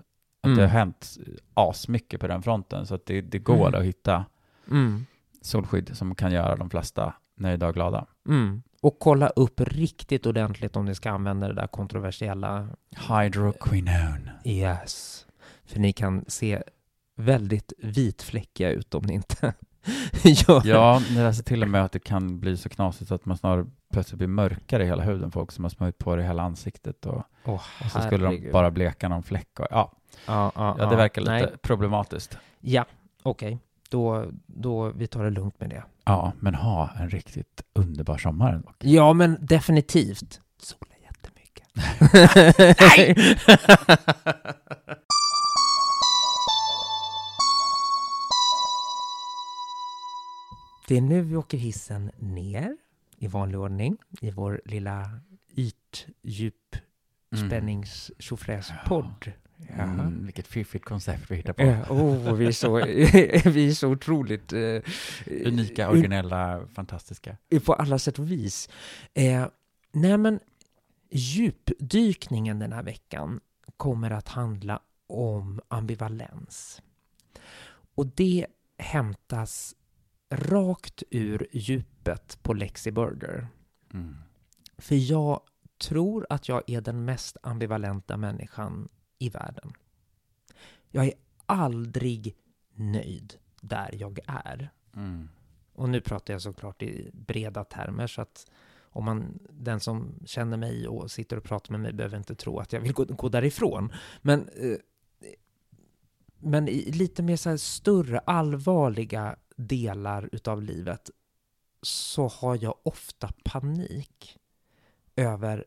Mm. 0.47 0.59
det 0.59 0.63
har 0.65 0.69
hänt 0.79 1.17
asmycket 1.55 2.21
på 2.21 2.27
den 2.27 2.43
fronten. 2.43 2.87
Så 2.87 2.95
att 2.95 3.07
det, 3.07 3.21
det 3.21 3.39
går 3.39 3.69
Mm. 3.69 3.81
att 3.81 3.87
hitta 3.87 4.25
Mm. 4.71 5.07
Solskydd 5.47 5.97
som 5.97 6.15
kan 6.15 6.33
göra 6.33 6.57
de 6.57 6.71
flesta 6.71 7.15
nöjda 7.37 7.69
och 7.69 7.75
glada. 7.75 8.07
Mm. 8.29 8.63
Och 8.81 8.99
kolla 8.99 9.29
upp 9.29 9.61
riktigt 9.61 10.27
ordentligt 10.27 10.77
om 10.77 10.85
ni 10.85 10.95
ska 10.95 11.11
använda 11.11 11.49
det 11.49 11.55
där 11.55 11.67
kontroversiella 11.67 12.69
Hydroquinone. 13.09 14.33
Yes. 14.45 15.27
För 15.65 15.81
ni 15.81 15.93
kan 15.93 16.25
se 16.29 16.63
väldigt 17.17 17.73
vitfläckiga 17.79 18.71
ut 18.71 18.95
om 18.95 19.05
ni 19.05 19.15
inte 19.15 19.55
gör 20.23 20.61
det. 20.63 20.69
Ja, 20.69 21.03
det 21.09 21.23
läser 21.23 21.43
till 21.43 21.63
och 21.63 21.69
med 21.69 21.85
att 21.85 21.93
det 21.93 21.99
kan 21.99 22.41
bli 22.41 22.57
så 22.57 22.69
knasigt 22.69 23.11
att 23.11 23.25
man 23.25 23.37
snarare 23.37 23.67
plötsligt 23.93 24.19
blir 24.19 24.29
mörkare 24.29 24.83
i 24.83 24.87
hela 24.87 25.03
huden. 25.03 25.31
Folk 25.31 25.53
som 25.53 25.65
har 25.65 25.71
smörjt 25.71 25.99
på 25.99 26.17
det 26.17 26.23
i 26.23 26.27
hela 26.27 26.43
ansiktet 26.43 27.07
och, 27.07 27.23
Åh, 27.45 27.63
och 27.85 27.91
så 27.91 28.01
skulle 28.01 28.27
de 28.31 28.51
bara 28.53 28.71
bleka 28.71 29.09
någon 29.09 29.23
fläck. 29.23 29.61
Och, 29.61 29.67
ja, 29.71 29.93
Ja, 30.27 30.53
ja, 30.55 30.77
ja, 30.79 30.87
det 30.87 30.97
verkar 30.97 31.21
lite 31.21 31.33
Nej. 31.33 31.57
problematiskt. 31.63 32.39
Ja, 32.61 32.85
okej. 33.23 33.59
Då, 33.91 34.31
då, 34.47 34.89
vi 34.91 35.07
tar 35.07 35.25
det 35.25 35.31
lugnt 35.31 35.61
med 35.61 35.71
det. 35.71 35.85
Ja, 36.05 36.33
men 36.41 36.55
ha 36.55 36.91
en 37.01 37.11
riktigt 37.11 37.63
underbar 37.73 38.19
sommar. 38.19 38.63
Ja, 38.79 39.13
men 39.13 39.39
definitivt. 39.41 40.41
Sola 40.59 40.93
jättemycket. 41.03 41.69
Nej! 42.81 43.37
Det 50.89 50.97
är 50.97 51.01
nu 51.01 51.23
vi 51.23 51.37
åker 51.37 51.59
hissen 51.59 52.11
ner 52.19 52.77
i 53.19 53.27
vanlig 53.27 53.61
ordning 53.61 53.97
i 54.21 54.31
vår 54.31 54.61
lilla 54.65 55.21
ytdjup 55.57 56.77
spännings 57.47 58.13
Mm, 59.69 60.25
vilket 60.25 60.47
fiffigt 60.47 60.85
koncept 60.85 61.31
vi 61.31 61.37
hittar 61.37 61.53
på. 61.53 61.63
Ja, 61.63 61.85
oh, 61.91 62.35
vi, 62.35 62.47
är 62.47 62.53
så, 62.53 62.77
vi 63.51 63.69
är 63.69 63.73
så 63.75 63.89
otroligt 63.89 64.53
eh, 64.53 64.61
Unika, 65.27 65.87
un- 65.87 65.91
originella, 65.91 66.67
fantastiska. 66.75 67.37
på 67.65 67.75
alla 67.75 67.99
sätt 67.99 68.19
och 68.19 68.31
vis. 68.31 68.69
Eh, 69.15 69.47
nej, 69.93 70.19
men 70.19 70.41
djupdykningen 71.11 72.59
den 72.59 72.73
här 72.73 72.83
veckan 72.83 73.41
kommer 73.77 74.11
att 74.11 74.29
handla 74.29 74.81
om 75.07 75.61
ambivalens. 75.69 76.83
Och 77.95 78.07
det 78.07 78.47
hämtas 78.79 79.75
rakt 80.31 81.03
ur 81.11 81.47
djupet 81.53 82.39
på 82.43 82.55
Lexi 82.55 82.91
Burger. 82.91 83.49
Mm. 83.95 84.17
För 84.79 84.95
jag 84.95 85.41
tror 85.79 86.27
att 86.31 86.49
jag 86.49 86.63
är 86.67 86.81
den 86.81 87.05
mest 87.05 87.37
ambivalenta 87.43 88.17
människan 88.17 88.89
i 89.19 89.29
världen. 89.29 89.73
Jag 90.91 91.07
är 91.07 91.15
aldrig 91.47 92.37
nöjd 92.75 93.35
där 93.61 93.91
jag 93.93 94.19
är. 94.27 94.71
Mm. 94.97 95.29
Och 95.73 95.89
nu 95.89 96.01
pratar 96.01 96.35
jag 96.35 96.43
såklart 96.43 96.83
i 96.83 97.11
breda 97.13 97.65
termer 97.65 98.07
så 98.07 98.23
att 98.23 98.51
om 98.81 99.05
man, 99.05 99.39
den 99.51 99.81
som 99.81 100.15
känner 100.27 100.57
mig 100.57 100.89
och 100.89 101.11
sitter 101.11 101.37
och 101.37 101.45
pratar 101.45 101.73
med 101.73 101.81
mig 101.81 101.93
behöver 101.93 102.19
inte 102.19 102.35
tro 102.35 102.59
att 102.59 102.73
jag 102.73 102.81
vill 102.81 102.93
gå, 102.93 103.05
gå 103.05 103.29
därifrån. 103.29 103.93
Men, 104.23 104.49
eh, 104.49 104.77
men 106.39 106.69
i 106.69 106.93
lite 106.93 107.23
mer 107.23 107.37
så 107.37 107.51
här 107.51 107.57
större, 107.57 108.19
allvarliga 108.19 109.37
delar 109.57 110.29
utav 110.33 110.63
livet 110.63 111.11
så 111.83 112.29
har 112.29 112.59
jag 112.63 112.75
ofta 112.83 113.33
panik 113.45 114.39
över 115.17 115.65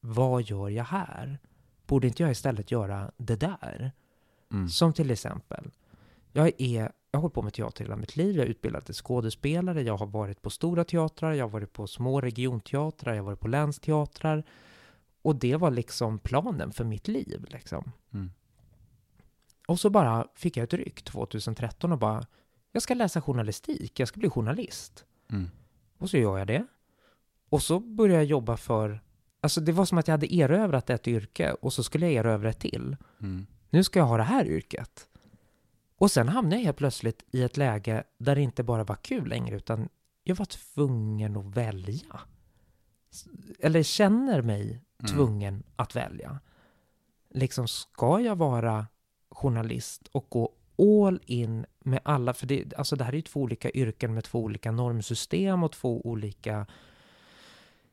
vad 0.00 0.42
gör 0.42 0.68
jag 0.68 0.84
här? 0.84 1.38
Borde 1.86 2.06
inte 2.06 2.22
jag 2.22 2.32
istället 2.32 2.70
göra 2.70 3.10
det 3.16 3.36
där? 3.36 3.92
Mm. 4.52 4.68
Som 4.68 4.92
till 4.92 5.10
exempel, 5.10 5.70
jag 6.32 6.52
är 6.58 6.92
jag 7.14 7.18
har 7.18 7.22
hållit 7.22 7.34
på 7.34 7.42
med 7.42 7.52
teater 7.52 7.84
hela 7.84 7.96
mitt 7.96 8.16
liv. 8.16 8.36
Jag 8.36 8.46
är 8.46 8.50
utbildad 8.50 8.84
till 8.84 8.94
skådespelare. 8.94 9.82
Jag 9.82 9.96
har 9.96 10.06
varit 10.06 10.42
på 10.42 10.50
stora 10.50 10.84
teatrar. 10.84 11.32
Jag 11.32 11.44
har 11.44 11.50
varit 11.50 11.72
på 11.72 11.86
små 11.86 12.20
regionteatrar. 12.20 13.14
Jag 13.14 13.22
har 13.22 13.26
varit 13.26 13.40
på 13.40 13.48
länsteatrar. 13.48 14.44
Och 15.22 15.36
det 15.36 15.56
var 15.56 15.70
liksom 15.70 16.18
planen 16.18 16.72
för 16.72 16.84
mitt 16.84 17.08
liv. 17.08 17.44
Liksom. 17.48 17.92
Mm. 18.12 18.30
Och 19.66 19.80
så 19.80 19.90
bara 19.90 20.28
fick 20.34 20.56
jag 20.56 20.64
ett 20.64 20.72
ryck 20.72 21.02
2013 21.02 21.92
och 21.92 21.98
bara, 21.98 22.26
jag 22.72 22.82
ska 22.82 22.94
läsa 22.94 23.20
journalistik. 23.20 24.00
Jag 24.00 24.08
ska 24.08 24.20
bli 24.20 24.30
journalist. 24.30 25.04
Mm. 25.30 25.50
Och 25.98 26.10
så 26.10 26.16
gör 26.16 26.38
jag 26.38 26.46
det. 26.46 26.66
Och 27.48 27.62
så 27.62 27.80
började 27.80 28.22
jag 28.22 28.24
jobba 28.24 28.56
för, 28.56 29.00
alltså 29.44 29.60
det 29.60 29.72
var 29.72 29.84
som 29.84 29.98
att 29.98 30.08
jag 30.08 30.12
hade 30.12 30.34
erövrat 30.34 30.90
ett 30.90 31.08
yrke 31.08 31.52
och 31.52 31.72
så 31.72 31.82
skulle 31.82 32.10
jag 32.10 32.14
erövra 32.26 32.50
ett 32.50 32.58
till. 32.58 32.96
Mm. 33.20 33.46
Nu 33.70 33.84
ska 33.84 33.98
jag 33.98 34.06
ha 34.06 34.16
det 34.16 34.22
här 34.22 34.46
yrket. 34.46 35.08
Och 35.98 36.10
sen 36.10 36.28
hamnade 36.28 36.56
jag 36.56 36.64
helt 36.64 36.76
plötsligt 36.76 37.24
i 37.32 37.42
ett 37.42 37.56
läge 37.56 38.04
där 38.18 38.34
det 38.34 38.42
inte 38.42 38.62
bara 38.62 38.84
var 38.84 38.96
kul 38.96 39.28
längre, 39.28 39.56
utan 39.56 39.88
jag 40.24 40.36
var 40.36 40.46
tvungen 40.46 41.36
att 41.36 41.56
välja. 41.56 42.20
Eller 43.58 43.82
känner 43.82 44.42
mig 44.42 44.80
Mm. 44.98 45.16
tvungen 45.16 45.62
att 45.76 45.96
välja. 45.96 46.38
Liksom, 47.30 47.68
ska 47.68 48.20
jag 48.20 48.36
vara 48.36 48.86
journalist 49.30 50.08
och 50.12 50.26
gå 50.28 50.52
all 50.78 51.20
in 51.26 51.66
med 51.80 52.00
alla, 52.04 52.34
för 52.34 52.46
det, 52.46 52.74
alltså 52.74 52.96
det 52.96 53.04
här 53.04 53.12
är 53.12 53.16
ju 53.16 53.22
två 53.22 53.40
olika 53.40 53.70
yrken 53.70 54.14
med 54.14 54.24
två 54.24 54.42
olika 54.42 54.70
normsystem 54.72 55.62
och 55.62 55.72
två 55.72 56.00
olika 56.06 56.66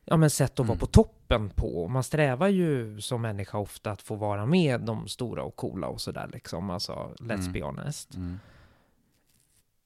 ja, 0.04 0.16
men 0.16 0.30
sätt 0.30 0.52
att 0.60 0.66
vara 0.66 0.74
Mm. 0.74 0.78
på 0.80 0.86
toppen 0.86 1.50
på. 1.50 1.88
Man 1.88 2.02
strävar 2.02 2.48
ju 2.48 3.00
som 3.00 3.22
människa 3.22 3.58
ofta 3.58 3.90
att 3.90 4.02
få 4.02 4.14
vara 4.14 4.46
med 4.46 4.80
de 4.80 5.08
stora 5.08 5.42
och 5.42 5.56
coola 5.56 5.86
och 5.86 6.00
sådär 6.00 6.30
liksom. 6.32 6.70
Alltså, 6.70 6.92
let's 7.18 7.40
Mm. 7.40 7.52
be 7.52 7.62
honest. 7.62 8.14
Mm. 8.14 8.38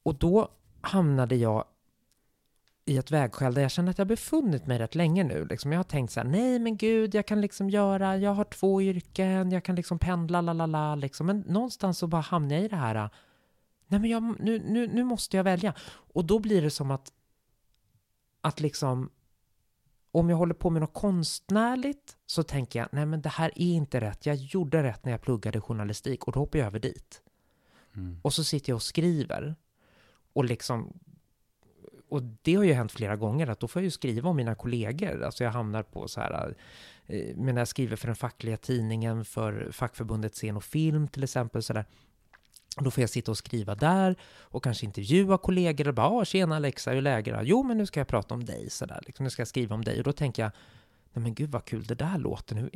Och 0.02 0.14
då 0.14 0.48
hamnade 0.81 1.37
jag 1.37 1.64
i 2.85 2.96
ett 2.96 3.11
vägskäl 3.11 3.55
där 3.55 3.62
jag 3.62 3.70
känner 3.70 3.90
att 3.90 3.98
jag 3.98 4.07
befunnit 4.07 4.66
mig 4.66 4.79
rätt 4.79 4.94
länge 4.94 5.24
nu. 5.24 5.44
Liksom 5.44 5.72
jag 5.72 5.79
har 5.79 5.85
tänkt 5.85 6.12
så 6.12 6.20
här, 6.20 6.26
nej 6.29 6.59
men 6.59 6.76
gud, 6.76 7.14
jag 7.14 7.26
kan 7.26 7.40
liksom 7.40 7.70
göra, 7.70 8.16
jag 8.16 8.35
har 8.35 8.44
två 8.44 8.83
yrken, 8.83 9.50
jag 9.52 9.64
kan 9.64 9.74
liksom 9.76 9.98
pendla, 9.98 10.40
la 10.40 10.52
la 10.52 10.66
la, 10.66 10.94
liksom. 10.94 11.26
Men 11.26 11.40
någonstans 11.40 11.98
så 11.98 12.07
bara 12.07 12.20
hamnar 12.22 12.55
jag 12.57 12.64
i 12.64 12.68
det 12.68 12.76
här, 12.76 13.11
nej 13.87 14.00
men 14.00 14.11
jag, 14.11 14.40
nu, 14.40 14.59
nu, 14.59 14.87
nu 14.87 15.05
måste 15.05 15.37
jag 15.37 15.44
välja. 15.44 15.74
Och 15.88 16.24
då 16.24 16.38
blir 16.38 16.62
det 16.62 16.70
som 16.70 16.90
att, 16.90 17.12
att 18.40 18.61
liksom, 18.61 19.11
om 20.18 20.31
jag 20.31 20.37
håller 20.37 20.55
på 20.55 20.70
med 20.70 20.83
något 20.83 20.94
konstnärligt 20.94 22.16
så 22.26 22.42
tänker 22.42 22.79
jag, 22.79 22.88
nej 22.92 23.07
men 23.07 23.22
det 23.22 23.29
här 23.29 23.52
är 23.57 23.72
inte 23.72 24.00
rätt. 24.00 24.26
Jag 24.26 24.37
gjorde 24.37 24.83
rätt 24.83 25.05
när 25.05 25.12
jag 25.12 25.20
pluggade 25.20 25.61
journalistik 25.61 26.24
och 26.24 26.33
då 26.33 26.40
hoppar 26.40 26.59
jag 26.59 26.66
över 26.66 26.79
dit. 26.79 27.22
Mm. 27.96 28.20
Och 28.22 28.33
så 28.33 28.44
sitter 28.44 28.70
jag 28.70 28.74
och 28.76 28.83
skriver. 28.83 29.55
Och 30.33 30.44
liksom... 30.44 30.98
Och 32.09 32.22
det 32.22 32.55
har 32.55 32.64
ju 32.64 32.72
hänt 32.72 32.92
flera 32.92 33.16
gånger 33.16 33.46
att 33.46 33.61
då 33.61 33.68
får 33.68 33.81
jag 33.83 33.85
ju 33.85 33.90
skriva 33.90 34.31
om 34.31 34.37
mina 34.37 34.55
kollegor. 34.55 35.22
Alltså 35.22 35.44
jag 35.44 35.50
hamnar 35.50 35.83
på 35.83 36.09
så 36.09 36.20
här... 36.20 36.57
eh, 37.07 37.37
Men 37.37 37.55
när 37.55 37.61
jag 37.61 37.68
skriver 37.68 37.96
för 37.96 38.07
den 38.07 38.16
fackliga 38.16 38.57
tidningen, 38.57 39.24
för 39.24 39.68
fackförbundet 39.72 40.35
Scen 40.35 40.57
och 40.57 40.64
Film 40.64 41.09
till 41.09 41.24
exempel. 41.24 41.62
Så 41.62 41.72
där, 41.72 41.85
då 42.85 42.91
får 42.91 43.01
jag 43.01 43.11
sitta 43.11 43.31
och 43.31 43.39
skriva 43.39 43.75
där 43.75 44.17
och 44.41 44.65
kanske 44.65 44.87
intervjua 44.87 45.39
kollegor 45.39 45.89
och 45.89 45.95
bara 45.95 46.07
ah, 46.09 46.25
“Tjena 46.25 46.57
Alexa, 46.57 46.91
hur 46.91 46.97
är 46.99 47.03
läget 47.03 47.35
då?” 47.35 47.41
“Jo, 47.45 47.62
men 47.62 47.79
nu 47.79 47.87
ska 47.87 48.01
jag 48.01 48.09
prata 48.09 48.35
om 48.35 48.45
dig” 48.45 48.71
sådär. 48.71 49.01
Liksom, 49.07 49.25
nu 49.25 49.31
ska 49.31 49.41
jag 49.41 49.49
skriva 49.49 49.75
om 49.75 49.85
dig. 49.85 49.99
Och 49.99 50.05
då 50.05 50.12
tänker 50.12 50.43
jag 50.43 50.53
Nej 51.12 51.23
men 51.23 51.35
gud 51.35 51.51
vad 51.51 51.65
kul 51.65 51.85
det 51.85 51.95
där 51.95 52.19
låter 52.19 52.55
nu. 52.55 52.71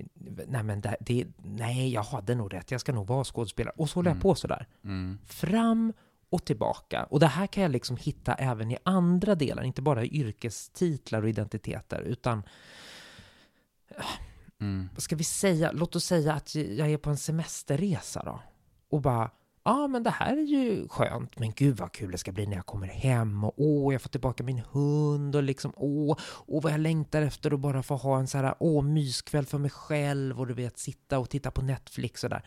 Nej 0.47 0.63
men 0.63 0.81
det, 0.81 0.97
det, 1.01 1.27
nej 1.45 1.93
jag 1.93 2.03
hade 2.03 2.35
nog 2.35 2.55
rätt, 2.55 2.71
jag 2.71 2.81
ska 2.81 2.93
nog 2.93 3.07
vara 3.07 3.25
skådespelare. 3.25 3.75
Och 3.77 3.91
så 3.91 3.95
håller 3.95 4.11
jag 4.11 4.15
Mm. 4.15 4.23
på 4.23 4.35
sådär 4.35 4.67
Mm. 4.85 5.19
fram 5.27 5.93
och 6.31 6.45
tillbaka. 6.45 7.05
Och 7.05 7.21
det 7.21 7.27
här 7.27 7.47
kan 7.47 7.63
jag 7.63 7.73
liksom 7.73 7.97
hitta 7.97 8.35
även 8.35 8.71
i 8.71 8.77
andra 8.83 9.35
delar, 9.35 9.63
inte 9.63 9.83
bara 9.83 10.05
i 10.05 10.09
yrkestitlar 10.21 11.23
och 11.23 11.29
identiteter, 11.29 12.01
utan 12.01 12.43
Mm. 14.61 14.89
vad 14.95 15.03
ska 15.03 15.17
vi 15.17 15.25
säga, 15.25 15.73
låt 15.73 15.97
oss 15.97 16.05
säga 16.05 16.35
att 16.35 16.55
jag 16.55 16.91
är 16.91 16.97
på 16.97 17.11
en 17.11 17.17
semesterresa 17.17 18.23
då. 18.25 18.41
Och 18.91 19.01
bara, 19.01 19.31
ja 19.65 19.87
men 19.87 20.03
det 20.03 20.11
här 20.11 20.37
är 20.37 20.43
ju 20.43 20.89
skönt, 20.89 21.39
men 21.39 21.53
gud 21.53 21.77
vad 21.77 21.93
kul 21.93 22.11
det 22.11 22.19
ska 22.19 22.33
bli 22.33 22.47
när 22.47 22.57
jag 22.57 22.67
kommer 22.67 22.87
hem 22.87 23.45
och 23.45 23.55
åh, 23.57 23.95
jag 23.95 24.03
får 24.03 24.11
tillbaka 24.11 24.45
min 24.45 24.63
hund 24.71 25.37
och 25.37 25.43
liksom 25.43 25.73
åh, 25.77 26.17
åh 26.47 26.63
vad 26.63 26.73
jag 26.73 26.81
längtar 26.81 27.23
efter 27.23 27.55
att 27.55 27.61
bara 27.61 27.83
få 27.83 27.97
ha 27.97 28.19
en 28.19 28.27
så 28.27 28.39
här, 28.39 28.55
åh, 28.59 28.85
myskväll 28.85 29.47
för 29.47 29.59
mig 29.59 29.71
själv 29.71 30.41
och 30.41 30.47
du 30.47 30.55
vet, 30.55 30.79
sitta 30.79 31.19
och 31.19 31.31
titta 31.31 31.51
på 31.51 31.63
Netflix 31.63 32.25
och 32.25 32.31
där. 32.31 32.45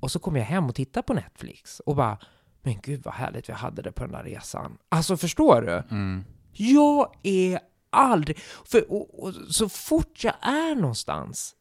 Och 0.00 0.10
så 0.10 0.18
kommer 0.18 0.38
jag 0.38 0.46
hem 0.46 0.68
och 0.68 0.74
tittar 0.74 1.02
på 1.02 1.14
Netflix 1.14 1.80
och 1.80 1.96
bara, 1.96 2.18
men 2.62 2.80
gud 2.82 3.02
vad 3.04 3.14
härligt 3.14 3.48
vi 3.48 3.52
hade 3.52 3.82
det 3.82 3.92
på 3.92 4.04
den 4.04 4.12
där 4.12 4.24
resan. 4.24 4.78
Alltså 4.88 5.16
förstår 5.16 5.62
du? 5.62 5.96
Mm. 5.96 6.24
Jag 6.52 7.14
är 7.22 7.60
aldrig... 7.90 8.38
För, 8.64 8.92
och, 8.92 9.24
och, 9.24 9.34
så 9.34 9.68
fort 9.68 10.24
jag 10.24 10.34
är 10.40 10.74
någonstans, 10.74 11.54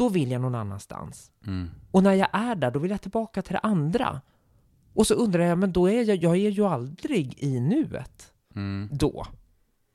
då 0.00 0.08
vill 0.08 0.30
jag 0.30 0.40
någon 0.40 0.54
annanstans. 0.54 1.32
Mm. 1.46 1.70
Och 1.90 2.02
när 2.02 2.14
jag 2.14 2.28
är 2.32 2.54
där, 2.54 2.70
då 2.70 2.78
vill 2.78 2.90
jag 2.90 3.00
tillbaka 3.00 3.42
till 3.42 3.52
det 3.52 3.58
andra. 3.58 4.20
Och 4.94 5.06
så 5.06 5.14
undrar 5.14 5.44
jag, 5.44 5.58
men 5.58 5.72
då 5.72 5.90
är 5.90 6.04
jag, 6.04 6.16
jag 6.16 6.36
är 6.36 6.50
ju 6.50 6.66
aldrig 6.66 7.34
i 7.38 7.60
nuet. 7.60 8.32
Mm. 8.54 8.88
Då. 8.92 9.26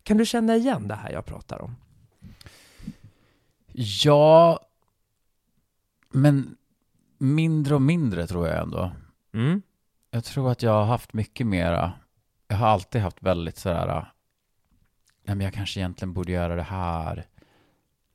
Kan 0.04 0.18
du 0.18 0.26
känna 0.26 0.56
igen 0.56 0.88
det 0.88 0.96
här 0.96 1.12
jag 1.12 1.26
pratar 1.26 1.62
om? 1.62 1.76
Ja, 4.04 4.60
men 6.12 6.56
mindre 7.18 7.76
och 7.76 7.82
mindre 7.82 8.28
tror 8.28 8.48
jag 8.48 8.62
ändå. 8.62 8.92
Mm. 9.34 9.62
Jag 10.12 10.24
tror 10.24 10.52
att 10.52 10.64
jag 10.64 10.72
har 10.72 10.86
haft 10.86 11.14
mycket 11.14 11.48
mera. 11.48 11.94
Jag 12.48 12.58
har 12.58 12.68
alltid 12.68 13.02
haft 13.02 13.24
väldigt 13.24 13.58
sådär, 13.58 14.12
nej 15.24 15.36
men 15.36 15.42
jag 15.42 15.54
kanske 15.54 15.80
egentligen 15.80 16.14
borde 16.14 16.32
göra 16.32 16.56
det 16.56 16.64
här. 16.64 17.26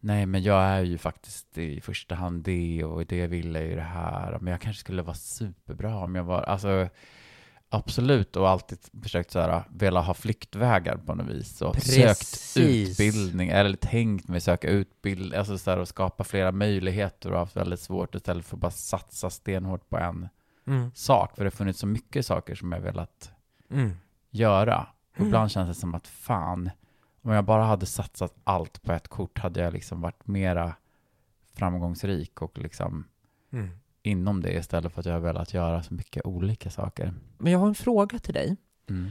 Nej, 0.01 0.27
men 0.27 0.43
jag 0.43 0.63
är 0.63 0.81
ju 0.83 0.99
faktiskt 0.99 1.59
i 1.59 1.81
första 1.81 2.15
hand 2.15 2.43
det 2.43 2.85
och 2.85 3.07
det 3.07 3.27
vill 3.27 3.55
jag 3.55 3.65
ju 3.65 3.75
det 3.75 3.81
här. 3.83 4.39
Men 4.41 4.51
jag 4.51 4.61
kanske 4.61 4.81
skulle 4.81 5.03
vara 5.03 5.15
superbra 5.17 5.97
om 5.97 6.15
jag 6.15 6.25
var, 6.25 6.43
alltså 6.43 6.89
absolut 7.69 8.37
och 8.37 8.49
alltid 8.49 8.79
försökt 9.03 9.31
såhär, 9.31 9.63
vilja 9.71 10.01
ha 10.01 10.15
flyktvägar 10.15 10.97
på 10.97 11.15
något 11.15 11.27
vis 11.27 11.63
och 11.63 11.77
sökt 11.77 12.19
Precis. 12.21 12.57
utbildning 13.01 13.49
eller 13.49 13.77
tänkt 13.77 14.29
mig 14.29 14.41
söka 14.41 14.69
utbildning, 14.69 15.39
alltså 15.39 15.59
så 15.59 15.71
här, 15.71 15.79
och 15.79 15.89
skapa 15.89 16.25
flera 16.25 16.53
möjligheter 16.53 17.33
och 17.33 17.39
haft 17.39 17.57
väldigt 17.57 17.81
svårt 17.81 18.15
istället 18.15 18.45
för 18.47 18.57
att 18.57 18.61
bara 18.61 18.71
satsa 18.71 19.31
stenhårt 19.31 19.89
på 19.89 19.99
en 19.99 20.29
Mm. 20.67 20.91
sak, 20.95 21.37
för 21.37 21.45
det 21.45 21.47
har 21.47 21.57
funnits 21.57 21.79
så 21.81 21.87
mycket 21.87 22.27
saker 22.27 22.55
som 22.55 22.73
jag 22.73 22.81
velat 22.81 23.31
Mm. 23.71 23.93
göra. 24.31 24.87
Och 25.13 25.19
Mm. 25.19 25.29
ibland 25.29 25.51
känns 25.51 25.69
det 25.69 25.81
som 25.81 25.95
att 25.95 26.07
fan, 26.09 26.71
om 27.23 27.33
jag 27.33 27.45
bara 27.45 27.65
hade 27.65 27.87
satsat 27.87 28.35
allt 28.45 28.83
på 28.83 28.93
ett 28.93 29.09
kort 29.09 29.39
hade 29.39 29.61
jag 29.61 29.73
liksom 29.73 30.01
varit 30.01 30.27
mera 30.27 30.75
framgångsrik 31.55 32.43
och 32.43 32.59
liksom 32.59 33.05
Mm. 33.53 33.69
inom 34.03 34.41
det 34.43 34.53
istället 34.53 34.93
för 34.93 35.01
att 35.01 35.07
jag 35.07 35.13
har 35.13 35.21
velat 35.21 35.55
göra 35.55 35.83
så 35.83 35.95
mycket 35.95 36.27
olika 36.27 36.71
saker. 36.71 37.15
Men 37.39 37.53
jag 37.53 37.59
har 37.59 37.69
en 37.69 37.75
fråga 37.75 38.19
till 38.19 38.35
dig. 38.35 38.57
Mm. 38.89 39.11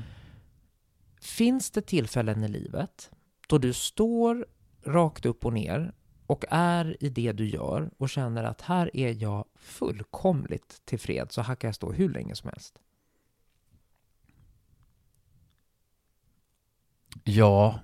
Finns 1.22 1.72
det 1.72 1.82
tillfällen 1.82 2.44
i 2.44 2.48
livet 2.48 3.12
då 3.48 3.58
du 3.58 3.74
står 3.74 4.46
rakt 4.86 5.26
upp 5.26 5.46
och 5.46 5.54
ner 5.54 5.94
och 6.26 6.46
är 6.50 7.04
i 7.04 7.10
det 7.10 7.32
du 7.32 7.50
gör 7.50 7.92
och 7.98 8.10
känner 8.10 8.44
att 8.44 8.62
här 8.62 8.96
är 8.96 9.14
jag 9.24 9.46
fullkomligt 9.56 10.82
tillfreds 10.86 11.36
så 11.36 11.42
här 11.42 11.56
kan 11.56 11.68
jag 11.68 11.76
stå 11.76 11.92
hur 11.92 12.10
länge 12.10 12.36
som 12.36 12.50
helst? 12.50 12.80
Ja, 17.24 17.80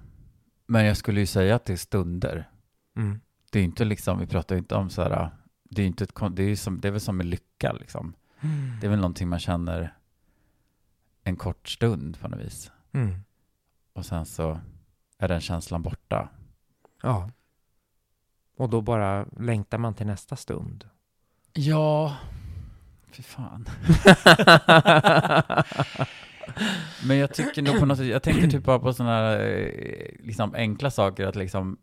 men 0.66 0.86
jag 0.86 0.98
skulle 0.98 1.20
ju 1.20 1.26
säga 1.26 1.56
att 1.56 1.66
det 1.66 1.74
är 1.74 1.78
stunder. 1.78 2.50
Mm. 2.96 3.22
Det 3.52 3.60
är 3.60 3.64
inte 3.64 3.86
liksom, 3.86 4.20
vi 4.20 4.28
pratar 4.28 4.56
ju 4.56 4.60
inte 4.60 4.76
om 4.76 4.90
så 4.90 5.02
här, 5.02 5.30
det 5.64 5.82
är, 5.82 5.86
inte 5.86 6.04
ett, 6.04 6.14
det 6.32 6.44
är, 6.44 6.56
som, 6.56 6.82
det 6.82 6.88
är 6.88 6.92
väl 6.92 7.02
som 7.02 7.18
med 7.18 7.26
lycka 7.26 7.74
liksom. 7.74 8.14
Det 8.82 8.88
är 8.88 8.90
väl 8.90 9.00
någonting 9.00 9.30
man 9.30 9.40
känner 9.40 9.94
en 11.24 11.36
kort 11.36 11.70
stund 11.70 12.20
på 12.20 12.28
något 12.28 12.40
vis. 12.40 12.72
Mm. 12.92 13.16
Och 13.94 14.06
sen 14.06 14.26
så 14.26 14.60
är 15.18 15.28
den 15.28 15.42
känslan 15.42 15.82
borta. 15.82 16.30
Ja. 17.02 17.30
Och 18.58 18.70
då 18.70 18.82
bara 18.82 19.26
längtar 19.38 19.78
man 19.78 19.94
till 19.94 20.08
nästa 20.08 20.36
stund. 20.36 20.90
Ja, 21.54 22.18
Fy 23.16 23.24
fan. 23.24 23.66
Men 27.08 27.18
jag 27.18 27.34
tycker 27.34 27.62
nog 27.62 27.80
på 27.80 27.86
något 27.86 27.98
sätt, 27.98 28.08
jag 28.08 28.24
tänker 28.24 28.48
typ 28.48 28.64
bara 28.64 28.80
på 28.80 28.94
sådana 28.94 29.14
här 29.14 29.40
eh, 29.40 30.26
liksom 30.26 30.54
enkla 30.56 30.92
saker, 30.92 31.28
att 31.28 31.36
liksom, 31.36 31.78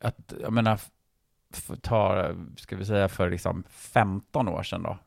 att 0.00 0.32
jag 0.40 0.52
menar, 0.52 0.80
ta, 1.80 2.30
ska 2.56 2.76
vi 2.76 2.84
säga 2.84 3.08
för 3.08 3.30
liksom 3.30 3.64
15 3.68 4.48
år 4.48 4.62
sedan 4.62 4.82
då, 4.82 4.98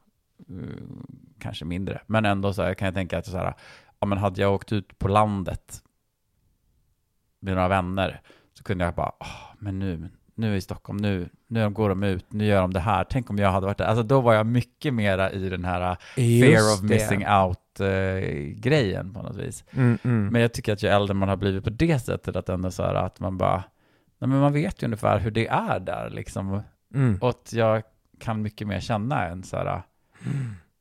eh, 0.55 0.83
kanske 1.39 1.65
mindre, 1.65 2.01
men 2.07 2.25
ändå 2.25 2.53
så 2.53 2.61
här, 2.61 2.73
kan 2.73 2.85
jag 2.85 2.95
tänka 2.95 3.17
att 3.17 3.25
så 3.25 3.37
här, 3.37 3.53
ja 3.99 4.07
men 4.07 4.17
hade 4.17 4.41
jag 4.41 4.53
åkt 4.53 4.71
ut 4.71 4.99
på 4.99 5.07
landet 5.07 5.83
med 7.39 7.55
några 7.55 7.67
vänner, 7.67 8.21
så 8.53 8.63
kunde 8.63 8.85
jag 8.85 8.95
bara, 8.95 9.11
åh, 9.19 9.53
men 9.59 9.79
nu, 9.79 10.09
nu 10.35 10.55
i 10.55 10.61
Stockholm, 10.61 10.97
nu, 10.97 11.29
nu 11.55 11.69
går 11.69 11.89
de 11.89 12.03
ut, 12.03 12.33
nu 12.33 12.45
gör 12.45 12.61
de 12.61 12.73
det 12.73 12.79
här, 12.79 13.03
tänk 13.03 13.29
om 13.29 13.37
jag 13.37 13.51
hade 13.51 13.65
varit 13.65 13.77
där. 13.77 13.85
Alltså 13.85 14.03
då 14.03 14.21
var 14.21 14.33
jag 14.33 14.45
mycket 14.45 14.93
mera 14.93 15.31
i 15.31 15.49
den 15.49 15.65
här 15.65 15.97
fear 16.15 16.73
of 16.73 16.81
missing 16.81 17.27
out-grejen 17.27 19.13
på 19.13 19.21
något 19.21 19.35
vis. 19.35 19.63
Mm, 19.71 19.97
mm. 20.03 20.27
Men 20.27 20.41
jag 20.41 20.53
tycker 20.53 20.73
att 20.73 20.83
ju 20.83 20.87
äldre 20.89 21.13
man 21.13 21.29
har 21.29 21.35
blivit 21.35 21.63
på 21.63 21.69
det 21.69 21.99
sättet, 21.99 22.35
att 22.35 22.49
ändå 22.49 22.71
så 22.71 22.83
här 22.83 22.95
att 22.95 23.19
man 23.19 23.37
bara, 23.37 23.63
nej 24.19 24.29
men 24.29 24.39
man 24.39 24.53
vet 24.53 24.83
ju 24.83 24.85
ungefär 24.85 25.19
hur 25.19 25.31
det 25.31 25.47
är 25.47 25.79
där 25.79 26.09
liksom. 26.09 26.61
Mm. 26.93 27.17
Och 27.21 27.29
att 27.29 27.53
jag 27.53 27.83
kan 28.19 28.41
mycket 28.41 28.67
mer 28.67 28.79
känna 28.79 29.25
än 29.25 29.43
så 29.43 29.57
här, 29.57 29.81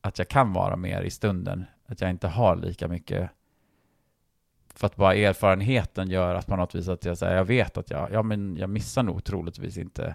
att 0.00 0.18
jag 0.18 0.28
kan 0.28 0.52
vara 0.52 0.76
mer 0.76 1.02
i 1.02 1.10
stunden. 1.10 1.64
Att 1.86 2.00
jag 2.00 2.10
inte 2.10 2.28
har 2.28 2.56
lika 2.56 2.88
mycket, 2.88 3.30
för 4.74 4.86
att 4.86 4.96
bara 4.96 5.14
erfarenheten 5.14 6.10
gör 6.10 6.34
att 6.34 6.46
på 6.46 6.56
något 6.56 6.74
vis 6.74 6.88
att 6.88 7.04
jag 7.04 7.18
säger, 7.18 7.36
jag 7.36 7.44
vet 7.44 7.78
att 7.78 7.90
jag, 7.90 8.12
ja 8.12 8.22
men 8.22 8.56
jag 8.56 8.70
missar 8.70 9.02
nog 9.02 9.24
troligtvis 9.24 9.78
inte 9.78 10.14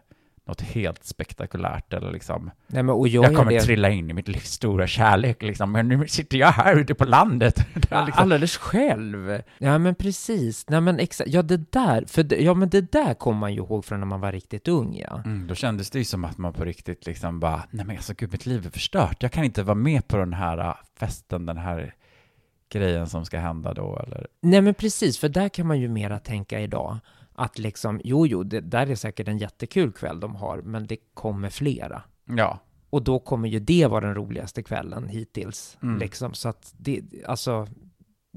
något 0.50 0.62
helt 0.62 1.04
spektakulärt 1.04 1.94
eller 1.94 2.12
liksom, 2.12 2.52
Nej, 2.68 2.84
men, 2.84 2.96
och 2.96 3.08
jag, 3.08 3.26
jag 3.26 3.36
kommer 3.36 3.52
det 3.52 3.62
trilla 3.62 3.90
in 3.90 4.10
i 4.10 4.14
mitt 4.14 4.28
livs 4.28 4.52
stora 4.52 4.88
kärlek 4.88 5.42
liksom, 5.42 5.72
men 5.72 5.88
nu 5.88 6.08
sitter 6.08 6.38
jag 6.38 6.52
här 6.52 6.76
ute 6.76 6.96
på 6.96 7.06
landet. 7.06 7.66
Liksom, 7.74 7.98
alldeles 8.14 8.58
själv. 8.58 9.42
Ja, 9.58 9.78
men 9.78 9.96
precis. 9.96 10.70
Nej, 10.70 10.82
men 10.82 11.00
exakt. 11.00 11.30
Ja, 11.30 11.42
det 11.42 11.72
där, 11.72 12.06
för 12.08 12.24
det, 12.24 12.44
ja, 12.44 12.54
men 12.54 12.70
det 12.70 12.92
där 12.92 13.14
kommer 13.14 13.40
man 13.40 13.54
ju 13.54 13.58
ihåg 13.58 13.86
från 13.86 14.00
när 14.00 14.08
man 14.08 14.22
var 14.22 14.32
riktigt 14.32 14.68
ung, 14.68 14.98
ja. 14.98 15.22
Mm, 15.26 15.48
då 15.48 15.56
kändes 15.56 15.90
det 15.90 16.00
ju 16.00 16.06
som 16.06 16.26
att 16.26 16.38
man 16.38 16.54
på 16.54 16.66
riktigt 16.66 17.06
liksom 17.06 17.40
bara, 17.40 17.64
nej 17.72 17.86
men 17.86 17.96
alltså 17.96 18.14
gud, 18.18 18.32
mitt 18.32 18.46
liv 18.46 18.66
är 18.66 18.70
förstört. 18.70 19.24
Jag 19.24 19.32
kan 19.32 19.44
inte 19.44 19.64
vara 19.64 19.76
med 19.76 20.08
på 20.08 20.18
den 20.18 20.34
här 20.34 20.58
äh, 20.58 20.74
festen, 21.00 21.46
den 21.46 21.58
här 21.58 21.94
grejen 22.72 23.08
som 23.08 23.26
ska 23.26 23.40
hända 23.40 23.74
då, 23.74 24.00
eller? 24.08 24.28
Nej, 24.42 24.62
men 24.62 24.74
precis, 24.74 25.20
för 25.20 25.30
där 25.30 25.50
kan 25.50 25.68
man 25.68 25.80
ju 25.80 25.88
mera 25.88 26.20
tänka 26.20 26.60
idag 26.60 26.98
att 27.40 27.60
liksom, 27.60 28.02
jo, 28.04 28.28
jo, 28.28 28.44
det 28.44 28.60
där 28.62 28.88
är 28.90 28.96
säkert 28.96 29.28
en 29.28 29.38
jättekul 29.38 29.92
kväll 29.92 30.20
de 30.20 30.36
har, 30.36 30.62
men 30.62 30.88
det 30.88 30.98
kommer 31.14 31.50
flera. 31.50 32.02
Ja. 32.26 32.60
Och 32.90 33.04
då 33.04 33.20
kommer 33.20 33.50
ju 33.50 33.60
det 33.60 33.88
vara 33.88 34.06
den 34.06 34.16
roligaste 34.16 34.64
kvällen 34.64 35.08
hittills, 35.08 35.78
Mm. 35.84 36.00
liksom. 36.00 36.34
Så 36.34 36.50
att 36.50 36.74
det, 36.78 37.02
alltså, 37.28 37.68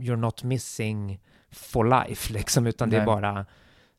you're 0.00 0.16
not 0.16 0.42
missing 0.44 1.20
for 1.50 2.06
life, 2.06 2.32
liksom, 2.32 2.66
utan 2.66 2.90
det 2.90 2.96
är 2.96 3.00
Nej. 3.00 3.06
bara 3.06 3.46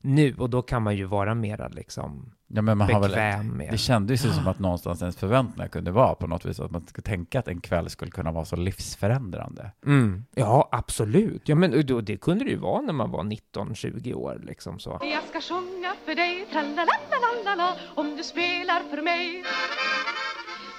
nu. 0.04 0.36
Och 0.38 0.50
då 0.50 0.62
kan 0.62 0.84
man 0.84 0.96
ju 0.96 1.06
vara 1.06 1.36
mera, 1.36 1.68
liksom, 1.68 2.32
Ja, 2.48 2.62
men 2.62 2.78
man 2.78 2.94
har 2.94 3.02
väl, 3.02 3.10
bekväm 3.10 3.48
med. 3.48 3.72
det 3.72 3.78
kändes 3.78 4.26
ju 4.26 4.30
som 4.30 4.48
att 4.48 4.60
någonstans 4.60 5.02
ens 5.02 5.18
förväntningar 5.18 5.68
kunde 5.68 5.92
vara 5.92 6.16
på 6.16 6.28
något 6.28 6.46
vis, 6.46 6.60
att 6.60 6.72
man 6.72 6.88
skulle 6.88 7.04
tänka 7.04 7.40
att 7.40 7.48
en 7.48 7.62
kväll 7.62 7.90
skulle 7.90 8.12
kunna 8.12 8.32
vara 8.32 8.46
så 8.46 8.56
livsförändrande. 8.56 9.72
Mm. 9.86 10.26
Ja, 10.36 10.70
absolut. 10.72 11.50
Ja, 11.50 11.56
men 11.56 11.86
då, 11.86 12.02
det 12.02 12.18
kunde 12.18 12.46
det 12.46 12.52
ju 12.52 12.58
vara 12.58 12.82
när 12.82 12.94
man 12.94 13.12
var 13.12 13.24
19-20 13.24 14.14
år, 14.14 14.42
liksom 14.44 14.80
så. 14.80 15.00
Jag 15.02 15.24
ska 15.24 15.56
sjunga 15.56 15.94
för 16.06 16.16
dig, 16.16 16.46
tralala 16.52 17.76
om 17.96 18.16
du 18.18 18.24
spelar 18.24 18.90
för 18.90 19.02
mig. 19.02 19.44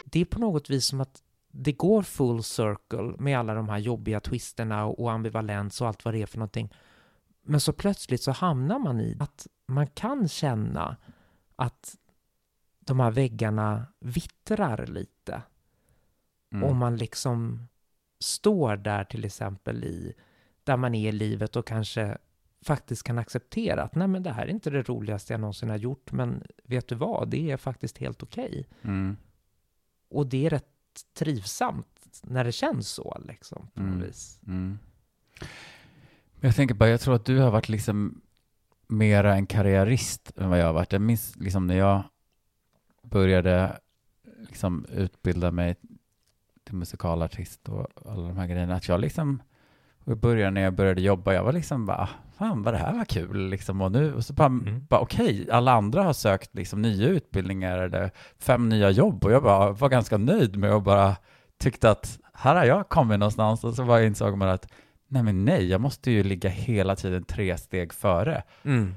det 0.05 0.21
är 0.21 0.25
på 0.25 0.41
något 0.41 0.71
vis 0.71 0.87
som 0.87 1.01
att 1.01 1.21
det 1.53 1.73
går 1.73 2.03
full 2.03 2.43
circle 2.43 3.15
med 3.19 3.39
alla 3.39 3.55
de 3.55 3.69
här 3.69 3.79
jobbiga 3.79 4.21
twisterna 4.21 4.85
och 4.85 5.13
ambivalens 5.13 5.81
och 5.81 5.87
allt 5.87 6.05
vad 6.05 6.15
det 6.15 6.23
är 6.23 6.27
för 6.27 6.39
någonting. 6.39 6.71
Men 7.45 7.61
så 7.61 7.73
plötsligt 7.73 8.23
så 8.23 8.33
hamnar 8.33 8.79
man 8.79 9.01
i 9.01 9.17
att 9.21 9.47
man 9.67 9.87
kan 9.87 10.29
känna 10.29 10.97
att 11.57 11.97
de 12.81 13.01
här 13.01 13.11
väggarna 13.11 13.87
vittrar 14.01 14.87
lite. 14.87 15.43
Mm. 16.53 16.65
Om 16.71 16.77
man 16.77 16.97
liksom 16.97 17.69
står 18.21 18.77
där 18.77 19.05
till 19.05 19.25
exempel 19.25 19.85
i, 19.85 20.15
där 20.65 20.77
man 20.77 20.95
är 20.95 21.09
i 21.09 21.13
livet 21.13 21.57
och 21.57 21.67
kanske 21.67 22.19
faktiskt 22.63 23.03
kan 23.03 23.19
acceptera 23.19 23.83
att 23.83 23.95
nej 23.95 24.09
men 24.09 24.23
det 24.23 24.33
här 24.33 24.43
är 24.47 24.51
inte 24.51 24.71
det 24.71 24.83
roligaste 24.83 25.33
jag 25.33 25.41
någonsin 25.41 25.71
har 25.71 25.77
gjort, 25.77 26.13
men 26.13 26.43
vet 26.65 26.89
du 26.89 26.95
vad, 26.95 27.29
det 27.29 27.51
är 27.51 27.57
faktiskt 27.57 27.99
helt 27.99 28.23
okej. 28.23 28.67
Mm. 28.83 29.17
Och 30.09 30.27
det 30.27 30.47
är 30.47 30.51
rätt 30.51 30.67
trivsamt 31.15 32.21
när 32.23 32.45
det 32.45 32.53
känns 32.53 32.89
så, 32.89 33.19
liksom, 33.25 33.69
på 33.75 33.81
något 33.83 33.95
Mm. 33.95 34.07
vis. 34.07 34.41
Jag 36.45 36.57
tänker 36.57 36.75
bara, 36.75 36.89
jag 36.89 37.01
tror 37.01 37.15
att 37.15 37.25
du 37.25 37.39
har 37.39 37.51
varit 37.51 37.69
liksom 37.69 38.21
mera 38.89 39.35
en 39.35 39.47
karriärist 39.47 40.33
än 40.37 40.51
vad 40.51 40.59
jag 40.59 40.67
har 40.67 40.73
varit. 40.73 40.93
Jag 40.93 41.03
minns 41.03 41.37
liksom 41.37 41.67
när 41.67 41.77
jag 41.77 42.03
började 43.03 43.79
liksom 44.39 44.87
utbilda 44.93 45.51
mig 45.51 45.77
till 46.65 46.75
musikalartist 46.75 47.69
och 47.69 47.87
alla 48.07 48.29
de 48.29 48.37
här 48.37 48.47
grejerna, 48.47 48.75
att 48.75 48.89
jag 48.89 49.01
liksom 49.01 49.43
i 50.07 50.15
början 50.15 50.55
när 50.55 50.61
jag 50.61 50.75
började 50.75 51.01
jobba, 51.01 51.33
jag 51.35 51.45
var 51.45 51.53
liksom 51.53 51.87
bara, 51.87 52.09
fan 52.39 52.63
vad 52.63 52.75
det 52.75 52.79
här 52.79 52.93
var 52.93 53.05
kul 53.05 53.49
liksom. 53.49 53.81
Och 53.81 53.93
nu, 53.93 54.15
och 54.15 54.25
så 54.25 54.33
bara, 54.33 54.47
Mm. 54.47 54.87
bara 54.89 55.01
okej, 55.01 55.51
alla 55.51 55.73
andra 55.73 56.03
har 56.03 56.13
sökt 56.13 56.55
liksom 56.55 56.83
nya 56.83 57.09
utbildningar 57.09 57.79
eller 57.79 58.11
fem 58.39 58.69
nya 58.69 58.91
jobb 58.91 59.25
och 59.25 59.33
jag 59.33 59.43
bara 59.43 59.73
var 59.73 59.89
ganska 59.89 60.17
nöjd 60.17 60.57
med 60.57 60.73
och 60.75 60.83
bara 60.83 61.17
tyckte 61.59 61.91
att 61.91 62.19
här 62.35 62.55
har 62.55 62.65
jag 62.65 62.89
kommit 62.89 63.19
någonstans 63.19 63.65
och 63.65 63.75
så 63.75 63.85
bara 63.85 64.05
insåg 64.05 64.37
man 64.37 64.49
att 64.49 64.69
nej 65.09 65.23
men 65.23 65.45
nej, 65.45 65.69
jag 65.69 65.81
måste 65.81 66.11
ju 66.11 66.23
ligga 66.23 66.51
hela 66.51 66.97
tiden 66.97 67.25
tre 67.25 67.59
steg 67.59 67.93
före. 67.93 68.43
Mm. 68.63 68.95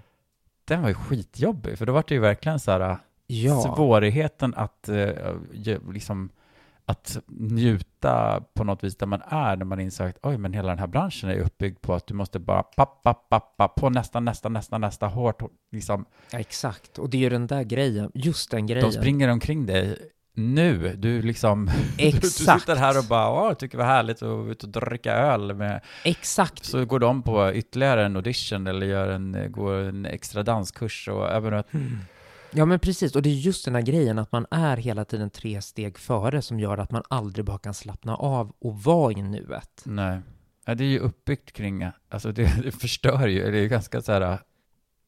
Den 0.65 0.81
var 0.81 0.89
ju 0.89 0.95
skitjobbig, 0.95 1.77
för 1.77 1.85
då 1.85 1.93
var 1.93 2.03
det 2.07 2.13
ju 2.13 2.19
verkligen 2.19 2.59
så 2.59 2.71
här 2.71 2.97
Ja, 3.27 3.61
svårigheten 3.75 4.53
att 4.55 4.89
eh, 4.89 5.35
liksom 5.91 6.29
att 6.85 7.17
njuta 7.27 8.43
på 8.53 8.63
något 8.63 8.83
vis 8.83 8.97
där 8.97 9.07
man 9.07 9.21
är 9.27 9.55
när 9.55 9.65
man 9.65 9.79
inser 9.79 10.05
att 10.05 10.17
oj, 10.21 10.37
men 10.37 10.53
hela 10.53 10.69
den 10.69 10.79
här 10.79 10.87
branschen 10.87 11.29
är 11.29 11.39
uppbyggd 11.39 11.81
på 11.81 11.93
att 11.93 12.07
du 12.07 12.13
måste 12.13 12.39
bara 12.39 12.63
papp, 12.63 13.03
papp, 13.03 13.29
papp, 13.29 13.57
papp 13.57 13.75
på 13.75 13.89
nästa, 13.89 14.19
nästa, 14.19 14.49
nästa, 14.49 14.77
nästa 14.77 15.07
hårt, 15.07 15.41
liksom. 15.71 16.05
ja, 16.31 16.39
exakt. 16.39 16.99
Och 16.99 17.09
det 17.09 17.17
är 17.17 17.21
ju 17.21 17.29
den 17.29 17.47
där 17.47 17.63
grejen, 17.63 18.11
just 18.13 18.51
den 18.51 18.67
grejen. 18.67 18.85
De 18.85 18.91
springer 18.91 19.29
omkring 19.29 19.65
dig 19.65 19.97
nu, 20.37 20.95
du 20.97 21.21
liksom, 21.21 21.65
du, 21.65 21.71
du 22.11 22.17
Exakt. 22.17 22.61
sitter 22.61 22.75
här 22.75 22.97
och 22.97 23.03
bara, 23.03 23.29
åh, 23.31 23.53
tycker 23.53 23.77
det 23.77 23.83
var 23.83 23.91
härligt 23.91 24.21
att 24.23 24.47
ut 24.51 24.63
och 24.63 24.69
dricka 24.69 25.13
öl 25.13 25.55
med, 25.55 25.81
Exakt. 26.03 26.65
så 26.65 26.85
går 26.85 26.99
de 26.99 27.23
på 27.23 27.53
ytterligare 27.53 28.05
en 28.05 28.15
audition 28.15 28.67
eller 28.67 28.87
gör 28.87 29.07
en, 29.07 29.51
går 29.51 29.73
en 29.73 30.05
extra 30.05 30.43
danskurs 30.43 31.07
och 31.07 31.31
även 31.31 31.53
att, 31.53 31.67
Ja, 32.51 32.65
men 32.65 32.79
precis. 32.79 33.15
Och 33.15 33.21
det 33.21 33.29
är 33.29 33.33
just 33.33 33.65
den 33.65 33.75
här 33.75 33.81
grejen 33.81 34.19
att 34.19 34.31
man 34.31 34.45
är 34.51 34.77
hela 34.77 35.05
tiden 35.05 35.29
tre 35.29 35.61
steg 35.61 35.97
före 35.97 36.41
som 36.41 36.59
gör 36.59 36.77
att 36.77 36.91
man 36.91 37.03
aldrig 37.09 37.45
bara 37.45 37.57
kan 37.57 37.73
slappna 37.73 38.15
av 38.15 38.53
och 38.59 38.83
vara 38.83 39.11
i 39.11 39.21
nuet. 39.21 39.81
nej, 39.83 40.19
ja, 40.65 40.75
det 40.75 40.83
är 40.83 40.87
ju 40.87 40.99
uppbyggt 40.99 41.51
kring, 41.51 41.85
alltså 42.09 42.31
det, 42.31 42.43
det 42.63 42.71
förstör 42.71 43.27
ju, 43.27 43.51
det 43.51 43.57
är 43.57 43.61
ju 43.61 43.67
ganska 43.67 44.01
så 44.01 44.11
här, 44.11 44.39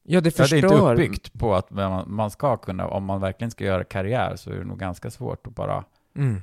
Ja, 0.02 0.10
det 0.10 0.14
Ja, 0.14 0.20
det 0.20 0.28
är 0.28 0.30
förstör. 0.30 0.56
inte 0.56 0.74
uppbyggt 0.74 1.32
på 1.38 1.54
att 1.54 1.70
man, 1.70 2.04
man 2.14 2.30
ska 2.30 2.56
kunna, 2.56 2.86
om 2.88 3.04
man 3.04 3.20
verkligen 3.20 3.50
ska 3.50 3.64
göra 3.64 3.84
karriär 3.84 4.36
så 4.36 4.50
är 4.50 4.54
det 4.54 4.64
nog 4.64 4.78
ganska 4.78 5.10
svårt 5.10 5.46
att 5.46 5.54
bara 5.54 5.84
Mm. 6.16 6.40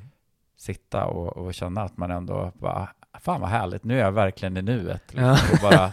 sitta 0.57 1.05
och, 1.05 1.37
och 1.37 1.53
känna 1.53 1.81
att 1.81 1.97
man 1.97 2.11
ändå 2.11 2.51
bara, 2.55 2.89
fan 3.19 3.41
vad 3.41 3.49
härligt, 3.49 3.83
nu 3.83 3.95
är 3.99 4.03
jag 4.03 4.11
verkligen 4.11 4.57
i 4.57 4.61
nuet. 4.61 5.01
Liksom, 5.13 5.23
Ja. 5.23 5.37
och 5.53 5.59
bara 5.61 5.91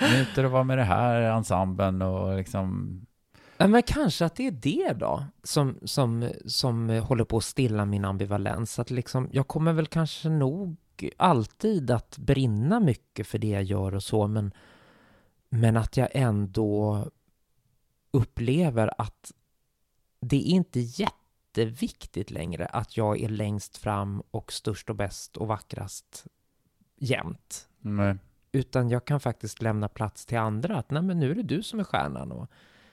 njuter 0.16 0.44
att 0.44 0.50
vara 0.50 0.64
med 0.64 0.78
det 0.78 0.84
här 0.84 1.20
ensemblen 1.20 2.02
och 2.02 2.36
liksom, 2.36 3.00
Ja, 3.60 3.66
men 3.66 3.82
kanske 3.82 4.24
att 4.24 4.34
det 4.36 4.46
är 4.46 4.50
det 4.50 4.92
då 4.98 5.24
som, 5.42 5.78
som, 5.84 6.28
som 6.46 6.88
håller 6.88 7.24
på 7.24 7.36
att 7.36 7.44
stilla 7.44 7.84
min 7.84 8.04
ambivalens. 8.04 8.78
Att 8.78 8.90
liksom, 8.90 9.28
jag 9.32 9.48
kommer 9.48 9.72
väl 9.72 9.86
kanske 9.86 10.28
nog 10.28 10.76
alltid 11.16 11.90
att 11.90 12.18
brinna 12.18 12.80
mycket 12.80 13.26
för 13.26 13.38
det 13.38 13.46
jag 13.48 13.62
gör 13.62 13.94
och 13.94 14.02
så, 14.02 14.26
men, 14.26 14.52
men 15.48 15.76
att 15.76 15.96
jag 15.96 16.08
ändå 16.12 17.04
upplever 18.10 18.90
att 18.98 19.32
det 20.20 20.36
är 20.36 20.50
inte 20.50 20.80
jätteviktigt 20.80 22.30
längre 22.30 22.66
att 22.66 22.96
jag 22.96 23.20
är 23.20 23.28
längst 23.28 23.76
fram 23.76 24.22
och 24.30 24.52
störst 24.52 24.90
och 24.90 24.96
bäst 24.96 25.36
och 25.36 25.46
vackrast 25.46 26.26
jämt. 26.96 27.68
nej, 27.80 28.16
Utan 28.52 28.88
jag 28.88 29.04
kan 29.04 29.20
faktiskt 29.20 29.62
lämna 29.62 29.88
plats 29.88 30.26
till 30.26 30.38
andra. 30.38 30.78
Att 30.78 30.90
nej, 30.90 31.02
men 31.02 31.20
nu 31.20 31.30
är 31.30 31.34
det 31.34 31.42
du 31.42 31.62
som 31.62 31.80
är 31.80 31.84
stjärnan 31.84 32.32
och 32.32 32.50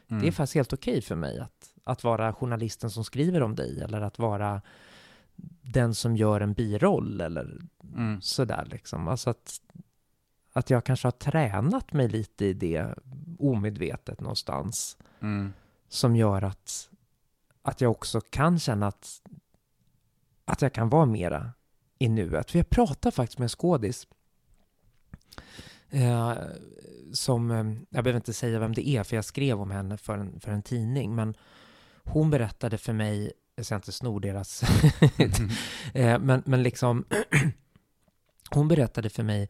mm, 0.07 0.21
det 0.21 0.27
är 0.27 0.31
faktiskt 0.31 0.55
helt 0.55 0.73
okej 0.73 1.01
för 1.01 1.15
mig 1.15 1.39
att, 1.39 1.73
att 1.83 2.03
vara 2.03 2.33
journalisten 2.33 2.89
som 2.89 3.03
skriver 3.03 3.43
om 3.43 3.55
dig 3.55 3.81
eller 3.81 4.01
att 4.01 4.19
vara 4.19 4.61
den 5.61 5.95
som 5.95 6.15
gör 6.15 6.41
en 6.41 6.53
biroll 6.53 7.21
eller 7.21 7.61
mm, 7.95 8.21
sådär 8.21 8.67
liksom. 8.71 9.07
Alltså 9.07 9.29
att, 9.29 9.61
att 10.55 10.69
jag 10.69 10.83
kanske 10.83 11.07
har 11.07 11.11
tränat 11.11 11.93
mig 11.93 12.07
lite 12.07 12.45
i 12.45 12.53
det 12.53 12.95
omedvetet 13.39 14.19
någonstans 14.21 14.97
mm, 15.21 15.53
som 15.89 16.15
gör 16.15 16.41
att, 16.41 16.89
att 17.61 17.81
jag 17.81 17.91
också 17.91 18.21
kan 18.21 18.59
känna 18.59 18.87
att 18.87 19.21
att 20.45 20.61
jag 20.61 20.73
kan 20.73 20.89
vara 20.89 21.05
mera 21.05 21.51
i 21.99 22.09
nuet. 22.09 22.51
För 22.51 22.59
jag 22.59 22.69
pratade 22.69 23.15
faktiskt 23.15 23.39
med 23.39 23.45
en 23.45 23.49
skådis 23.49 24.07
eh, 25.89 26.33
som, 27.13 27.51
eh, 27.51 27.57
jag 27.89 28.03
behöver 28.03 28.15
inte 28.15 28.33
säga 28.33 28.59
vem 28.59 28.73
det 28.73 28.89
är, 28.89 29.03
för 29.03 29.15
jag 29.15 29.25
skrev 29.25 29.61
om 29.61 29.71
henne 29.71 29.97
för 29.97 30.17
en, 30.17 30.39
för 30.39 30.51
en 30.51 30.63
tidning, 30.63 31.15
men 31.15 31.35
hon 32.03 32.29
berättade 32.29 32.77
för 32.77 32.93
mig, 32.93 33.31
jag 33.55 33.65
ska 33.65 33.75
inte 33.75 33.91
sno 33.91 34.19
deras, 34.19 34.63
eh, 35.93 36.19
men, 36.19 36.43
men 36.45 36.63
liksom, 36.63 37.05
hon 38.49 38.67
berättade 38.67 39.09
för 39.09 39.23
mig, 39.23 39.49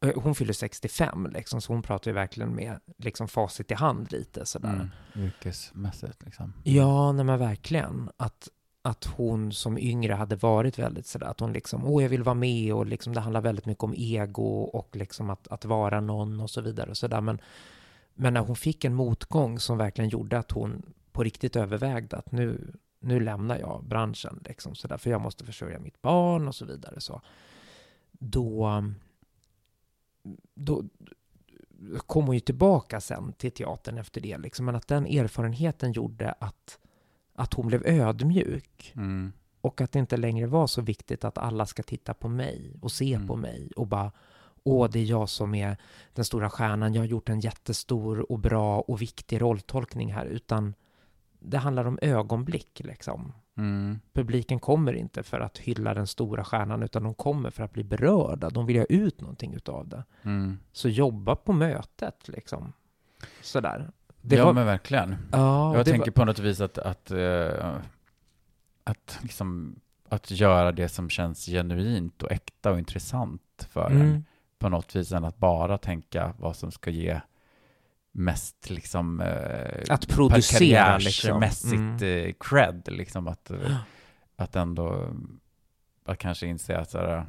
hon 0.00 0.34
fyller 0.34 0.52
65, 0.52 1.30
liksom, 1.32 1.60
så 1.60 1.72
hon 1.72 1.82
pratar 1.82 2.10
ju 2.10 2.14
verkligen 2.14 2.54
med 2.54 2.80
liksom, 2.96 3.28
facit 3.28 3.70
i 3.70 3.74
hand 3.74 4.12
lite 4.12 4.46
sådär. 4.46 4.88
Mm. 5.14 5.26
Yrkesmässigt 5.26 6.24
liksom. 6.24 6.52
Ja, 6.64 7.12
nej 7.12 7.24
men 7.24 7.38
verkligen. 7.38 8.10
Att, 8.16 8.48
att 8.82 9.04
hon 9.04 9.52
som 9.52 9.78
yngre 9.78 10.12
hade 10.12 10.36
varit 10.36 10.78
väldigt 10.78 11.06
sådär, 11.06 11.26
att 11.26 11.40
hon 11.40 11.52
liksom, 11.52 11.84
åh 11.84 12.02
jag 12.02 12.10
vill 12.10 12.22
vara 12.22 12.34
med 12.34 12.74
och 12.74 12.86
liksom 12.86 13.14
det 13.14 13.20
handlar 13.20 13.40
väldigt 13.40 13.66
mycket 13.66 13.84
om 13.84 13.94
ego 13.96 14.60
och 14.62 14.96
liksom 14.96 15.30
att, 15.30 15.48
att 15.48 15.64
vara 15.64 16.00
någon 16.00 16.40
och 16.40 16.50
så 16.50 16.60
vidare 16.60 16.90
och 16.90 16.96
sådär. 16.96 17.20
Men, 17.20 17.40
men 18.14 18.34
när 18.34 18.40
hon 18.40 18.56
fick 18.56 18.84
en 18.84 18.94
motgång 18.94 19.58
som 19.58 19.78
verkligen 19.78 20.10
gjorde 20.10 20.38
att 20.38 20.50
hon 20.50 20.82
på 21.12 21.22
riktigt 21.22 21.56
övervägde 21.56 22.16
att 22.16 22.32
nu, 22.32 22.72
nu 23.00 23.20
lämnar 23.20 23.58
jag 23.58 23.84
branschen 23.84 24.42
liksom 24.44 24.74
sådär, 24.74 24.96
för 24.96 25.10
jag 25.10 25.20
måste 25.20 25.44
försörja 25.44 25.78
mitt 25.78 26.02
barn 26.02 26.48
och 26.48 26.54
så 26.54 26.64
vidare 26.64 27.00
så. 27.00 27.20
Då, 28.12 28.82
då 30.54 30.84
kom 32.06 32.26
hon 32.26 32.34
ju 32.34 32.40
tillbaka 32.40 33.00
sen 33.00 33.32
till 33.32 33.52
teatern 33.52 33.98
efter 33.98 34.20
det 34.20 34.38
liksom, 34.38 34.66
men 34.66 34.76
att 34.76 34.88
den 34.88 35.06
erfarenheten 35.06 35.92
gjorde 35.92 36.34
att 36.40 36.78
att 37.34 37.54
hon 37.54 37.66
blev 37.66 37.86
ödmjuk 37.86 38.92
Mm. 38.96 39.32
och 39.60 39.80
att 39.80 39.92
det 39.92 39.98
inte 39.98 40.16
längre 40.16 40.46
var 40.46 40.66
så 40.66 40.80
viktigt 40.82 41.24
att 41.24 41.38
alla 41.38 41.66
ska 41.66 41.82
titta 41.82 42.14
på 42.14 42.28
mig 42.28 42.76
och 42.82 42.92
se 42.92 43.14
Mm. 43.14 43.26
på 43.26 43.36
mig 43.36 43.70
och 43.76 43.86
bara 43.86 44.12
Åh, 44.62 44.90
det 44.90 44.98
är 44.98 45.04
jag 45.04 45.28
som 45.28 45.54
är 45.54 45.76
den 46.14 46.24
stora 46.24 46.50
stjärnan. 46.50 46.94
Jag 46.94 47.02
har 47.02 47.06
gjort 47.06 47.28
en 47.28 47.40
jättestor 47.40 48.32
och 48.32 48.38
bra 48.38 48.80
och 48.80 49.02
viktig 49.02 49.40
rolltolkning 49.40 50.12
här, 50.12 50.26
utan 50.26 50.74
det 51.40 51.58
handlar 51.58 51.84
om 51.84 51.98
ögonblick 52.02 52.80
liksom. 52.84 53.32
Mm. 53.56 54.00
Publiken 54.12 54.60
kommer 54.60 54.92
inte 54.92 55.22
för 55.22 55.40
att 55.40 55.58
hylla 55.58 55.94
den 55.94 56.06
stora 56.06 56.44
stjärnan, 56.44 56.82
utan 56.82 57.02
de 57.02 57.14
kommer 57.14 57.50
för 57.50 57.62
att 57.62 57.72
bli 57.72 57.84
berörda. 57.84 58.50
De 58.50 58.66
vill 58.66 58.78
ha 58.78 58.84
ut 58.84 59.20
någonting 59.20 59.54
utav 59.54 59.88
det. 59.88 60.04
Mm. 60.22 60.58
Så 60.72 60.88
jobba 60.88 61.36
på 61.36 61.52
mötet 61.52 62.28
liksom. 62.28 62.72
Sådär. 63.42 63.90
Det 64.20 64.36
ja, 64.36 64.44
var, 64.44 64.52
men 64.52 64.66
verkligen. 64.66 65.16
ja, 65.32 65.76
jag 65.76 65.86
tänker 65.86 66.10
var, 66.10 66.12
på 66.12 66.24
något 66.24 66.38
vis 66.38 66.60
att, 66.60 66.78
att, 66.78 67.10
eh, 67.10 67.76
att, 68.84 69.18
liksom, 69.22 69.80
att 70.08 70.30
göra 70.30 70.72
det 70.72 70.88
som 70.88 71.10
känns 71.10 71.46
genuint 71.46 72.22
och 72.22 72.32
äkta 72.32 72.70
och 72.70 72.78
intressant 72.78 73.68
för 73.70 73.90
en 73.90 74.00
mm, 74.00 74.24
på 74.58 74.68
något 74.68 74.96
vis 74.96 75.12
än 75.12 75.24
att 75.24 75.38
bara 75.38 75.78
tänka 75.78 76.34
vad 76.38 76.56
som 76.56 76.72
ska 76.72 76.90
ge 76.90 77.20
mest 78.12 78.70
liksom 78.70 79.20
eh, 79.20 79.82
Att 79.88 80.08
producera, 80.08 80.98
liksom. 80.98 81.42
eh, 81.42 82.32
cred 82.40 82.88
liksom 82.90 83.28
att, 83.28 83.50
eh, 83.50 83.76
att 84.36 84.56
ändå 84.56 85.14
att 86.04 86.18
kanske 86.18 86.46
inse 86.46 86.78
att 86.78 86.90
så 86.90 86.98
här, 86.98 87.26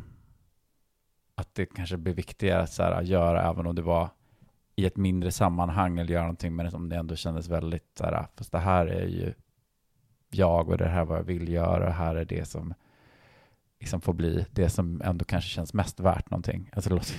att 1.36 1.56
det 1.56 1.66
kanske 1.66 1.98
blir 1.98 2.14
viktigare 2.14 2.62
att 2.62 2.74
så 2.74 2.84
här, 2.84 3.02
göra 3.02 3.50
även 3.50 3.68
om 3.68 3.76
det 3.76 3.82
var 3.82 4.10
i 4.76 4.86
ett 4.86 4.98
mindre 4.98 5.32
sammanhang 5.32 6.00
eller 6.00 6.14
göra 6.14 6.24
någonting 6.24 6.56
men 6.56 6.72
som 6.72 6.90
det 6.90 6.96
ändå 6.96 7.16
kändes 7.16 7.48
väldigt 7.48 7.92
så 7.98 8.04
här, 8.04 8.28
fast 8.36 8.52
det 8.52 8.60
här 8.60 8.88
är 8.88 9.08
ju 9.08 9.34
jag 10.30 10.70
och 10.70 10.78
det 10.78 10.88
här 10.88 11.02
är 11.02 11.06
vad 11.06 11.18
jag 11.18 11.24
vill 11.24 11.50
göra 11.50 11.88
och 11.88 11.94
här 11.94 12.16
är 12.16 12.26
det 12.26 12.46
som 12.46 12.74
liksom 13.80 14.02
får 14.02 14.14
bli 14.14 14.46
det 14.52 14.70
som 14.70 15.02
ändå 15.02 15.26
kanske 15.26 15.50
känns 15.50 15.74
mest 15.74 16.00
värt 16.00 16.30
någonting. 16.30 16.72
Alltså 16.74 16.90
det 16.90 16.96
låter 16.96 17.16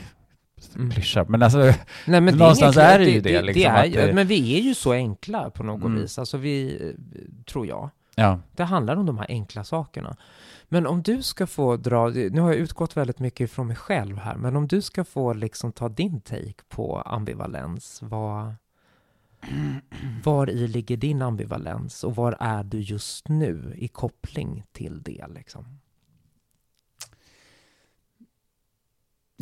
Mm. 0.76 0.90
klyscha, 0.90 1.24
men 1.28 1.42
alltså 1.42 1.58
Nej, 2.06 2.20
men 2.20 2.24
det 2.24 2.32
Någonstans 2.34 2.76
inget- 2.76 2.88
är 2.88 2.98
det 2.98 3.10
ju 3.10 3.20
det, 3.20 3.42
liksom, 3.42 3.64
är, 3.72 3.86
att 3.86 3.92
det- 3.92 4.12
Men 4.14 4.26
vi 4.26 4.58
är 4.58 4.62
ju 4.62 4.74
så 4.74 4.92
enkla 4.92 5.50
på 5.50 5.62
något 5.62 5.84
Mm. 5.84 6.00
vis, 6.02 6.18
alltså 6.18 6.36
vi, 6.36 6.78
eh, 6.88 7.44
tror 7.44 7.66
jag. 7.66 7.90
ja. 8.14 8.38
Det 8.56 8.64
handlar 8.64 8.96
om 8.96 9.06
de 9.06 9.18
här 9.18 9.26
enkla 9.28 9.64
sakerna. 9.64 10.16
Men 10.68 10.86
om 10.86 11.02
du 11.02 11.22
ska 11.22 11.46
få 11.46 11.76
dra, 11.76 12.08
nu 12.08 12.40
har 12.40 12.48
jag 12.48 12.58
utgått 12.58 12.96
väldigt 12.96 13.18
mycket 13.18 13.50
från 13.50 13.66
mig 13.66 13.76
själv 13.76 14.18
här, 14.18 14.36
men 14.36 14.56
om 14.56 14.66
du 14.68 14.82
ska 14.82 15.04
få 15.04 15.32
liksom 15.32 15.72
ta 15.72 15.88
din 15.88 16.20
take 16.20 16.54
på 16.68 17.00
ambivalens, 17.00 17.98
vad, 18.02 18.54
var 20.24 20.50
i 20.50 20.68
ligger 20.68 20.96
din 20.96 21.22
ambivalens 21.22 22.04
och 22.04 22.16
var 22.16 22.36
är 22.40 22.64
du 22.64 22.80
just 22.80 23.28
nu 23.28 23.74
i 23.76 23.88
koppling 23.88 24.64
till 24.72 25.02
det 25.02 25.24
liksom? 25.34 25.78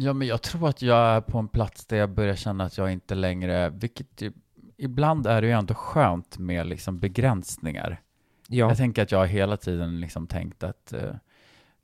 Ja, 0.03 0.13
men 0.13 0.29
jag 0.29 0.43
tror 0.43 0.69
att 0.69 0.83
jag 0.83 0.99
är 0.99 1.21
på 1.21 1.39
en 1.39 1.49
plats 1.49 1.87
där 1.87 1.97
jag 1.97 2.11
börjar 2.11 2.35
känna 2.35 2.65
att 2.65 2.79
jag 2.79 2.93
inte 2.93 3.15
längre, 3.15 3.71
vilket 3.71 4.23
ju, 4.23 4.33
ibland 4.77 5.27
är 5.27 5.41
det 5.41 5.47
ju 5.47 5.53
ändå 5.53 5.75
skönt 5.75 6.39
med 6.39 6.67
liksom 6.67 6.99
begränsningar. 6.99 8.01
Ja, 8.49 8.69
Jag 8.69 8.77
tänker 8.77 9.03
att 9.03 9.13
jag 9.13 9.27
hela 9.27 9.57
tiden 9.57 10.01
liksom 10.01 10.27
tänkt 10.27 10.63
att 10.63 10.93
eh, 10.93 11.15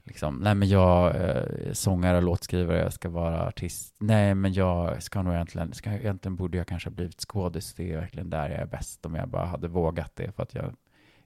liksom, 0.05 0.37
nej 0.37 0.55
men 0.55 0.69
jag 0.69 1.17
är 1.17 1.71
sångare, 1.73 2.21
låtskrivare, 2.21 2.79
jag 2.79 2.93
ska 2.93 3.09
vara 3.09 3.47
artist. 3.47 3.95
Nej 3.99 4.35
men 4.35 4.53
jag 4.53 5.03
ska 5.03 5.23
nog 5.23 5.35
egentligen, 5.35 5.73
ska, 5.73 5.91
egentligen 5.91 6.37
borde 6.37 6.59
jag 6.59 6.67
kanske 6.67 6.89
ha 6.89 6.95
blivit 6.95 7.21
skådis. 7.21 7.75
Det 7.75 7.93
är 7.93 7.97
verkligen 8.01 8.31
där 8.31 8.51
jag 8.51 8.61
är 8.61 8.67
bäst 8.67 9.07
om 9.07 9.15
jag 9.15 9.29
bara 9.29 9.47
hade 9.47 9.69
vågat 9.69 10.17
det 10.17 10.33
för 10.33 10.43
att 10.43 10.55
jag 10.55 10.75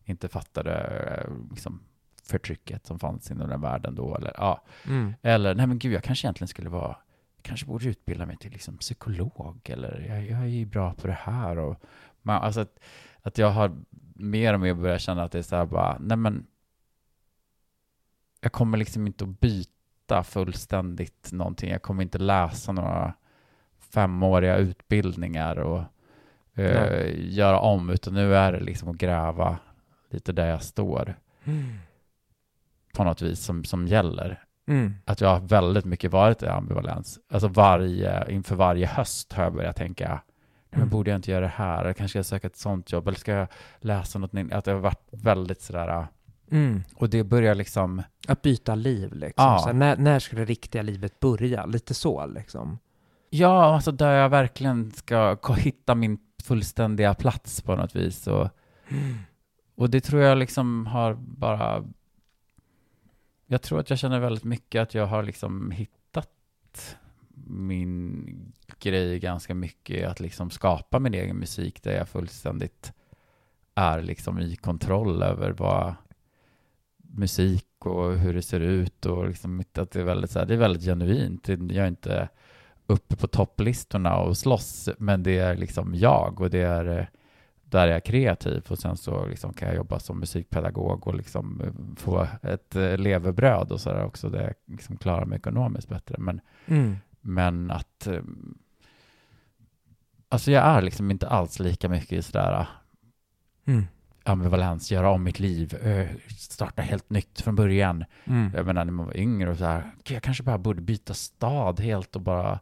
inte 0.05 0.29
fattade 0.29 0.75
eh, 0.81 1.33
liksom, 1.51 1.81
förtrycket 2.31 2.87
som 2.87 2.99
fanns 2.99 3.31
inom 3.31 3.49
den 3.49 3.61
världen 3.61 3.95
då. 3.95 4.17
Eller, 4.17 4.33
ja. 4.37 4.63
mm. 4.87 5.15
eller 5.23 5.55
nej 5.55 5.67
men 5.67 5.79
gud, 5.79 5.93
jag 5.93 6.05
kanske 6.05 6.27
egentligen 6.27 6.49
skulle 6.49 6.69
vara, 6.69 6.97
kanske 7.43 7.67
borde 7.67 7.89
utbilda 7.89 8.27
mig 8.27 8.37
till 8.37 8.53
liksom, 8.53 8.77
psykolog 8.77 9.61
eller 9.71 10.05
jag, 10.09 10.27
jag 10.27 10.41
är 10.41 10.47
ju 10.47 10.67
bra 10.67 10.95
på 10.95 11.07
det 11.07 11.19
här. 11.21 11.59
Och, 11.59 11.77
man, 12.23 12.43
alltså 12.43 12.61
att, 12.61 12.81
att 13.23 13.39
jag 13.39 13.51
har 13.51 13.77
mer 14.15 14.55
och 14.55 14.61
mer 14.61 14.75
börjat 14.75 15.01
känna 15.01 15.23
att 15.23 15.33
det 15.33 15.39
är 15.39 15.43
så 15.43 15.57
här 15.57 15.67
bara, 15.67 15.99
nej 16.01 16.17
men 16.17 16.47
jag 18.41 18.53
kommer 18.53 18.79
liksom 18.79 19.07
inte 19.07 19.25
att 19.25 19.41
byta 19.41 20.23
fullständigt 20.23 21.33
någonting. 21.33 21.71
Jag 21.71 21.83
kommer 21.83 22.03
inte 22.03 22.19
läsa 22.19 22.73
några 22.73 23.15
femåriga 23.79 24.57
utbildningar 24.57 25.57
och 25.57 25.83
Nej. 26.53 27.35
göra 27.35 27.59
om, 27.61 27.91
utan 27.91 28.15
nu 28.15 28.35
är 28.37 28.53
det 28.53 28.61
liksom 28.61 28.89
att 28.89 28.97
gräva 28.97 29.59
lite 30.11 30.33
där 30.33 30.47
jag 30.47 30.63
står 30.63 31.15
på 32.93 33.05
något 33.05 33.23
vis 33.23 33.41
som, 33.41 33.65
som 33.65 33.87
gäller. 33.87 34.45
Mm. 34.69 34.95
Att 35.05 35.21
jag 35.21 35.29
har 35.29 35.41
väldigt 35.41 35.85
mycket 35.85 36.11
varit 36.13 36.43
i 36.43 36.47
ambivalens. 36.47 37.19
Alltså 37.33 37.49
varje, 37.49 38.31
inför 38.31 38.57
varje 38.57 38.87
höst 38.87 39.33
har 39.33 39.43
jag 39.43 39.55
börjat 39.55 39.77
tänka, 39.77 40.21
men 40.71 40.81
Mm. 40.81 40.89
borde 40.91 41.11
jag 41.11 41.19
inte 41.19 41.31
göra 41.31 41.41
det 41.41 41.53
här? 41.55 41.81
Eller 41.85 41.93
kanske 41.93 42.19
jag 42.19 42.27
söka 42.27 42.47
ett 42.47 42.57
sånt 42.57 42.93
jobb? 42.93 43.09
Eller 43.09 43.19
ska 43.19 43.33
jag 43.33 43.49
läsa 43.81 44.19
något? 44.19 44.31
Att 44.53 44.65
det 44.65 44.71
har 44.73 44.79
varit 44.79 45.09
väldigt 45.11 45.63
sådär, 45.63 46.07
Mm. 46.53 46.83
och 46.95 47.11
det 47.11 47.25
börjar 47.25 47.55
liksom, 47.55 48.03
Att 48.29 48.43
byta 48.43 48.75
liv 48.75 49.15
liksom. 49.15 49.45
Ja. 49.45 49.63
Här, 49.67 49.73
när, 49.73 49.97
när 49.97 50.19
ska 50.19 50.37
det 50.37 50.45
riktiga 50.45 50.83
livet 50.83 51.21
börja? 51.21 51.67
Lite 51.67 51.95
så 51.95 52.27
liksom. 52.27 52.79
ja, 53.31 53.75
alltså 53.75 53.93
där 53.93 54.13
jag 54.13 54.29
verkligen 54.29 54.91
ska 54.93 55.37
hitta 55.57 55.95
min 55.95 56.19
fullständiga 56.43 57.15
plats 57.15 57.63
på 57.63 57.77
något 57.77 57.97
vis. 57.97 58.27
Och, 58.27 58.49
och 59.77 59.91
det 59.91 60.01
tror 60.01 60.23
jag 60.23 60.39
liksom 60.39 60.87
har 60.87 61.15
bara, 61.15 61.85
jag 63.53 63.63
tror 63.63 63.81
att 63.81 63.91
jag 63.91 63.99
känner 63.99 64.21
väldigt 64.21 64.45
mycket 64.45 64.83
att 64.83 64.95
jag 64.95 65.07
har 65.07 65.23
liksom 65.23 65.71
hittat 65.71 66.97
min 67.47 68.53
grej 68.79 69.19
ganska 69.19 69.55
mycket 69.55 70.09
att 70.09 70.21
liksom 70.21 70.51
skapa 70.51 70.99
min 70.99 71.15
egen 71.15 71.37
musik 71.37 71.83
där 71.83 71.97
jag 71.97 72.09
fullständigt 72.09 72.93
är 73.75 74.03
liksom 74.03 74.39
i 74.39 74.57
kontroll 74.57 75.23
över 75.23 75.51
vad 75.51 75.95
musik 76.97 77.87
och 77.87 78.19
hur 78.19 78.35
det 78.35 78.43
ser 78.43 78.61
ut 78.61 79.07
och 79.07 79.29
liksom 79.29 79.61
att 79.75 79.91
det 79.91 80.01
är 80.01 80.05
väldigt 80.05 80.31
så 80.31 80.39
här, 80.39 80.47
det 80.47 80.55
är 80.55 80.59
väldigt 80.59 80.85
genuint. 80.85 81.49
Jag 81.49 81.77
är 81.77 81.89
inte 81.89 82.29
uppe 82.87 83.17
på 83.17 83.27
topplistorna 83.27 84.17
och 84.17 84.37
slåss, 84.37 84.89
men 84.99 85.23
det 85.23 85.39
är 85.39 85.57
liksom 85.57 85.95
jag 85.95 86.41
och 86.41 86.51
det 86.51 86.63
är 86.63 86.99
eh, 86.99 87.07
där 87.71 87.89
är 87.89 87.93
jag 87.93 88.05
kreativ 88.05 88.65
och 88.69 88.79
sen 88.79 88.97
så 88.97 89.27
liksom 89.27 89.53
kan 89.53 89.69
jag 89.69 89.77
jobba 89.77 89.99
som 89.99 90.19
musikpedagog 90.21 91.07
och 91.07 91.15
liksom 91.15 91.61
eh, 91.61 91.97
få 91.97 92.27
ett 92.43 92.77
eh, 92.77 92.97
levebröd 92.99 93.73
och 93.73 93.81
sådär 93.81 94.05
också 94.05 94.29
där 94.29 94.43
jag 94.43 94.55
liksom 94.75 94.97
klarar 94.97 95.25
mig 95.25 95.37
ekonomiskt 95.39 95.89
bättre. 95.89 96.15
Men 96.19 96.41
Mm. 96.67 96.97
men 97.21 97.71
att... 97.71 98.07
eh, 98.07 98.21
Alltså 100.33 100.51
jag 100.51 100.65
är 100.65 100.83
liksom 100.83 101.11
inte 101.11 101.29
alls 101.29 101.59
lika 101.61 101.89
mycket 101.89 102.13
i 102.13 102.23
sådär 102.23 102.67
Mm. 103.67 103.85
ambivalens, 104.25 104.91
göra 104.93 105.11
om 105.11 105.23
mitt 105.23 105.39
liv, 105.41 105.75
starta 106.39 106.83
helt 106.83 107.11
nytt 107.11 107.41
från 107.41 107.55
början. 107.57 108.05
Mm. 108.25 108.51
Jag 108.57 108.67
menar 108.67 108.85
när 108.85 108.93
man 108.93 109.07
var 109.07 109.17
yngre 109.17 109.51
och 109.51 109.57
så 109.57 109.65
här, 109.65 109.91
"Gud, 110.05 110.15
jag 110.17 110.23
kanske 110.23 110.43
bara 110.43 110.59
borde 110.59 110.81
byta 110.83 111.15
stad 111.15 111.81
helt 111.81 112.17
och 112.17 112.23
bara... 112.23 112.59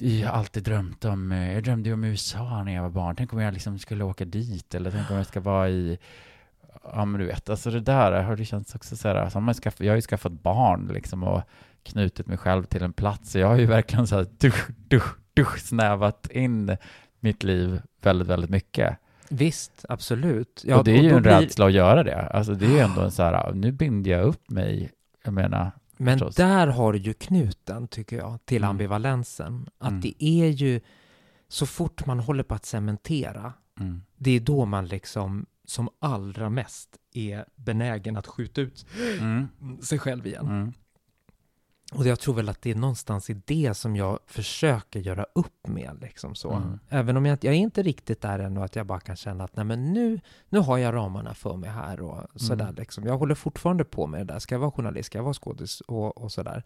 Jag 0.00 0.28
har 0.28 0.38
alltid 0.38 0.62
drömt 0.62 1.04
om, 1.04 1.32
eh, 1.32 1.52
jag 1.54 1.62
drömde 1.64 1.88
ju 1.88 1.92
om 1.92 2.04
USA 2.04 2.62
när 2.64 2.74
jag 2.74 2.82
var 2.82 2.90
barn. 2.90 3.16
Tänk 3.16 3.32
om 3.32 3.38
jag 3.40 3.54
liksom 3.54 3.78
skulle 3.78 4.04
åka 4.04 4.24
dit 4.24 4.74
eller 4.74 4.90
tänk 4.90 5.10
om 5.10 5.16
jag 5.16 5.26
ska 5.26 5.40
vara 5.40 5.68
i 5.68 5.98
ja 6.92 7.04
men 7.04 7.20
du 7.20 7.26
vet, 7.26 7.48
alltså 7.50 7.70
det 7.70 7.80
där 7.80 8.22
har 8.22 8.36
det 8.36 8.44
känts 8.44 8.74
också 8.74 8.96
så 8.96 9.08
här, 9.08 9.30
så 9.30 9.40
man 9.40 9.54
skaffat, 9.54 9.80
jag 9.80 9.92
har 9.92 9.96
ju 9.96 10.02
skaffat 10.02 10.32
barn 10.32 10.90
liksom 10.94 11.22
och 11.24 11.42
knutit 11.82 12.26
mig 12.26 12.38
själv 12.38 12.64
till 12.64 12.82
en 12.82 12.92
plats, 12.92 13.30
så 13.30 13.38
jag 13.38 13.48
har 13.48 13.56
ju 13.56 13.66
verkligen 13.66 14.06
så 14.06 14.16
här 14.16 14.26
dusch, 14.38 14.66
dusch, 14.88 15.14
dusch, 15.34 15.58
snävat 15.58 16.30
in 16.30 16.76
mitt 17.20 17.42
liv 17.42 17.80
väldigt, 18.02 18.28
väldigt 18.28 18.50
mycket. 18.50 18.96
Visst, 19.28 19.84
absolut. 19.88 20.62
Ja, 20.66 20.78
och 20.78 20.84
det 20.84 20.98
är 20.98 21.02
ju 21.02 21.10
en 21.10 21.22
blir- 21.22 21.40
rädsla 21.40 21.66
att 21.66 21.72
göra 21.72 22.02
det. 22.02 22.20
Alltså 22.22 22.54
det 22.54 22.66
är 22.66 22.70
ju 22.70 22.78
ändå 22.78 23.00
en 23.00 23.10
så 23.12 23.22
här, 23.22 23.52
nu 23.52 23.72
binder 23.72 24.10
jag 24.10 24.22
upp 24.24 24.50
mig. 24.50 24.90
Jag 25.24 25.34
menar, 25.34 25.70
Men 25.98 26.18
förstås. 26.18 26.34
där 26.36 26.66
har 26.66 26.92
du 26.92 26.98
ju 26.98 27.14
knuten, 27.14 27.88
tycker 27.88 28.16
jag, 28.16 28.38
till 28.44 28.56
Mm. 28.62 28.70
ambivalensen. 28.70 29.68
Att 29.78 29.88
Mm. 29.88 30.00
det 30.00 30.24
är 30.24 30.46
ju, 30.48 30.80
så 31.48 31.66
fort 31.66 32.06
man 32.06 32.20
håller 32.20 32.42
på 32.42 32.54
att 32.54 32.66
cementera, 32.66 33.52
mm, 33.80 34.02
det 34.16 34.30
är 34.30 34.40
då 34.40 34.64
man 34.64 34.86
liksom 34.86 35.46
som 35.64 35.88
allra 35.98 36.50
mest 36.50 36.96
är 37.14 37.44
benägen 37.56 38.16
att 38.16 38.26
skjuta 38.26 38.60
ut 38.60 38.86
mm, 39.20 39.48
sig 39.82 39.98
själv 39.98 40.26
igen. 40.26 40.72
Mm, 41.92 42.00
Och 42.00 42.06
jag 42.06 42.20
tror 42.20 42.34
väl 42.34 42.48
att 42.48 42.62
det 42.62 42.70
är 42.70 42.74
någonstans 42.74 43.30
i 43.30 43.42
det 43.44 43.74
som 43.74 43.96
jag 43.96 44.18
försöker 44.26 45.00
göra 45.00 45.26
upp 45.34 45.66
med. 45.68 45.98
Liksom 46.00 46.34
så. 46.34 46.52
Mm. 46.52 46.78
Även 46.88 47.16
om 47.16 47.26
jag, 47.26 47.38
jag 47.42 47.54
är 47.54 47.58
inte 47.58 47.82
riktigt 47.82 48.20
där 48.20 48.38
ännu, 48.38 48.60
att 48.62 48.76
jag 48.76 48.86
bara 48.86 49.00
kan 49.00 49.16
känna 49.16 49.44
att 49.44 49.56
nej, 49.56 49.64
men 49.64 49.92
nu, 49.92 50.20
nu 50.48 50.58
har 50.58 50.78
jag 50.78 50.94
ramarna 50.94 51.34
för 51.34 51.56
mig 51.56 51.70
här 51.70 52.00
och 52.00 52.40
sådär. 52.40 52.64
Mm. 52.64 52.74
Liksom. 52.74 53.04
Jag 53.04 53.18
håller 53.18 53.34
fortfarande 53.34 53.84
på 53.84 54.06
med 54.06 54.20
det 54.20 54.32
där. 54.32 54.38
Ska 54.38 54.54
jag 54.54 54.60
vara 54.60 54.70
journalist? 54.70 55.06
Ska 55.06 55.18
jag 55.18 55.24
vara 55.24 55.34
skådis? 55.34 55.80
Och, 55.80 56.22
och 56.22 56.32
sådär. 56.32 56.62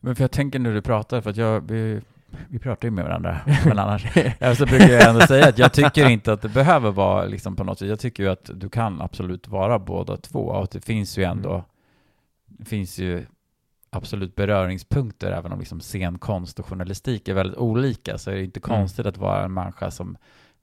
Men 0.00 0.16
för 0.16 0.24
jag 0.24 0.30
tänker 0.30 0.58
när 0.58 0.74
du 0.74 0.82
pratar, 0.82 1.20
för 1.20 1.30
att 1.30 1.36
jag, 1.36 1.60
vi, 1.60 2.00
vi 2.48 2.58
pratar 2.58 2.88
ju 2.88 2.92
med 2.92 3.04
varandra, 3.04 3.40
men 3.64 3.78
annars, 3.78 4.02
så 4.58 4.66
brukar 4.66 4.88
jag 4.88 5.08
ändå 5.08 5.20
säga 5.20 5.48
att 5.48 5.58
jag 5.58 5.72
tycker 5.72 6.08
inte 6.08 6.32
att 6.32 6.42
det 6.42 6.48
behöver 6.48 6.90
vara 6.90 7.24
liksom 7.24 7.56
på 7.56 7.64
något 7.64 7.78
sätt, 7.78 7.88
jag 7.88 8.00
tycker 8.00 8.22
ju 8.22 8.28
att 8.28 8.50
du 8.54 8.68
kan 8.68 9.00
absolut 9.00 9.48
vara 9.48 9.78
båda 9.78 10.16
två, 10.16 10.38
och 10.38 10.62
att 10.64 10.70
det 10.70 10.80
finns 10.80 11.18
ju 11.18 11.24
ändå, 11.24 11.64
det 12.46 12.64
finns 12.64 12.98
ju 12.98 13.26
absolut 13.92 14.34
beröringspunkter, 14.34 15.32
även 15.32 15.52
om 15.52 15.58
liksom 15.58 15.80
scenkonst 15.80 16.58
och 16.58 16.66
journalistik 16.66 17.28
är 17.28 17.34
väldigt 17.34 17.58
olika, 17.58 18.18
så 18.18 18.30
är 18.30 18.34
det 18.34 18.44
inte 18.44 18.60
Mm. 18.64 18.78
konstigt 18.78 19.06
att 19.06 19.16
vara 19.16 19.44
en 19.44 19.54
människa 19.54 19.90
som 19.90 20.16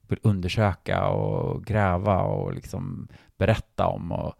vill 0.08 0.18
undersöka 0.22 1.06
och 1.08 1.64
gräva 1.64 2.22
och 2.22 2.54
liksom 2.54 3.08
berätta 3.38 3.86
om 3.86 4.12
och 4.12 4.34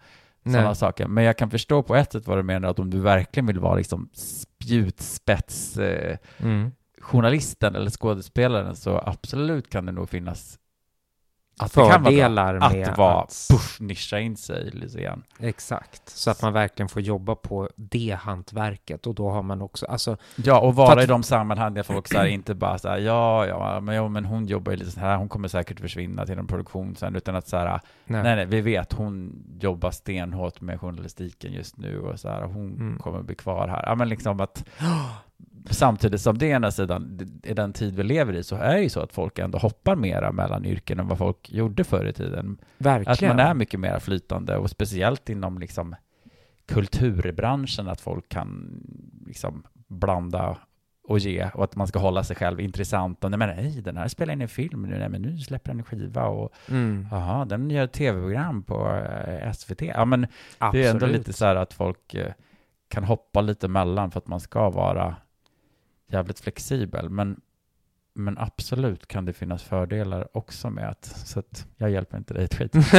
sådana 0.44 0.74
saker. 0.74 1.06
Men 1.06 1.24
jag 1.24 1.38
kan 1.38 1.50
förstå 1.50 1.82
på 1.82 1.94
ett 1.96 2.12
sätt 2.12 2.26
vad 2.26 2.38
du 2.38 2.42
menar, 2.42 2.68
att 2.68 2.78
om 2.78 2.90
du 2.90 3.00
verkligen 3.00 3.46
vill 3.46 3.58
vara 3.58 3.74
liksom 3.74 4.08
spjutspets 4.12 5.76
eh, 5.78 6.16
Mm. 6.38 6.70
journalisten 7.00 7.74
eller 7.76 7.90
skådespelaren 7.90 8.76
så 8.76 8.98
absolut 9.06 9.70
kan 9.70 9.86
det 9.86 9.92
nog 9.92 10.08
finnas 10.08 10.58
att 11.64 11.74
kan 11.74 11.84
vara. 11.86 11.98
Fördelar 12.04 12.52
med 12.72 12.88
att 12.88 12.98
vara 12.98 13.20
att- 13.22 13.46
push, 13.50 13.80
nischa 13.80 14.18
in 14.18 14.36
sig 14.36 14.70
lite 14.70 15.00
grann. 15.02 15.22
Exakt, 15.40 16.08
så 16.08 16.30
att 16.30 16.42
man 16.42 16.52
verkligen 16.52 16.88
får 16.88 17.02
jobba 17.02 17.34
på 17.34 17.68
det 17.76 18.18
hantverket 18.20 19.06
och 19.06 19.14
då 19.14 19.30
har 19.30 19.42
man 19.42 19.62
också, 19.62 19.86
alltså, 19.86 20.16
Ja, 20.36 20.60
och 20.60 20.74
vara 20.74 20.92
att- 20.98 21.04
i 21.04 21.06
de 21.06 21.22
sammanhang 21.22 21.74
där 21.74 21.82
folk 21.82 22.08
så 22.08 22.18
här, 22.18 22.26
inte 22.26 22.54
bara 22.54 22.78
så 22.78 22.88
här, 22.88 22.98
ja, 22.98 23.46
ja, 23.46 23.80
men, 23.80 23.94
ja, 23.94 24.08
men 24.08 24.24
hon 24.24 24.46
jobbar 24.46 24.72
ju 24.72 24.78
lite 24.78 24.90
så 24.90 25.00
här, 25.00 25.16
hon 25.16 25.28
kommer 25.28 25.48
säkert 25.48 25.80
försvinna 25.80 26.26
till 26.26 26.38
en 26.38 26.46
produktion 26.46 26.96
sen, 26.96 27.16
utan 27.16 27.36
att 27.36 27.48
så 27.48 27.56
här, 27.56 27.80
nej. 28.04 28.22
nej, 28.22 28.36
nej, 28.36 28.46
vi 28.46 28.60
vet, 28.60 28.92
hon 28.92 29.42
jobbar 29.60 29.90
stenhårt 29.90 30.60
med 30.60 30.80
journalistiken 30.80 31.52
just 31.52 31.76
nu 31.76 32.00
och 32.00 32.20
så 32.20 32.28
här, 32.28 32.42
hon 32.42 32.70
Mm. 32.74 32.98
kommer 32.98 33.22
bli 33.22 33.34
kvar 33.34 33.68
här. 33.68 33.82
Ja, 33.86 33.94
men 33.94 34.08
liksom 34.08 34.40
att 34.40 34.64
samtidigt 35.70 36.20
som 36.20 36.38
det 36.38 36.46
ena 36.46 36.70
sidan, 36.70 37.28
i 37.42 37.54
den 37.54 37.72
tid 37.72 37.94
vi 37.94 38.02
lever 38.02 38.32
i, 38.32 38.42
så 38.42 38.56
är 38.56 38.74
det 38.74 38.82
ju 38.82 38.88
så 38.88 39.00
att 39.00 39.12
folk 39.12 39.38
ändå 39.38 39.58
hoppar 39.58 39.96
mera 39.96 40.32
mellan 40.32 40.64
yrken 40.64 41.00
än 41.00 41.08
vad 41.08 41.18
folk 41.18 41.50
gjorde 41.50 41.84
förr 41.84 42.06
i 42.06 42.12
tiden. 42.12 42.58
Att 42.78 42.86
verkligen. 42.86 43.36
man 43.36 43.46
är 43.46 43.54
mycket 43.54 43.80
mer 43.80 43.98
flytande 43.98 44.56
och 44.56 44.70
speciellt 44.70 45.28
inom 45.28 45.58
liksom 45.58 45.96
kulturbranschen, 46.66 47.88
att 47.88 48.00
folk 48.00 48.28
kan 48.28 48.80
liksom 49.26 49.62
blanda 49.88 50.58
och 51.04 51.18
ge 51.18 51.48
och 51.54 51.64
att 51.64 51.76
man 51.76 51.86
ska 51.86 51.98
hålla 51.98 52.24
sig 52.24 52.36
själv 52.36 52.60
intressant. 52.60 53.24
Och 53.24 53.30
nej, 53.30 53.38
men 53.38 53.56
nej, 53.56 53.80
den 53.80 53.96
här 53.96 54.08
spelar 54.08 54.32
in 54.32 54.42
en 54.42 54.48
film 54.48 54.82
nu, 54.82 54.98
nej, 54.98 55.08
men 55.08 55.22
nu 55.22 55.38
släpper 55.38 55.70
den 55.70 55.78
en 55.78 55.84
skiva 55.84 56.24
och 56.24 56.52
Mm, 56.68 57.08
den 57.48 57.70
gör 57.70 57.84
ett 57.84 57.92
tv-program 57.92 58.62
på 58.62 58.96
eh, 59.26 59.52
SVT. 59.52 59.82
Ja, 59.82 60.04
men 60.04 60.26
absolut. 60.58 60.84
det 60.84 60.88
är 60.88 60.94
ändå 60.94 61.06
lite 61.06 61.32
så 61.32 61.44
här 61.44 61.56
att 61.56 61.72
folk 61.72 62.14
eh, 62.14 62.32
kan 62.88 63.04
hoppa 63.04 63.40
lite 63.40 63.68
mellan 63.68 64.10
för 64.10 64.18
att 64.18 64.28
man 64.28 64.40
ska 64.40 64.70
vara 64.70 65.16
jävligt 66.10 66.40
flexibel. 66.40 67.08
Men, 67.10 67.40
men 68.14 68.38
absolut 68.38 69.06
kan 69.06 69.24
det 69.24 69.32
finnas 69.32 69.62
fördelar 69.62 70.36
också 70.36 70.70
med 70.70 70.88
att, 70.88 71.04
så 71.04 71.38
att 71.38 71.66
jag 71.76 71.90
hjälper 71.90 72.18
inte 72.18 72.34
dig 72.34 72.44
ett 72.44 72.54
skit. 72.54 72.74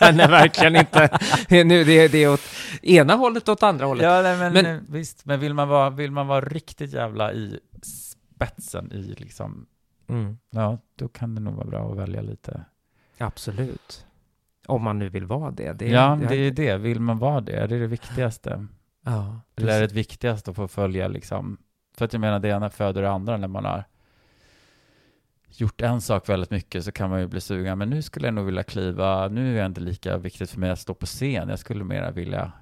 Nej, 0.00 0.28
verkligen 0.28 0.76
inte. 0.76 1.18
Nu, 1.50 1.84
det, 1.84 1.92
är- 1.98 2.08
det 2.08 2.18
är 2.24 2.32
åt 2.32 2.40
ena 2.82 3.14
hållet 3.14 3.48
och 3.48 3.52
åt 3.52 3.62
andra 3.62 3.86
hållet. 3.86 4.04
Ja, 4.04 4.22
nej, 4.22 4.38
men, 4.38 4.52
Men- 4.52 4.66
eh, 4.66 4.80
visst, 4.88 5.24
men 5.24 5.40
vill 5.40 5.54
man, 5.54 5.68
vara, 5.68 5.90
vill 5.90 6.10
man 6.10 6.26
vara 6.26 6.40
riktigt 6.40 6.92
jävla 6.92 7.32
i 7.32 7.60
spetsen 7.82 8.92
i 8.92 9.02
liksom, 9.02 9.66
Mm, 10.08 10.38
ja, 10.50 10.78
då 10.96 11.08
kan 11.08 11.34
det 11.34 11.40
nog 11.40 11.54
vara 11.54 11.66
bra 11.66 11.90
att 11.92 11.98
välja 11.98 12.20
lite. 12.22 12.64
absolut. 13.18 14.06
Om 14.66 14.82
man 14.82 14.98
nu 14.98 15.08
vill 15.08 15.26
vara 15.26 15.50
det. 15.50 15.72
det 15.72 15.88
ja, 15.88 16.18
jag- 16.20 16.28
det 16.30 16.36
är 16.36 16.50
det. 16.50 16.76
Vill 16.76 17.00
man 17.00 17.18
vara 17.18 17.40
det? 17.40 17.52
Är 17.52 17.68
det 17.68 17.78
det 17.78 17.86
viktigaste? 17.86 18.66
ja, 19.04 19.40
Eller 19.56 19.72
är 19.76 19.80
det 19.80 19.86
det 19.86 19.94
viktigaste 19.94 20.50
att 20.50 20.56
få 20.56 20.68
följa 20.68 21.08
liksom, 21.08 21.58
för 22.00 22.04
att 22.04 22.12
jag 22.12 22.20
menar 22.20 22.38
det 22.38 22.48
ena 22.48 22.70
föder 22.70 23.02
det 23.02 23.10
andra 23.10 23.36
när 23.36 23.48
man 23.48 23.64
har 23.64 23.84
gjort 25.48 25.80
en 25.80 26.00
sak 26.00 26.28
väldigt 26.28 26.50
mycket 26.50 26.84
så 26.84 26.92
kan 26.92 27.10
man 27.10 27.20
ju 27.20 27.26
bli 27.26 27.40
sugen, 27.40 27.78
men 27.78 27.90
nu 27.90 28.02
skulle 28.02 28.26
jag 28.26 28.34
nog 28.34 28.46
vilja 28.46 28.62
kliva, 28.62 29.28
nu 29.28 29.56
är 29.56 29.60
det 29.60 29.66
inte 29.66 29.80
lika 29.80 30.16
viktigt 30.16 30.50
för 30.50 30.60
mig 30.60 30.70
att 30.70 30.78
stå 30.78 30.94
på 30.94 31.06
scen, 31.06 31.48
jag 31.48 31.58
skulle 31.58 31.84
mera 31.84 32.10
vilja 32.10 32.52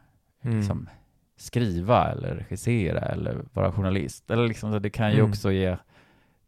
Mm. 0.43 0.57
liksom, 0.59 0.89
skriva 1.36 2.12
eller 2.12 2.34
regissera 2.34 3.01
eller 3.01 3.45
vara 3.53 3.72
journalist. 3.72 4.30
Eller 4.30 4.49
liksom, 4.49 4.82
det 4.82 4.91
kan 4.91 5.11
ju 5.11 5.18
Mm. 5.18 5.30
också 5.30 5.53
ge, 5.53 5.76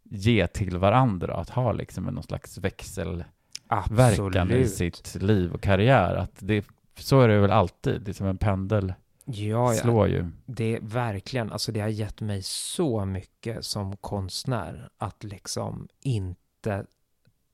ge 0.02 0.46
till 0.46 0.78
varandra 0.78 1.34
att 1.34 1.50
ha 1.50 1.72
liksom 1.72 2.04
någon 2.04 2.22
slags 2.22 2.58
växelverkan 2.58 4.50
i 4.50 4.66
sitt 4.68 5.14
liv 5.22 5.52
och 5.52 5.60
karriär. 5.62 6.14
Att 6.14 6.32
det, 6.38 6.64
så 6.98 7.20
är 7.20 7.28
det 7.28 7.38
väl 7.38 7.50
alltid, 7.50 8.02
det 8.02 8.10
är 8.10 8.12
som 8.12 8.26
en 8.26 8.38
pendel 8.38 8.94
Ja, 9.32 9.74
slår 9.74 10.08
ju. 10.08 10.30
Det 10.46 10.76
är 10.76 10.80
verkligen, 10.80 11.52
alltså 11.52 11.72
det 11.72 11.80
har 11.80 11.88
gett 11.88 12.20
mig 12.20 12.42
så 12.42 13.04
mycket 13.04 13.64
som 13.64 13.96
konstnär 13.96 14.90
att 14.98 15.24
liksom 15.24 15.88
inte 16.00 16.86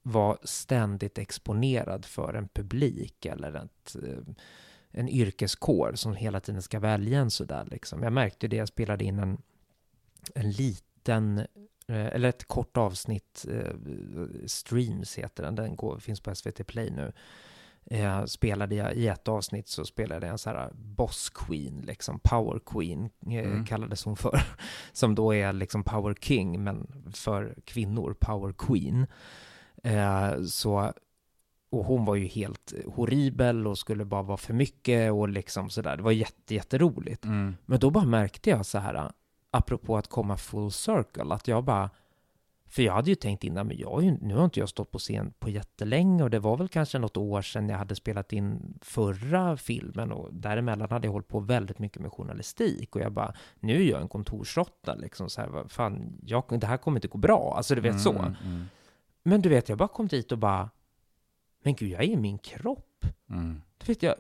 vara 0.03 0.37
ständigt 0.43 1.19
exponerad 1.19 2.05
för 2.05 2.35
en 2.35 2.49
publik 2.49 3.27
eller 3.27 3.55
ett, 3.55 3.97
eh, 4.03 4.35
en 4.91 5.09
yrkeskår 5.09 5.93
som 5.95 6.15
hela 6.15 6.41
tiden 6.41 6.63
ska 6.63 6.81
välja 6.81 7.19
en 7.19 7.31
sådär 7.31 7.69
liksom. 7.71 8.03
Jag 8.03 8.13
märkte 8.13 8.49
det, 8.49 8.57
jag 8.57 8.69
spelade 8.69 9.05
in 9.05 9.19
en, 9.19 9.43
en 10.35 10.51
liten, 10.51 11.39
eh, 11.89 12.07
eller 12.07 12.29
ett 12.29 12.45
kort 12.45 12.77
avsnitt, 12.77 13.47
eh, 13.51 13.75
Streams 14.47 15.19
heter 15.19 15.43
den, 15.43 15.55
den 15.55 15.77
går, 15.77 15.99
finns 15.99 16.21
på 16.21 16.35
SVT 16.35 16.67
Play 16.67 16.91
nu. 16.91 17.13
Eh, 17.91 18.25
spelade 18.25 18.75
jag 18.75 18.95
i 18.95 19.09
ett 19.09 19.29
avsnitt 19.29 19.69
så 19.69 19.85
spelade 19.85 20.27
jag 20.27 20.33
en 20.33 20.39
så 20.39 20.51
här 20.51 20.71
boss 20.75 21.31
queen, 21.31 21.81
liksom 21.87 22.21
power 22.25 22.61
queen 22.67 23.05
eh, 23.27 23.33
Mm. 23.53 23.65
kallades 23.67 24.05
hon 24.05 24.17
för. 24.17 24.41
Som 24.93 25.15
då 25.15 25.35
är 25.35 25.53
liksom 25.53 25.83
power 25.85 26.15
king, 26.21 26.65
men 26.65 27.05
för 27.15 27.55
kvinnor 27.65 28.17
power 28.21 28.53
queen. 28.59 29.07
Eh, 29.83 30.43
så, 30.43 30.93
och 31.71 31.85
hon 31.85 32.05
var 32.05 32.15
ju 32.15 32.27
helt 32.27 32.73
horribel 32.95 33.67
och 33.67 33.79
skulle 33.79 34.05
bara 34.05 34.23
vara 34.23 34.37
för 34.37 34.55
mycket 34.55 35.13
och 35.13 35.29
liksom 35.29 35.71
sådär. 35.71 35.97
Det 35.97 36.03
var 36.03 36.13
jätte, 36.13 36.55
jätteroligt. 36.55 37.25
Mm. 37.25 37.57
Men 37.67 37.79
då 37.81 37.91
bara 37.91 38.05
märkte 38.05 38.51
jag 38.51 38.67
så 38.67 38.79
här, 38.79 39.11
apropå 39.51 39.97
att 39.97 40.09
komma 40.09 40.37
full 40.37 40.71
circle, 40.73 41.35
att 41.35 41.49
jag 41.49 41.65
bara, 41.65 41.91
för 42.69 42.83
jag 42.83 42.93
hade 42.93 43.11
ju 43.11 43.15
tänkt 43.15 43.45
innan, 43.45 43.67
men 43.67 43.79
jag, 43.79 43.91
har 43.91 44.01
ju- 44.01 44.19
nu 44.21 44.35
har 44.35 44.45
inte 44.45 44.61
jag 44.61 44.69
stått 44.69 44.91
på 44.91 44.99
scen 44.99 45.33
på 45.39 45.51
jättelänge 45.51 46.23
och 46.23 46.31
det 46.31 46.39
var 46.39 46.57
väl 46.57 46.69
kanske 46.69 46.99
något 46.99 47.17
år 47.17 47.43
sedan 47.43 47.69
jag 47.69 47.79
hade 47.79 47.95
spelat 47.95 48.33
in 48.33 48.79
förra 48.83 49.57
filmen 49.57 50.13
och 50.13 50.35
däremellan 50.35 50.91
hade 50.91 51.07
jag 51.07 51.13
hållit 51.13 51.29
på 51.29 51.41
väldigt 51.41 51.79
mycket 51.79 52.03
med 52.03 52.13
journalistik 52.13 52.97
och 52.97 53.03
jag 53.03 53.13
bara, 53.13 53.35
nu 53.61 53.83
är 53.87 53.91
jag 53.91 54.01
en 54.01 54.09
kontorsråtta 54.09 54.95
liksom 54.95 55.31
så 55.31 55.41
här, 55.41 55.49
vad 55.49 55.71
fan, 55.71 56.19
jag, 56.23 56.45
det 56.61 56.67
här 56.67 56.77
kommer 56.77 56.97
inte 56.99 57.09
gå 57.09 57.19
bra, 57.19 57.55
alltså 57.57 57.75
du 57.75 57.81
vet 57.81 58.01
så. 58.01 58.13
Mm, 58.13 58.35
mm, 58.45 58.65
Men 59.23 59.43
du 59.43 59.49
vet, 59.49 59.69
jag 59.69 59.79
bara 59.79 59.89
kom 59.89 60.07
dit 60.09 60.33
och 60.33 60.39
bara, 60.39 60.71
men 61.63 61.75
gud, 61.75 61.91
jag 61.91 62.01
är 62.03 62.09
i 62.09 62.17
min 62.17 62.39
kropp. 62.39 63.05
mm. 63.31 63.63
Du 63.79 63.87
vet, 63.93 64.03
jag, 64.03 64.15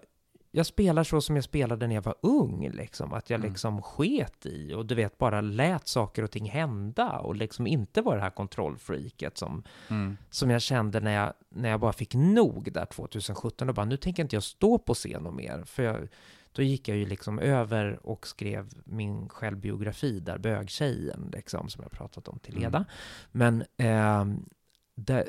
jag 0.56 0.66
spelar 0.66 1.04
så 1.04 1.20
som 1.20 1.36
jag 1.36 1.44
spelade 1.44 1.86
när 1.86 1.94
jag 1.94 2.02
var 2.02 2.14
ung, 2.22 2.70
liksom. 2.70 3.12
Att 3.12 3.30
jag 3.30 3.38
Mm. 3.38 3.50
liksom 3.50 3.82
sket 3.82 4.46
i 4.46 4.74
och 4.74 4.86
du 4.86 4.94
vet, 4.94 5.18
bara 5.18 5.40
lät 5.40 5.88
saker 5.88 6.22
och 6.22 6.30
ting 6.30 6.50
hända 6.50 7.18
och 7.18 7.36
liksom 7.36 7.66
inte 7.66 8.02
var 8.02 8.16
det 8.16 8.22
här 8.22 8.30
kontrollfreaket 8.30 9.38
som, 9.38 9.62
Mm. 9.88 10.16
som 10.30 10.50
jag 10.50 10.62
kände 10.62 11.00
när 11.00 11.10
jag, 11.12 11.32
när 11.48 11.68
jag 11.68 11.80
bara 11.80 11.92
fick 11.92 12.14
nog 12.14 12.72
där 12.72 12.84
2017 12.86 13.68
och 13.68 13.74
bara, 13.74 13.86
nu 13.86 13.96
tänker 13.96 14.22
inte 14.22 14.36
jag 14.36 14.42
stå 14.42 14.78
på 14.78 14.94
scen 14.94 15.26
och 15.26 15.34
mer. 15.34 15.62
För 15.64 15.82
jag, 15.82 16.08
då 16.52 16.62
gick 16.62 16.88
jag 16.88 16.96
ju 16.96 17.06
liksom 17.06 17.38
över 17.38 18.06
och 18.06 18.26
skrev 18.26 18.68
min 18.84 19.28
självbiografi 19.28 20.20
där, 20.20 20.38
Bögtjejen, 20.38 21.30
liksom, 21.32 21.68
som 21.68 21.82
jag 21.82 21.92
pratat 21.92 22.28
om 22.28 22.38
till 22.38 22.54
Leda. 22.54 22.78
Mm. 22.78 22.88
Men, 23.32 23.64
ehm, 23.76 24.48
det, 24.94 25.28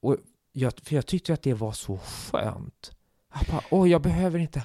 och 0.00 0.16
jag, 0.52 0.72
för 0.82 0.94
jag 0.94 1.06
tyckte 1.06 1.32
att 1.34 1.42
det 1.42 1.54
var 1.54 1.72
så 1.72 1.98
skönt 1.98 2.92
Jag 3.34 3.46
bara, 3.50 3.62
åh, 3.70 3.90
jag 3.90 4.02
behöver 4.02 4.38
inte, 4.38 4.64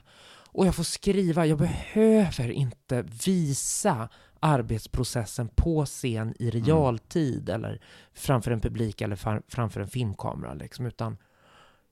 och 0.51 0.67
jag 0.67 0.76
får 0.76 0.84
skriva, 0.84 1.45
jag 1.45 1.57
behöver 1.57 2.51
inte 2.51 3.01
visa 3.26 4.09
arbetsprocessen 4.39 5.49
på 5.55 5.86
scen 5.86 6.34
i 6.39 6.49
realtid 6.49 7.49
eller 7.49 7.82
framför 8.13 8.51
en 8.51 8.61
publik 8.61 9.01
eller 9.01 9.41
framför 9.47 9.82
en 9.82 9.88
filmkamera 9.88 10.53
liksom, 10.53 10.86
utan 10.86 11.17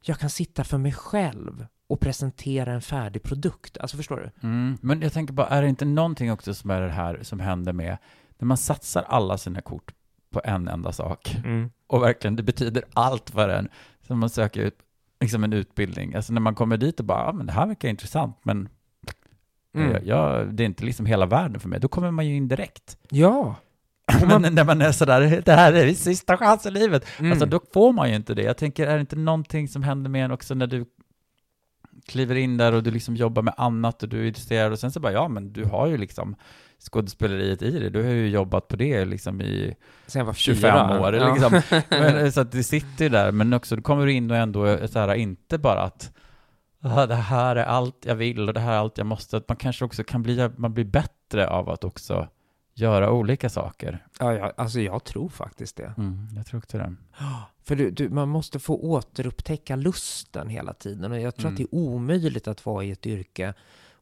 jag 0.01 0.19
kan 0.19 0.30
sitta 0.30 0.63
för 0.63 0.78
mig 0.78 0.93
själv 0.93 1.65
och 1.89 1.99
presentera 1.99 2.73
en 2.73 2.82
färdig 2.82 3.23
produkt. 3.23 3.78
Alltså 3.78 3.97
förstår 3.97 4.17
du? 4.17 4.47
Mm. 4.47 4.78
Men 4.82 5.01
jag 5.01 5.13
tänker 5.13 5.34
bara, 5.34 5.47
är 5.47 5.61
det 5.61 5.69
inte 5.69 5.86
någonting 5.86 6.32
också 6.32 6.53
som 6.53 6.69
är 6.69 6.82
det 6.82 6.91
här 6.91 7.19
som 7.23 7.39
händer 7.39 7.73
med 7.73 7.97
när 8.38 8.45
man 8.45 8.57
satsar 8.57 9.03
alla 9.03 9.38
sina 9.38 9.61
kort 9.61 9.93
på 10.30 10.41
en 10.43 10.67
enda 10.67 10.91
sak 10.91 11.36
och 11.88 12.01
verkligen, 12.01 12.36
det 12.36 12.43
betyder 12.43 12.84
allt 12.93 13.30
för 13.30 13.49
en, 13.49 13.69
som 14.07 14.19
man 14.19 14.30
söker 14.30 14.61
ut, 14.61 14.80
liksom 15.22 15.43
en 15.43 15.53
utbildning. 15.53 16.13
Alltså 16.15 16.34
när 16.34 16.41
man 16.41 16.55
kommer 16.55 16.78
dit 16.78 16.99
och 16.99 17.05
bara, 17.05 17.26
ja 17.26 17.34
men 17.34 17.45
det 17.45 17.51
här 17.51 17.68
verkar 17.68 17.89
intressant, 17.89 18.38
men 18.43 18.70
Mm. 19.76 19.91
jag, 19.91 20.05
jag, 20.05 20.53
det 20.53 20.63
är 20.63 20.65
inte 20.65 20.86
liksom 20.86 21.05
hela 21.05 21.26
världen 21.26 21.59
för 21.59 21.70
mig. 21.70 21.80
Då 21.80 21.88
kommer 21.88 22.11
man 22.11 22.28
ju 22.28 22.36
in 22.36 22.47
direkt. 22.47 22.97
Ja. 23.09 23.55
Men 24.28 24.55
när 24.55 24.63
man 24.63 24.82
är 24.82 24.91
sådär, 24.91 25.41
det 25.45 25.51
här 25.51 25.74
är 25.74 25.93
sista 25.93 26.38
chans 26.38 26.65
i 26.65 26.72
livet, 26.72 27.05
Mm. 27.20 27.32
alltså 27.32 27.45
då 27.45 27.59
får 27.74 27.93
man 27.93 28.09
ju 28.09 28.15
inte 28.15 28.34
det. 28.34 28.41
Jag 28.43 28.57
tänker, 28.57 28.88
är 28.88 28.93
det 28.95 29.01
inte 29.01 29.15
någonting 29.15 29.68
som 29.68 29.84
händer 29.84 30.09
med 30.09 30.26
en 30.26 30.32
också 30.32 30.53
när 30.53 30.68
du 30.68 30.86
kliver 32.07 32.36
in 32.36 32.57
där 32.57 32.74
och 32.74 32.84
du 32.84 32.91
liksom 32.91 33.15
jobbar 33.15 33.41
med 33.41 33.53
annat 33.57 34.03
och 34.03 34.09
du 34.09 34.22
är 34.22 34.26
intresserad 34.28 34.72
och 34.72 34.80
sen 34.80 34.91
så 34.91 34.99
bara, 34.99 35.13
ja 35.13 35.28
men 35.28 35.53
du 35.53 35.65
har 35.65 35.88
ju 35.88 35.97
liksom 35.97 36.36
skådespeleriet 36.80 37.61
i 37.61 37.80
dig, 37.80 37.89
du 37.89 38.03
har 38.03 38.11
ju 38.11 38.28
jobbat 38.30 38.67
på 38.67 38.75
det 38.75 39.05
liksom 39.05 39.41
i 39.41 39.75
Sen 40.07 40.19
jag 40.19 40.25
var 40.25 40.34
25 40.34 40.61
fyra. 40.61 40.99
år. 41.01 41.15
Ja. 41.15 41.34
Liksom. 41.34 41.61
Men, 41.89 42.32
så 42.32 42.41
att 42.41 42.51
det 42.51 42.63
sitter 42.63 43.03
ju 43.05 43.09
där, 43.09 43.32
men 43.32 43.53
också 43.53 43.75
du 43.75 43.82
kommer 43.82 44.07
in 44.07 44.32
och 44.32 44.38
ändå 44.38 44.88
så 44.88 44.99
här, 44.99 45.13
inte 45.13 45.57
bara 45.57 45.82
att 45.82 46.11
"Ah, 46.82 47.05
det 47.05 47.15
här 47.15 47.55
är 47.55 47.63
allt 47.63 48.05
jag 48.05 48.15
vill 48.15 48.47
och 48.47 48.53
det 48.53 48.59
här 48.59 48.73
är 48.73 48.78
allt 48.78 48.97
jag 48.97 49.07
måste, 49.07 49.38
att 49.38 49.47
man 49.49 49.57
kanske 49.57 49.86
också 49.86 50.03
kan 50.03 50.23
bli, 50.23 50.49
man 50.57 50.73
blir 50.73 50.86
bättre 50.86 51.47
av 51.49 51.69
att 51.69 51.84
också 51.84 52.28
göra 52.73 53.11
olika 53.11 53.49
saker. 53.49 54.05
Ja, 54.19 54.34
ja, 54.34 54.53
alltså 54.57 54.80
jag 54.80 55.03
tror 55.03 55.30
faktiskt 55.30 55.75
det. 55.78 55.93
Mm, 55.97 56.28
jag 56.36 56.45
tror 56.45 56.57
också 56.57 56.78
det. 56.78 56.95
För 57.63 57.75
du, 57.75 57.91
du, 57.91 58.09
man 58.09 58.30
måste 58.30 58.59
få 58.59 58.75
återupptäcka 58.75 59.75
lusten 59.75 60.49
hela 60.49 60.73
tiden. 60.73 61.11
Och 61.11 61.19
jag 61.19 61.36
tror 61.36 61.45
Mm. 61.49 61.53
att 61.53 61.57
det 61.57 61.63
är 61.63 61.80
omöjligt 61.80 62.47
att 62.47 62.65
vara 62.65 62.84
i 62.84 62.91
ett 62.91 63.05
yrke 63.07 63.53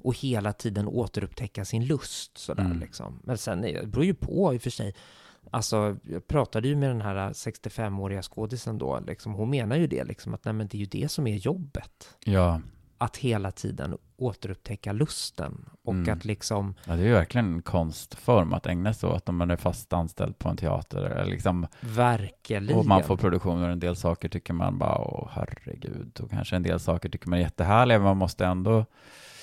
och 0.05 0.15
hela 0.17 0.53
tiden 0.53 0.87
återupptäcka 0.87 1.65
sin 1.65 1.85
lust. 1.85 2.37
Sådär, 2.37 2.63
Mm. 2.65 2.79
liksom. 2.79 3.19
Men 3.23 3.37
sen, 3.37 3.61
det 3.61 3.87
beror 3.87 4.05
ju 4.05 4.13
på 4.13 4.53
i 4.53 4.57
och 4.57 4.61
för 4.61 4.69
sig. 4.69 4.95
Alltså, 5.51 5.97
jag 6.03 6.27
pratade 6.27 6.67
ju 6.67 6.75
med 6.75 6.89
den 6.89 7.01
här 7.01 7.33
65-åriga 7.33 8.21
skådisen 8.21 8.77
då. 8.77 8.99
Liksom, 9.07 9.33
hon 9.33 9.49
menar 9.49 9.75
ju 9.75 9.87
det, 9.87 10.03
liksom, 10.03 10.33
att 10.33 10.45
nej, 10.45 10.53
men 10.53 10.67
det 10.67 10.77
är 10.77 10.79
ju 10.79 10.85
det 10.85 11.11
som 11.11 11.27
är 11.27 11.35
jobbet. 11.35 12.15
Ja, 12.25 12.61
Att 12.97 13.17
hela 13.17 13.51
tiden 13.51 13.97
återupptäcka 14.17 14.91
lusten. 14.91 15.65
Och 15.83 15.93
Mm. 15.93 16.13
att 16.17 16.25
liksom, 16.25 16.73
ja, 16.85 16.95
det 16.95 17.01
är 17.01 17.05
ju 17.07 17.13
verkligen 17.13 17.53
en 17.53 17.61
konstform 17.61 18.53
att 18.53 18.65
ägna 18.67 18.93
sig 18.93 19.09
åt 19.09 19.29
om 19.29 19.35
man 19.37 19.51
är 19.51 19.55
fast 19.55 19.93
anställd 19.93 20.37
på 20.39 20.49
en 20.49 20.57
teater. 20.57 20.97
Eller 21.01 21.31
liksom, 21.31 21.67
verkligen. 21.81 22.69
och 22.75 22.85
man 22.85 23.03
får 23.03 23.17
produktioner, 23.17 23.69
en 23.69 23.79
del 23.79 23.95
saker 23.95 24.29
tycker 24.29 24.53
man 24.53 24.77
bara, 24.77 24.97
åh 24.97 25.29
herregud, 25.31 26.19
och 26.23 26.29
kanske 26.29 26.55
en 26.55 26.63
del 26.63 26.79
saker 26.79 27.09
tycker 27.09 27.29
man 27.29 27.39
är 27.39 27.43
jättehärliga, 27.43 27.97
men 27.97 28.05
man 28.05 28.17
måste 28.17 28.45
ändå, 28.45 28.85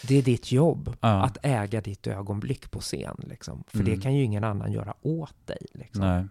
Det 0.08 0.14
är 0.18 0.22
ditt 0.22 0.52
jobb. 0.52 0.96
ja, 1.00 1.22
Att 1.24 1.38
äga 1.42 1.80
ditt 1.80 2.06
ögonblick 2.06 2.70
på 2.70 2.80
scen. 2.80 3.16
Liksom. 3.18 3.64
För 3.66 3.78
Mm. 3.80 3.90
det 3.94 4.02
kan 4.02 4.14
ju 4.14 4.22
ingen 4.22 4.44
annan 4.44 4.72
göra 4.72 4.94
åt 5.02 5.46
dig. 5.46 5.66
Liksom. 5.72 6.00
nej. 6.04 6.24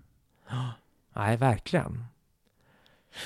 Nej, 1.15 1.37
verkligen. 1.37 2.05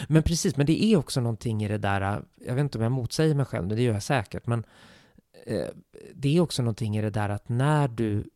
Men 0.07 0.23
precis, 0.23 0.57
men 0.57 0.65
det 0.65 0.83
är 0.83 0.97
också 0.97 1.21
någonting 1.21 1.63
i 1.63 1.67
det 1.67 1.77
där, 1.77 2.23
jag 2.45 2.55
vet 2.55 2.61
inte 2.61 2.77
om 2.77 2.81
jag 2.83 2.91
motsäger 2.91 3.35
mig 3.35 3.45
själv, 3.45 3.67
men 3.67 3.75
det 3.77 3.83
gör 3.83 3.93
jag 3.93 4.03
säkert, 4.03 4.47
men 4.47 4.63
eh, 5.45 5.67
det 6.15 6.37
är 6.37 6.41
också 6.41 6.61
någonting 6.61 6.97
i 6.97 7.01
det 7.01 7.09
där 7.09 7.29
att 7.29 7.49
när 7.49 7.87
du, 7.87 8.29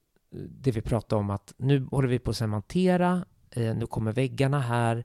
det 0.50 0.72
vi 0.72 0.82
pratade 0.82 1.20
om 1.20 1.30
att 1.30 1.54
nu 1.58 1.86
håller 1.92 2.08
vi 2.08 2.20
på 2.20 2.32
att 2.32 2.38
cementera, 2.38 3.26
eh, 3.52 3.76
nu 3.76 3.88
kommer 3.88 4.12
väggarna 4.12 4.60
här, 4.60 5.04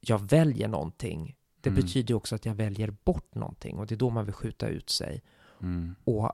jag 0.00 0.18
väljer 0.30 0.68
någonting. 0.68 1.36
Det 1.60 1.70
Mm. 1.70 1.82
betyder 1.82 2.14
också 2.14 2.34
att 2.34 2.46
jag 2.46 2.54
väljer 2.54 2.90
bort 3.04 3.34
någonting 3.34 3.78
och 3.78 3.86
det 3.86 3.94
är 3.94 3.96
då 3.96 4.10
man 4.10 4.24
vill 4.24 4.34
skjuta 4.34 4.68
ut 4.68 4.90
sig. 4.90 5.22
Mm. 5.62 5.94
Och 6.04 6.32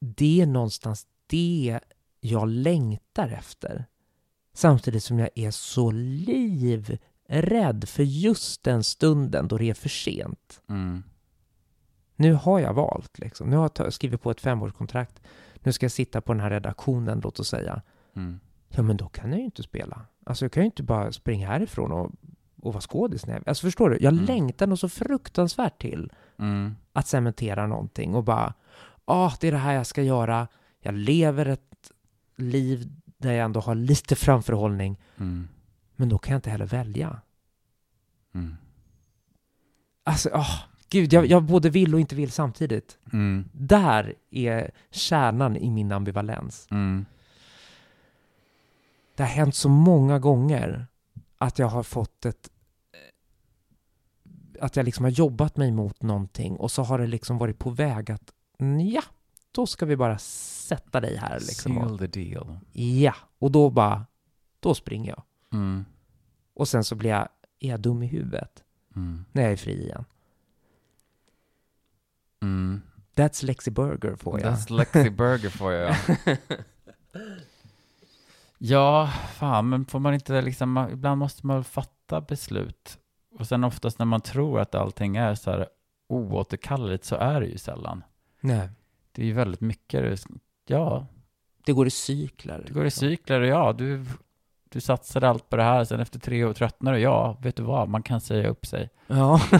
det 0.00 0.40
är 0.40 0.46
någonstans 0.46 1.06
det 1.26 1.80
jag 2.20 2.48
längtar 2.48 3.28
efter. 3.28 3.84
Samtidigt 4.52 5.04
som 5.04 5.18
jag 5.18 5.28
är 5.34 5.50
så 5.50 5.90
livrädd 5.90 7.88
för 7.88 8.02
just 8.02 8.62
den 8.64 8.84
stunden 8.84 9.48
då 9.48 9.58
det 9.58 9.70
är 9.70 9.74
för 9.74 9.88
sent. 9.88 10.62
Mm. 10.68 11.02
Nu 12.16 12.32
har 12.32 12.60
jag 12.60 12.74
valt, 12.74 13.18
liksom. 13.18 13.50
Nu 13.50 13.56
har 13.56 13.70
jag 13.78 13.92
skrivit 13.92 14.22
på 14.22 14.30
ett 14.30 14.40
femårskontrakt. 14.40 15.22
Nu 15.54 15.72
ska 15.72 15.84
jag 15.84 15.92
sitta 15.92 16.20
på 16.20 16.32
den 16.32 16.40
här 16.42 16.50
redaktionen, 16.50 17.20
låt 17.24 17.40
oss 17.40 17.48
säga. 17.48 17.82
Mm. 18.16 18.40
Ja, 18.68 18.82
men 18.82 18.96
då 18.96 19.08
kan 19.08 19.30
jag 19.30 19.38
ju 19.38 19.44
inte 19.44 19.62
spela. 19.62 20.00
Alltså, 20.26 20.44
jag 20.44 20.52
kan 20.52 20.62
ju 20.62 20.66
inte 20.66 20.82
bara 20.82 21.12
springa 21.12 21.46
härifrån 21.48 21.92
och, 21.92 22.10
och 22.62 22.72
vara 22.72 22.80
skådis. 22.80 23.24
Alltså, 23.46 23.66
förstår 23.66 23.90
du? 23.90 23.98
Jag 24.00 24.12
Mm. 24.12 24.24
längtar 24.24 24.66
nog 24.66 24.78
så 24.78 24.88
fruktansvärt 24.88 25.80
till 25.80 26.12
Mm. 26.38 26.76
att 26.92 27.06
cementera 27.06 27.66
någonting 27.66 28.14
och 28.14 28.24
bara, 28.24 28.54
ah, 29.10 29.32
det 29.40 29.48
är 29.48 29.52
det 29.52 29.58
här 29.58 29.72
jag 29.74 29.86
ska 29.86 30.02
göra. 30.02 30.48
Jag 30.80 30.94
lever 30.94 31.46
ett 31.46 31.90
liv 32.36 32.88
där 33.18 33.32
jag 33.32 33.44
ändå 33.44 33.60
har 33.60 33.74
lite 33.74 34.16
framförhållning, 34.16 34.98
Mm. 35.16 35.48
men 35.96 36.08
då 36.08 36.18
kan 36.18 36.32
jag 36.32 36.38
inte 36.38 36.50
heller 36.50 36.66
välja. 36.66 37.20
Mm. 38.34 38.56
Alltså, 40.04 40.30
ah, 40.32 40.62
gud, 40.88 41.12
jag, 41.12 41.26
jag 41.26 41.42
både 41.44 41.70
vill 41.70 41.94
och 41.94 42.00
inte 42.00 42.14
vill 42.14 42.30
samtidigt. 42.30 42.98
Mm. 43.12 43.48
Där 43.52 44.14
är 44.30 44.70
kärnan 44.90 45.56
i 45.56 45.70
min 45.70 45.92
ambivalens. 45.92 46.66
Mm. 46.70 47.06
Det 49.14 49.22
har 49.22 49.30
hänt 49.30 49.54
så 49.54 49.68
många 49.68 50.18
gånger 50.18 50.86
att 51.38 51.58
jag 51.58 51.66
har 51.66 51.82
fått 51.82 52.24
ett 52.24 52.50
att 54.60 54.76
jag 54.76 54.84
liksom 54.84 55.04
har 55.04 55.10
jobbat 55.12 55.56
mig 55.56 55.72
mot 55.72 56.02
någonting 56.02 56.56
och 56.56 56.70
så 56.70 56.82
har 56.82 56.98
det 56.98 57.06
liksom 57.06 57.38
varit 57.38 57.58
på 57.58 57.70
väg 57.70 58.10
att 58.10 58.32
ja, 58.92 59.02
då 59.52 59.66
ska 59.66 59.86
vi 59.86 59.96
bara 59.96 60.18
sätta 60.18 61.00
dig 61.00 61.16
här 61.16 61.40
liksom. 61.40 61.74
Seal 61.74 61.98
the 61.98 62.06
deal. 62.06 62.58
ja, 62.72 63.14
och 63.38 63.50
då 63.50 63.70
bara, 63.70 64.06
då 64.60 64.74
springer 64.74 65.10
jag. 65.10 65.22
Mm. 65.52 65.84
Och 66.54 66.68
sen 66.68 66.84
så 66.84 66.94
blir 66.94 67.10
jag, 67.10 67.28
är 67.60 67.68
jag 67.70 67.80
dum 67.80 68.02
i 68.02 68.06
huvudet 68.06 68.64
Mm. 68.96 69.24
när 69.32 69.42
jag 69.42 69.52
är 69.52 69.56
fri 69.56 69.82
igen? 69.84 70.04
Mm. 72.42 72.82
That's 73.14 73.44
Lexi 73.44 73.70
Burger 73.70 74.16
får 74.16 74.40
jag. 74.40 74.52
That's 74.54 74.72
Lexi 74.72 75.10
Burger 75.10 75.50
får 75.50 75.72
jag. 75.72 75.96
ja, 78.58 79.06
fan, 79.34 79.68
men 79.68 79.84
får 79.86 79.98
man 79.98 80.14
inte 80.14 80.42
liksom, 80.42 80.88
ibland 80.92 81.18
måste 81.18 81.46
man 81.46 81.64
fatta 81.64 82.20
beslut. 82.20 82.98
Och 83.38 83.46
sen 83.46 83.64
oftast 83.64 83.98
när 83.98 84.06
man 84.06 84.20
tror 84.20 84.60
att 84.60 84.74
allting 84.74 85.16
är 85.16 85.34
så 85.34 85.50
här 85.50 85.68
oåterkalleligt 86.08 87.04
så 87.04 87.16
är 87.16 87.40
det 87.40 87.46
ju 87.46 87.58
sällan. 87.58 88.04
Nej, 88.40 88.68
Det 89.12 89.22
är 89.22 89.26
ju 89.26 89.32
väldigt 89.32 89.60
mycket, 89.60 90.24
ja, 90.66 91.06
det 91.66 91.72
går 91.72 91.86
i 91.86 91.90
cykler. 91.90 92.62
det 92.66 92.72
går 92.72 92.82
i 92.82 92.84
liksom. 92.86 93.08
cykler 93.08 93.40
och 93.40 93.46
ja, 93.46 93.72
du, 93.72 94.04
du 94.68 94.80
satsade 94.80 95.28
allt 95.28 95.48
på 95.48 95.56
det 95.56 95.62
här, 95.62 95.84
sen 95.84 96.00
efter 96.00 96.18
tre 96.18 96.44
år 96.44 96.52
tröttnar 96.52 96.92
du, 96.92 96.98
ja, 96.98 97.38
vet 97.42 97.56
du 97.56 97.62
vad, 97.62 97.88
man 97.88 98.02
kan 98.02 98.20
säga 98.20 98.48
upp 98.48 98.66
sig. 98.66 98.90
Ja. 99.06 99.40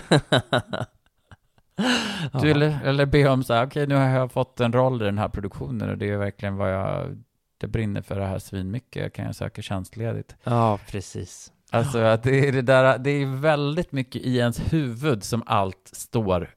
Du, 2.33 2.49
Ja. 2.49 2.55
eller, 2.55 2.81
eller 2.85 3.07
be 3.07 3.29
om 3.29 3.45
så 3.45 3.55
här, 3.55 3.67
okej 3.67 3.87
nu 3.87 3.95
har 3.95 4.09
jag 4.09 4.33
fått 4.33 4.61
en 4.61 4.73
roll 4.73 5.03
i 5.03 5.05
den 5.05 5.19
här 5.19 5.29
produktionen 5.29 5.91
och 5.91 5.99
det 5.99 6.11
är 6.11 6.17
verkligen 6.17 6.57
vad 6.57 6.73
jag, 6.75 7.23
det 7.59 7.67
brinner 7.67 8.03
för 8.03 8.21
det 8.21 8.27
här 8.27 8.39
svinmycket, 8.39 9.13
kan 9.13 9.25
jag 9.25 9.35
söka 9.37 9.63
tjänstledigt. 9.63 10.37
Ja, 10.45 10.79
precis. 10.91 11.53
Alltså 11.71 11.99
att 11.99 12.23
det 12.23 12.49
är 12.49 12.53
det 12.53 12.63
där, 12.63 12.99
det 12.99 13.11
är 13.11 13.27
väldigt 13.41 13.93
mycket 13.93 14.23
i 14.23 14.37
ens 14.39 14.73
huvud 14.73 15.25
som 15.25 15.43
allt 15.47 15.91
står. 15.93 16.51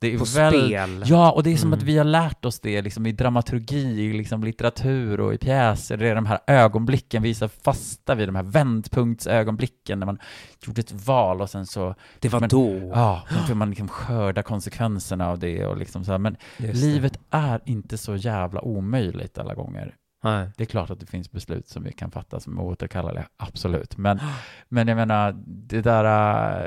Det 0.00 0.14
är 0.14 0.18
På 0.18 0.24
väl, 0.24 0.52
spel. 0.66 1.02
Ja, 1.06 1.30
och 1.32 1.42
det 1.42 1.52
är 1.52 1.56
som 1.56 1.68
Mm. 1.68 1.78
att 1.78 1.82
vi 1.84 1.98
har 1.98 2.04
lärt 2.04 2.44
oss 2.44 2.60
det 2.60 2.82
liksom 2.82 3.06
i 3.06 3.12
dramaturgi, 3.12 4.00
i 4.00 4.12
liksom 4.12 4.44
litteratur 4.44 5.20
och 5.20 5.34
i 5.34 5.38
pjäser. 5.38 5.96
Det 5.96 6.08
är 6.08 6.14
de 6.14 6.26
här 6.26 6.38
ögonblicken, 6.46 7.22
vi 7.22 7.30
är 7.30 7.34
så 7.34 7.48
fasta 7.48 8.14
vid 8.14 8.28
de 8.28 8.34
här 8.36 8.42
vändpunktsögonblicken 8.42 9.98
när 9.98 10.06
man 10.06 10.18
gjorde 10.66 10.80
ett 10.80 10.92
val 11.06 11.40
och 11.40 11.50
sen 11.50 11.66
så, 11.66 11.94
Det 12.20 12.28
var 12.28 12.40
Men- 12.40 12.48
då. 12.48 12.90
ja, 12.94 13.22
då 13.30 13.36
får 13.36 13.54
man 13.54 13.68
liksom 13.70 13.88
skörda 13.88 14.42
konsekvenserna 14.42 15.28
av 15.28 15.38
det 15.38 15.66
och 15.66 15.76
liksom 15.76 16.04
så 16.04 16.10
här. 16.12 16.18
Men 16.18 16.36
Just 16.58 16.72
det. 16.82 16.86
livet 16.86 17.18
är 17.30 17.60
inte 17.64 17.98
så 17.98 18.16
jävla 18.16 18.60
omöjligt 18.60 19.38
alla 19.38 19.54
gånger. 19.54 19.94
Nej. 20.22 20.48
Det 20.56 20.64
är 20.64 20.66
klart 20.66 20.90
att 20.90 21.00
det 21.00 21.06
finns 21.06 21.30
beslut 21.32 21.68
som 21.68 21.82
vi 21.82 21.92
kan 21.92 22.10
fatta 22.10 22.40
som 22.40 22.58
är 22.58 22.62
återkalleliga, 22.62 23.28
absolut. 23.36 23.96
Men, 23.96 24.20
men 24.68 24.88
jag 24.88 24.96
menar, 24.96 25.32
det 25.46 25.80
där... 25.80 26.04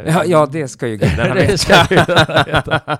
äh, 0.08 0.14
Ja, 0.14 0.24
ja, 0.26 0.45
det 0.51 0.68
ska 0.68 0.88
ju 0.88 0.97
gudarna 0.97 1.34
Det 1.36 1.41
veta. 1.41 1.58
ska 1.58 1.84
gudarna 1.95 2.43
veta. 2.43 2.82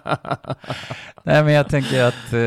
Nej, 1.24 1.44
men 1.44 1.54
jag 1.54 1.70
tänker 1.70 2.04
att, 2.04 2.34
eh, 2.34 2.40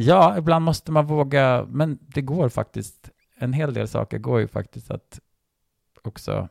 ja, 0.00 0.38
ibland 0.38 0.64
måste 0.64 0.92
man 0.92 1.06
våga, 1.06 1.66
men 1.68 1.98
det 2.00 2.20
går 2.20 2.48
faktiskt, 2.48 3.10
en 3.38 3.52
hel 3.52 3.74
del 3.74 3.88
saker 3.88 4.18
går 4.18 4.40
ju 4.40 4.48
faktiskt 4.48 4.90
att 4.90 5.20
också, 6.02 6.48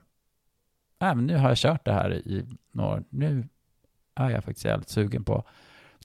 nej, 1.00 1.16
men 1.16 1.28
nu 1.28 1.38
har 1.38 1.50
jag 1.50 1.58
kört 1.58 1.86
det 1.86 1.94
här 1.94 2.14
i 2.14 2.46
några 2.72 2.90
år, 2.90 3.04
nu 3.10 3.48
är 4.16 4.30
jag 4.30 4.44
faktiskt 4.44 4.66
jävligt 4.66 4.90
sugen 4.90 5.24
på 5.24 5.44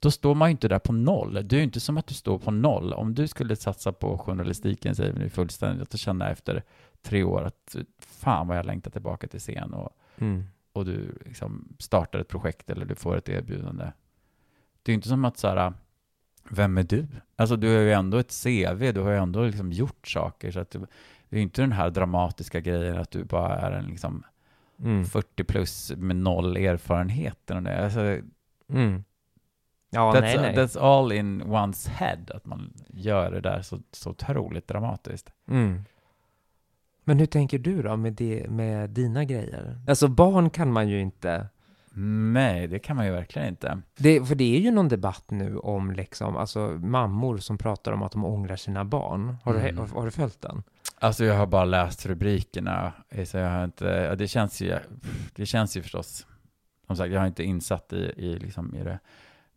då 0.04 0.10
står 0.10 0.34
man 0.34 0.48
ju 0.48 0.50
inte 0.50 0.68
där 0.68 0.78
på 0.78 0.92
noll. 0.92 1.34
Det 1.34 1.56
är 1.56 1.58
ju 1.58 1.64
inte 1.64 1.80
som 1.80 1.98
att 1.98 2.06
du 2.06 2.14
står 2.14 2.38
på 2.38 2.50
noll. 2.50 2.92
Om 2.92 3.14
du 3.14 3.28
skulle 3.28 3.56
satsa 3.56 3.92
på 3.92 4.18
journalistiken, 4.18 4.94
säger 4.94 5.12
vi 5.12 5.18
nu 5.18 5.30
fullständigt, 5.30 5.92
och 5.94 5.98
känna 5.98 6.30
efter 6.30 6.62
tre 7.02 7.22
år 7.22 7.44
att 7.44 7.76
fan 7.98 8.48
vad 8.48 8.56
jag 8.58 8.66
längtar 8.66 8.90
tillbaka 8.90 9.26
till 9.26 9.40
scen 9.40 9.74
och, 9.74 9.90
Mm. 10.18 10.44
och 10.72 10.84
du 10.84 11.18
liksom 11.24 11.68
startar 11.78 12.18
ett 12.18 12.28
projekt 12.28 12.70
eller 12.70 12.84
du 12.84 12.94
får 12.94 13.16
ett 13.16 13.28
erbjudande. 13.28 13.84
Det 14.82 14.90
är 14.90 14.92
ju 14.92 14.94
inte 14.94 15.08
som 15.08 15.24
att 15.24 15.38
så 15.38 15.48
här, 15.48 15.72
vem 16.50 16.78
är 16.78 16.82
du? 16.82 17.06
Alltså 17.36 17.56
du 17.56 17.74
har 17.74 17.82
ju 17.82 17.92
ändå 17.92 18.18
ett 18.18 18.42
CV, 18.42 18.92
du 18.92 19.00
har 19.00 19.10
ju 19.10 19.16
ändå 19.18 19.42
liksom 19.44 19.72
gjort 19.72 20.08
saker, 20.08 20.50
så 20.50 20.60
att 20.60 20.70
det, 20.70 20.78
det 21.28 21.36
är 21.36 21.38
ju 21.38 21.42
inte 21.42 21.60
den 21.62 21.72
här 21.72 21.90
dramatiska 21.90 22.60
grejen 22.60 22.98
att 22.98 23.10
du 23.10 23.24
bara 23.24 23.56
är 23.58 23.72
en 23.72 23.84
liksom 23.86 24.22
Mm. 24.78 25.04
40 25.04 25.44
plus 25.44 25.92
med 25.96 26.16
noll 26.16 26.56
erfarenhet. 26.56 27.50
Alltså, 27.50 28.00
Mm. 28.68 29.04
Ja, 29.94 30.12
that's, 30.12 30.20
nej, 30.20 30.36
nej. 30.36 30.54
that's 30.56 30.78
all 30.80 31.12
in 31.12 31.42
one's 31.42 31.88
head, 31.88 32.18
att 32.34 32.46
man 32.46 32.72
gör 32.88 33.30
det 33.30 33.40
där 33.40 33.62
så, 33.62 33.78
så 33.92 34.10
otroligt 34.10 34.68
dramatiskt. 34.68 35.32
Mm. 35.48 35.84
Men 37.04 37.18
hur 37.18 37.26
tänker 37.26 37.58
du 37.58 37.82
då 37.82 37.96
med, 37.96 38.12
det, 38.12 38.50
med 38.50 38.90
dina 38.90 39.24
grejer? 39.24 39.78
Alltså 39.88 40.08
barn 40.08 40.50
kan 40.50 40.72
man 40.72 40.88
ju 40.88 41.00
inte... 41.00 41.46
Nej, 42.32 42.66
det 42.66 42.78
kan 42.78 42.96
man 42.96 43.06
ju 43.06 43.12
verkligen 43.12 43.48
inte. 43.48 43.80
Det, 43.96 44.24
för 44.24 44.34
det 44.34 44.56
är 44.56 44.60
ju 44.60 44.70
någon 44.70 44.88
debatt 44.88 45.24
nu 45.30 45.56
om 45.58 45.90
liksom, 45.92 46.36
alltså 46.36 46.60
mammor 46.68 47.38
som 47.38 47.58
pratar 47.58 47.92
om 47.92 48.02
att 48.02 48.12
de 48.12 48.24
ångrar 48.24 48.56
sina 48.56 48.84
barn. 48.84 49.36
Har, 49.44 49.54
du, 49.54 49.60
Mm. 49.60 49.78
har, 49.78 49.86
har 49.86 50.04
du 50.04 50.10
följt 50.10 50.40
den? 50.40 50.62
Alltså 50.98 51.24
jag 51.24 51.34
har 51.34 51.46
bara 51.46 51.64
läst 51.64 52.06
rubrikerna, 52.06 52.92
så 53.24 53.36
jag 53.36 53.50
har 53.50 53.64
inte, 53.64 54.14
det 54.14 54.28
känns 54.28 54.60
ju, 54.60 54.78
det 55.34 55.46
känns 55.46 55.76
ju 55.76 55.82
förstås, 55.82 56.26
som 56.86 56.96
sagt, 56.96 57.12
jag 57.12 57.20
har 57.20 57.26
inte 57.26 57.44
insatt 57.44 57.92
i, 57.92 58.12
i, 58.16 58.38
liksom, 58.38 58.74
i 58.74 58.84
det, 58.84 58.98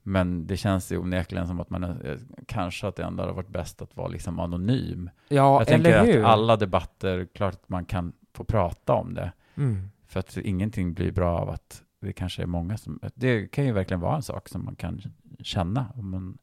men 0.07 0.47
det 0.47 0.57
känns 0.57 0.91
ju 0.91 0.97
onekligen 0.97 1.47
som 1.47 1.59
att 1.59 1.69
man, 1.69 1.83
eh, 1.83 2.17
kanske 2.47 2.87
att 2.87 2.95
det 2.95 3.03
ändå 3.03 3.23
hade 3.23 3.33
varit 3.33 3.47
bäst 3.49 3.81
att 3.81 3.95
vara 3.97 4.07
liksom 4.07 4.39
anonym. 4.39 5.09
Ja, 5.27 5.59
jag 5.59 5.67
tänker 5.67 5.89
eller 5.91 6.05
hur? 6.13 6.19
att 6.23 6.29
alla 6.29 6.55
debatter, 6.55 7.27
klart 7.35 7.53
att 7.53 7.69
man 7.69 7.85
kan 7.85 8.13
få 8.33 8.43
prata 8.43 8.93
om 8.93 9.13
det, 9.13 9.31
Mm. 9.55 9.89
för 10.07 10.19
att 10.19 10.37
ingenting 10.37 10.93
blir 10.93 11.11
bra 11.11 11.39
av 11.39 11.49
att 11.49 11.83
det 12.01 12.13
kanske 12.13 12.41
är 12.41 12.45
många 12.45 12.77
som, 12.77 12.99
det 13.15 13.47
kan 13.47 13.65
ju 13.65 13.71
verkligen 13.71 13.99
vara 14.01 14.15
en 14.15 14.21
sak 14.21 14.49
som 14.49 14.65
man 14.65 14.75
kan 14.75 15.01
känna, 15.39 15.85
man, 15.95 16.37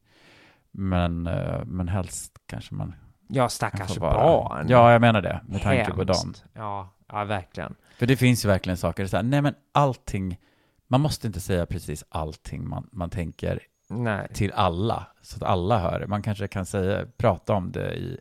men, 0.71 1.27
eh, 1.27 1.65
men 1.65 1.87
helst 1.87 2.37
kanske 2.45 2.75
man 2.75 2.93
Ja, 3.27 3.49
stackars 3.49 3.97
barn. 3.97 4.65
ja 4.69 4.91
jag 4.91 5.01
menar 5.01 5.21
det, 5.21 5.41
med 5.47 5.61
tanke 5.61 5.91
på 5.91 6.03
dem. 6.03 6.15
Hemskt. 6.25 6.45
Ja, 6.53 6.89
ja, 7.07 7.23
verkligen. 7.23 7.75
För 7.97 8.05
det 8.05 8.17
finns 8.17 8.45
ju 8.45 8.49
verkligen 8.49 8.77
saker, 8.77 9.05
så 9.05 9.15
här, 9.17 9.23
nej 9.23 9.41
men 9.41 9.53
allting, 9.71 10.39
man 10.87 11.01
måste 11.01 11.27
inte 11.27 11.39
säga 11.39 11.65
precis 11.65 12.03
allting 12.09 12.69
man, 12.69 12.89
man 12.91 13.09
tänker 13.09 13.59
Nej. 13.87 14.27
till 14.33 14.51
alla, 14.51 15.07
så 15.21 15.35
att 15.37 15.43
alla 15.43 15.79
hör 15.79 15.99
det. 15.99 16.07
Man 16.07 16.21
kanske 16.21 16.47
kan 16.47 16.65
säga, 16.65 17.05
prata 17.17 17.53
om 17.53 17.71
det 17.71 17.93
i, 17.93 18.19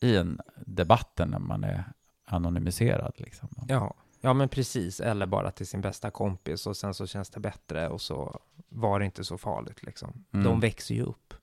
i 0.00 0.16
en 0.16 0.40
debatten 0.56 1.28
när 1.28 1.38
man 1.38 1.64
är 1.64 1.84
anonymiserad. 2.24 3.12
Liksom. 3.16 3.48
Ja. 3.68 3.94
ja, 4.20 4.32
men 4.32 4.48
precis. 4.48 5.00
Eller 5.00 5.26
bara 5.26 5.50
till 5.50 5.66
sin 5.66 5.80
bästa 5.80 6.10
kompis 6.10 6.66
och 6.66 6.76
sen 6.76 6.94
så 6.94 7.06
känns 7.06 7.30
det 7.30 7.40
bättre 7.40 7.88
och 7.88 8.00
så 8.00 8.40
var 8.68 8.98
det 8.98 9.04
inte 9.04 9.24
så 9.24 9.38
farligt 9.38 9.82
liksom. 9.82 10.24
Mm. 10.32 10.44
De 10.44 10.60
växer 10.60 10.94
ju 10.94 11.02
upp. 11.02 11.34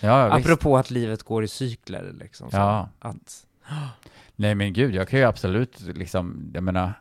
Ja, 0.00 0.34
visst. 0.34 0.46
Apropå 0.46 0.76
att 0.76 0.90
livet 0.90 1.22
går 1.22 1.44
i 1.44 1.48
cykler 1.48 2.12
liksom. 2.12 2.50
Så 2.50 2.56
Ja. 2.56 2.88
Att, 2.98 3.46
Nej 4.36 4.54
men 4.54 4.72
gud, 4.72 4.94
jag 4.94 5.08
kan 5.08 5.18
ju 5.18 5.24
absolut 5.24 5.80
liksom, 5.80 6.50
jag 6.54 6.64
menar, 6.64 6.92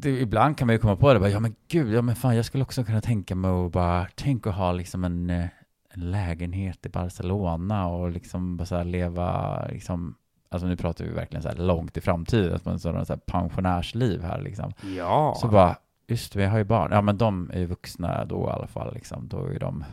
det, 0.00 0.10
ibland 0.10 0.58
kan 0.58 0.66
man 0.66 0.74
ju 0.74 0.78
komma 0.78 0.96
på 0.96 1.12
det, 1.14 1.20
bara, 1.20 1.30
ja 1.30 1.40
men 1.40 1.54
gud, 1.68 1.94
ja 1.94 2.02
men 2.02 2.16
fan, 2.16 2.36
jag 2.36 2.44
skulle 2.44 2.64
också 2.64 2.84
kunna 2.84 3.00
tänka 3.00 3.34
mig 3.34 3.50
att 3.50 3.72
bara, 3.72 4.06
tänk 4.14 4.46
att 4.46 4.54
ha 4.54 4.72
liksom 4.72 5.04
en, 5.04 5.30
eh, 5.30 5.46
en 5.90 6.10
lägenhet 6.10 6.86
i 6.86 6.88
Barcelona 6.88 7.88
och 7.88 8.10
liksom 8.10 8.56
bara 8.56 8.66
så 8.66 8.76
här 8.76 8.84
leva, 8.84 9.66
liksom, 9.66 10.14
alltså 10.48 10.66
nu 10.68 10.76
pratar 10.76 11.04
vi 11.04 11.10
verkligen 11.10 11.42
så 11.42 11.48
här 11.48 11.56
långt 11.56 11.96
i 11.96 12.00
framtiden, 12.00 12.54
att 12.54 12.64
man 12.64 12.78
sådana 12.78 13.04
så 13.04 13.12
här 13.12 13.20
pensionärsliv 13.20 14.22
här 14.22 14.42
liksom. 14.42 14.72
ja. 14.96 15.34
Så 15.40 15.48
bara, 15.48 15.76
just 16.08 16.34
jag 16.34 16.50
har 16.50 16.58
ju 16.58 16.64
barn, 16.64 16.92
ja 16.92 17.00
men 17.00 17.18
de 17.18 17.50
är 17.52 17.58
ju 17.58 17.66
vuxna 17.66 18.24
då 18.24 18.46
i 18.46 18.50
alla 18.50 18.66
fall 18.66 18.94
liksom, 18.94 19.28
då 19.28 19.46
är 19.46 19.58
de 19.58 19.84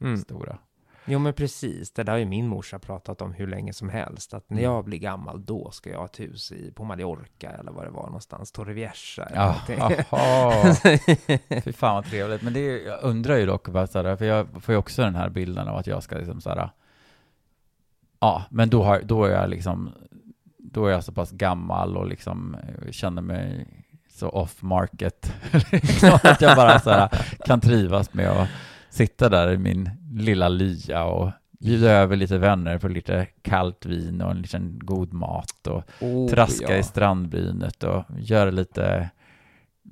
mm. 0.00 0.16
stora. 0.16 0.58
Jo 1.06 1.18
men 1.18 1.32
precis, 1.34 1.92
det 1.92 2.02
där 2.02 2.12
har 2.12 2.18
ju 2.18 2.24
min 2.24 2.48
morsa 2.48 2.78
pratat 2.78 3.22
om 3.22 3.32
hur 3.32 3.46
länge 3.46 3.72
som 3.72 3.88
helst. 3.88 4.34
Att 4.34 4.50
när 4.50 4.58
Mm. 4.58 4.70
jag 4.70 4.84
blir 4.84 4.98
gammal 4.98 5.44
då 5.44 5.70
ska 5.70 5.90
jag 5.90 5.98
ha 5.98 6.04
ett 6.04 6.20
hus 6.20 6.52
i, 6.52 6.72
på 6.72 6.84
Mallorca 6.84 7.50
eller 7.50 7.72
vad 7.72 7.84
det 7.86 7.90
var 7.90 8.06
någonstans, 8.06 8.52
Torrevieja 8.52 8.92
eller 9.16 9.36
Ja, 9.36 9.46
någonting. 9.46 9.78
jaha. 10.10 10.74
Fy 11.64 11.72
fan 11.72 11.94
vad 11.94 12.04
trevligt. 12.04 12.42
Men 12.42 12.52
det 12.52 12.60
är, 12.60 12.86
jag 12.86 13.02
undrar 13.02 13.36
ju 13.36 13.46
dock, 13.46 13.68
bara 13.68 13.86
så 13.86 14.02
här, 14.02 14.16
för 14.16 14.24
jag 14.24 14.46
får 14.62 14.72
ju 14.72 14.78
också 14.78 15.02
den 15.02 15.14
här 15.14 15.28
bilden 15.28 15.68
av 15.68 15.76
att 15.76 15.86
jag 15.86 16.02
ska 16.02 16.16
liksom 16.16 16.40
så 16.40 16.50
här, 16.50 16.70
ja, 18.20 18.44
men 18.50 18.70
då, 18.70 18.82
har, 18.82 19.00
då 19.00 19.24
är 19.24 19.30
jag 19.30 19.50
liksom, 19.50 19.90
då 20.58 20.86
är 20.86 20.92
jag 20.92 21.04
så 21.04 21.12
pass 21.12 21.30
gammal 21.30 21.96
och 21.96 22.06
liksom 22.08 22.54
eh, 22.54 22.90
känner 22.90 23.22
mig 23.22 23.66
så 24.08 24.28
off 24.28 24.62
market, 24.62 25.32
liksom, 25.72 26.18
att 26.22 26.40
jag 26.40 26.56
bara 26.56 26.80
så 26.80 26.90
här, 26.90 27.08
kan 27.46 27.60
trivas 27.60 28.12
med 28.14 28.28
att 28.30 28.48
sitta 28.94 29.28
där 29.28 29.52
i 29.52 29.58
min 29.58 29.90
lilla 30.12 30.48
lya 30.48 31.04
och 31.04 31.30
bjuda 31.60 31.90
över 31.90 32.16
lite 32.16 32.38
vänner 32.38 32.78
på 32.78 32.88
lite 32.88 33.26
kallt 33.42 33.86
vin 33.86 34.20
och 34.22 34.30
en 34.30 34.42
liten 34.42 34.78
god 34.82 35.12
mat 35.12 35.66
och 35.66 35.82
Oh, 36.00 36.28
traska 36.30 36.72
ja. 36.72 36.76
i 36.76 36.82
strandbrynet 36.82 37.82
och 37.82 38.04
göra 38.18 38.50
lite, 38.50 39.10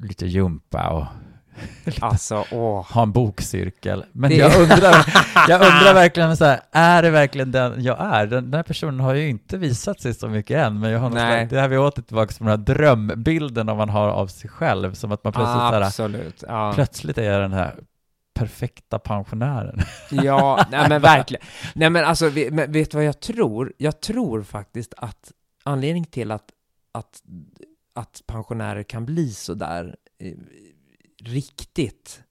lite 0.00 0.26
jumpa 0.26 0.88
och 0.90 1.04
Alltså, 2.00 2.44
åh. 2.52 2.92
ha 2.92 3.02
en 3.02 3.12
bokcirkel. 3.12 4.04
Men 4.12 4.30
Det- 4.30 4.36
jag 4.36 4.60
undrar, 4.62 4.94
jag 5.48 5.60
undrar 5.60 5.94
verkligen 6.02 6.36
så 6.36 6.44
här, 6.44 6.60
är 6.72 7.02
det 7.02 7.10
verkligen 7.10 7.52
den 7.52 7.82
jag 7.84 7.96
är? 8.00 8.26
Den, 8.26 8.44
den 8.44 8.54
här 8.54 8.62
personen 8.62 9.00
har 9.00 9.14
ju 9.14 9.28
inte 9.28 9.58
visat 9.58 10.00
sig 10.00 10.14
så 10.14 10.28
mycket 10.28 10.56
än, 10.66 10.80
men 10.80 10.90
jag 10.90 10.98
har 11.00 11.10
Nej. 11.10 11.38
slags, 11.38 11.50
det 11.50 11.60
här 11.60 11.68
vi 11.68 11.78
åter 11.78 12.02
tillbaka 12.02 12.32
till 12.32 12.46
den 12.46 12.48
här 12.48 12.56
drömbilden 12.74 13.66
man 13.66 13.88
har 13.88 14.08
av 14.08 14.26
sig 14.26 14.50
själv, 14.50 14.94
som 14.94 15.12
att 15.12 15.24
man 15.24 15.32
plötsligt, 15.32 16.38
så 16.40 16.46
här, 16.48 16.72
plötsligt 16.72 17.18
är 17.18 17.40
den 17.40 17.52
här 17.52 17.74
perfekta 18.34 18.98
pensionären. 18.98 19.78
Ja, 20.10 20.66
nej 20.70 20.88
men 20.88 21.02
verkligen. 21.02 21.46
Nej 21.74 21.90
men 21.90 22.04
alltså, 22.04 22.30
men 22.50 22.72
vet 22.72 22.90
du 22.90 22.96
vad 22.96 23.04
jag 23.04 23.20
tror? 23.20 23.72
Jag 23.76 24.00
tror 24.00 24.42
faktiskt 24.42 24.94
att 24.96 25.32
anledningen 25.62 26.10
till 26.10 26.30
att, 26.30 26.50
att, 26.92 27.22
att 27.94 28.22
pensionärer 28.26 28.82
kan 28.82 29.06
bli 29.06 29.30
så 29.30 29.54
där 29.54 29.96
eh, 30.18 30.34
riktigt 31.24 32.22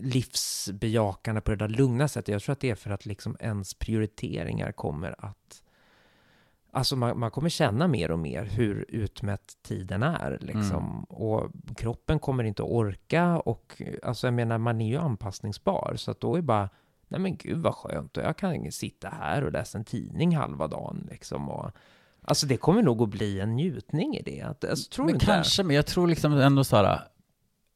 livsbejakande 0.00 1.40
på 1.40 1.50
det 1.50 1.56
där 1.56 1.68
lugna 1.68 2.08
sättet, 2.08 2.32
jag 2.32 2.42
tror 2.42 2.52
att 2.52 2.60
det 2.60 2.70
är 2.70 2.74
för 2.74 2.90
att 2.90 3.06
liksom 3.06 3.36
ens 3.40 3.74
prioriteringar 3.74 4.72
kommer 4.72 5.14
att 5.18 5.62
Alltså 6.74 6.96
man, 6.96 7.18
man 7.18 7.30
kommer 7.30 7.48
känna 7.48 7.88
mer 7.88 8.10
och 8.10 8.18
mer 8.18 8.44
hur 8.44 8.84
utmätt 8.88 9.56
tiden 9.62 10.02
är 10.02 10.38
liksom. 10.40 11.04
Och 11.04 11.50
kroppen 11.76 12.18
kommer 12.18 12.44
inte 12.44 12.62
att 12.62 12.68
orka 12.68 13.38
och 13.38 13.82
alltså 14.02 14.26
jag 14.26 14.34
menar 14.34 14.58
man 14.58 14.80
är 14.80 14.88
ju 14.88 14.96
anpassningsbar 14.96 15.94
så 15.96 16.10
att 16.10 16.20
då 16.20 16.36
är 16.36 16.42
bara 16.42 16.68
Nej 17.08 17.20
men 17.20 17.36
gud 17.36 17.58
vad 17.58 17.74
skönt 17.74 18.16
och 18.16 18.22
jag 18.22 18.36
kan 18.36 18.72
sitta 18.72 19.08
här 19.08 19.44
och 19.44 19.52
läsa 19.52 19.78
en 19.78 19.84
tidning 19.84 20.36
halva 20.36 20.66
dagen 20.66 21.06
liksom 21.10 21.48
och 21.48 21.70
Alltså 22.24 22.46
det 22.46 22.56
kommer 22.56 22.82
nog 22.82 23.02
att 23.02 23.08
bli 23.08 23.40
en 23.40 23.56
njutning 23.56 24.16
i 24.16 24.22
det. 24.22 24.42
Alltså, 24.42 24.90
tror 24.90 25.04
men 25.04 25.14
inte? 25.14 25.26
kanske, 25.26 25.62
men 25.62 25.76
jag 25.76 25.86
tror 25.86 26.08
liksom 26.08 26.32
ändå 26.32 26.64
så 26.64 26.76
här, 26.76 27.00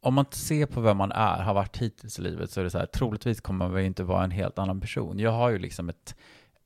om 0.00 0.14
man 0.14 0.24
ser 0.30 0.66
på 0.66 0.80
vem 0.80 0.96
man 0.96 1.12
är, 1.12 1.42
har 1.42 1.54
varit 1.54 1.76
hittills 1.76 2.18
i 2.18 2.22
livet, 2.22 2.50
så 2.50 2.60
är 2.60 2.64
det 2.64 2.70
så 2.70 2.78
här, 2.78 2.86
troligtvis 2.86 3.40
kommer 3.40 3.58
man 3.58 3.74
väl 3.74 3.84
inte 3.84 4.04
vara 4.04 4.24
en 4.24 4.30
helt 4.30 4.58
annan 4.58 4.80
person. 4.80 5.18
Jag 5.18 5.30
har 5.30 5.50
ju 5.50 5.58
liksom 5.58 5.88
ett, 5.88 6.14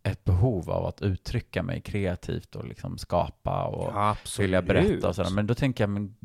ett 0.03 0.25
behov 0.25 0.71
av 0.71 0.87
att 0.87 1.03
uttrycka 1.03 1.63
mig 1.63 1.81
kreativt 1.81 2.57
och 2.57 2.65
liksom 2.65 2.99
skapa 2.99 3.65
och 3.65 3.91
Ja, 3.95 4.11
absolut. 4.11 4.45
vilja 4.45 4.63
berätta 4.63 5.09
och 5.09 5.17
sådär. 5.17 5.31
Men 5.31 5.47
då 5.47 5.55
tänker 5.55 5.83
jag, 5.85 5.91
men 5.91 6.17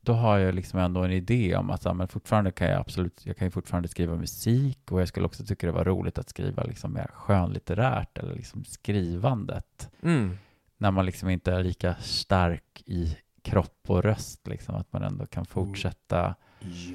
då 0.00 0.12
har 0.12 0.38
jag 0.38 0.54
liksom 0.54 0.80
ändå 0.80 1.00
en 1.02 1.12
idé 1.12 1.56
om 1.56 1.70
att 1.70 1.84
ja, 1.84 1.92
men 1.92 2.08
fortfarande 2.08 2.50
kan 2.50 2.68
jag 2.68 2.80
absolut, 2.80 3.26
jag 3.26 3.36
kan 3.36 3.46
ju 3.46 3.50
fortfarande 3.50 3.88
skriva 3.88 4.16
musik 4.16 4.92
och 4.92 5.00
jag 5.00 5.08
skulle 5.08 5.26
också 5.26 5.44
tycka 5.44 5.66
det 5.66 5.72
var 5.72 5.84
roligt 5.84 6.18
att 6.18 6.28
skriva 6.28 6.62
liksom 6.62 6.92
mer 6.92 7.10
skönlitterärt 7.14 8.18
eller 8.18 8.34
liksom 8.34 8.64
skrivandet. 8.64 9.90
Mm. 10.02 10.38
När 10.76 10.90
man 10.90 11.06
liksom 11.06 11.28
inte 11.28 11.52
är 11.52 11.62
lika 11.62 11.94
stark 11.94 12.82
i 12.86 13.16
kropp 13.42 13.80
och 13.86 14.02
röst, 14.02 14.48
liksom, 14.48 14.74
att 14.74 14.92
man 14.92 15.02
ändå 15.02 15.26
kan 15.26 15.46
fortsätta. 15.46 16.34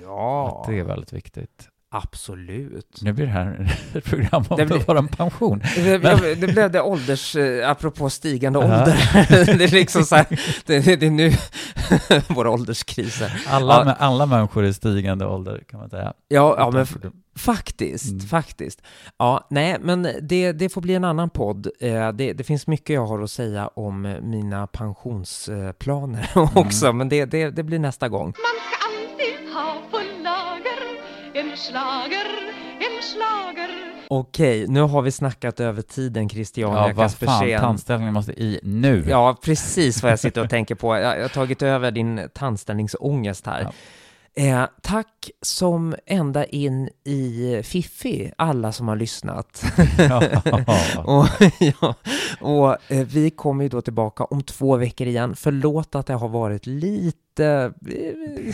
Ja, 0.02 0.62
Att 0.62 0.68
det 0.68 0.80
är 0.80 0.84
väldigt 0.84 1.14
viktigt. 1.14 1.70
Absolut. 1.96 3.00
Nu 3.02 3.14
blir 3.14 3.26
det 3.26 3.32
här 3.32 3.78
ett 3.94 4.06
program 4.06 4.46
om 4.50 4.58
Det 4.58 4.66
blir- 4.66 4.84
vår 4.88 5.08
pension. 5.08 5.62
Det, 5.76 5.98
det, 5.98 6.36
det 6.36 6.48
blev 6.48 6.72
det 6.72 6.82
ålders, 6.82 7.36
eh, 7.36 7.70
apropå 7.70 8.10
stigande 8.10 8.60
Ja. 8.60 8.66
ålder. 8.66 8.96
det 9.58 9.64
är 9.64 9.72
liksom 9.72 10.04
så 10.04 10.16
här, 10.16 10.26
det, 10.66 10.80
det, 11.00 11.06
är 11.06 11.10
nu 11.12 11.32
våra 12.36 12.50
ålderskriser. 12.50 13.44
Alla, 13.48 13.84
Ja. 13.86 13.94
alla 14.00 14.26
människor 14.26 14.66
i 14.66 14.74
stigande 14.74 15.26
ålder 15.26 15.64
kan 15.70 15.80
man 15.80 15.90
säga. 15.90 16.14
Ja, 16.28 16.56
ja 16.58 16.72
men 16.72 16.86
faktiskt, 17.36 18.12
Mm. 18.12 18.20
faktiskt. 18.28 18.82
Ja, 19.18 19.48
nej, 19.50 19.78
men 19.82 20.08
det, 20.22 20.52
det 20.52 20.70
får 20.70 20.82
bli 20.82 20.94
en 20.96 21.04
annan 21.04 21.30
podd. 21.30 21.68
Eh, 21.80 22.12
Det, 22.12 22.34
det 22.34 22.44
finns 22.44 22.68
mycket 22.68 22.94
jag 22.94 23.06
har 23.06 23.22
att 23.22 23.32
säga 23.32 23.68
om 23.68 24.18
mina 24.22 24.68
pensionsplaner 24.68 26.30
också, 26.56 26.94
men 26.94 27.10
det, 27.10 27.26
det, 27.26 27.50
det 27.50 27.64
blir 27.64 27.80
nästa 27.80 28.10
gång. 28.10 28.34
En 31.36 31.58
slager, 31.58 32.26
en 32.80 33.02
slager 33.02 33.70
Okej, 34.08 34.68
nu 34.68 34.82
har 34.82 35.02
vi 35.02 35.12
snackat 35.12 35.60
över 35.60 35.82
tiden 35.82 36.30
Christian 36.30 36.74
Ja, 36.74 36.92
vad 36.96 37.14
fan, 37.14 37.60
tandställningen 37.60 38.14
måste 38.14 38.32
i 38.32 38.60
nu. 38.64 39.06
Ja, 39.10 39.38
precis 39.42 40.04
vad 40.04 40.12
jag 40.12 40.20
sitter 40.20 40.44
och 40.44 40.50
tänker 40.50 40.76
på. 40.76 40.96
Jag, 40.96 41.18
jag 41.18 41.22
har 41.22 41.30
tagit 41.30 41.62
över 41.62 41.92
din 41.92 42.30
tandställningsångest 42.34 43.46
här. 43.46 43.62
Ja. 43.62 43.72
Eh, 44.36 44.66
tack 44.82 45.32
som 45.42 45.96
ända 46.06 46.46
in 46.46 46.90
i 47.04 47.62
Fiffi, 47.64 48.32
alla 48.38 48.72
som 48.72 48.88
har 48.88 48.96
lyssnat. 48.96 49.64
och 51.06 51.28
ja, 51.60 51.96
och 52.42 52.92
eh, 52.92 53.08
vi 53.08 53.30
kommer 53.30 53.64
ju 53.64 53.70
då 53.70 53.82
tillbaka 53.82 54.24
om 54.24 54.44
två 54.44 54.78
veckor 54.78 55.08
igen. 55.08 55.36
Förlåt 55.36 55.96
att 55.96 56.06
det 56.08 56.14
har 56.14 56.30
varit 56.30 56.66
lite 56.66 57.23
eh, 57.40 57.68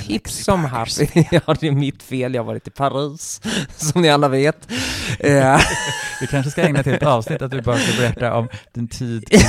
hipp 0.02 0.30
som 0.30 0.66
happ. 0.66 0.88
ja, 1.32 1.56
det 1.60 1.68
är 1.68 1.72
mitt 1.72 2.04
fel. 2.04 2.34
Jag 2.34 2.42
har 2.42 2.48
varit 2.48 2.68
i 2.68 2.72
Paris, 2.72 3.42
som 3.78 4.02
ni 4.02 4.10
alla 4.10 4.28
vet. 4.28 4.72
Eh, 5.20 5.60
Vi 6.22 6.28
kanske 6.28 6.52
ska 6.52 6.62
ägna 6.62 6.84
till 6.84 6.94
ett 6.94 7.04
avsnitt 7.04 7.42
att 7.42 7.52
du 7.52 7.62
bara 7.62 7.78
ska 7.78 8.02
berätta 8.02 8.34
om 8.36 8.48
din 8.74 8.88
tid 8.88 9.34
i... 9.34 9.40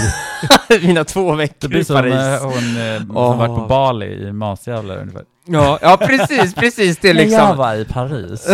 mina 0.86 1.04
två 1.04 1.30
Det 1.30 1.36
veckor 1.36 1.68
blir 1.68 1.80
i 1.80 1.84
som 1.84 1.96
Paris. 1.96 2.14
eh, 2.14 2.42
hon 2.42 2.52
eh, 2.92 2.98
som 2.98 3.16
Åh. 3.16 3.36
varit 3.38 3.56
på 3.60 3.66
Bali 3.66 4.06
i 4.28 4.32
Masjävlar 4.32 4.96
ungefär. 4.98 5.22
Ja, 5.46 5.78
ja, 5.82 5.96
precis, 5.96 6.54
precis. 6.54 6.98
Det 6.98 7.10
är 7.10 7.14
När 7.14 7.20
jag 7.22 7.28
liksom... 7.30 7.56
var 7.56 7.74
i 7.74 7.84
Paris. 7.84 8.46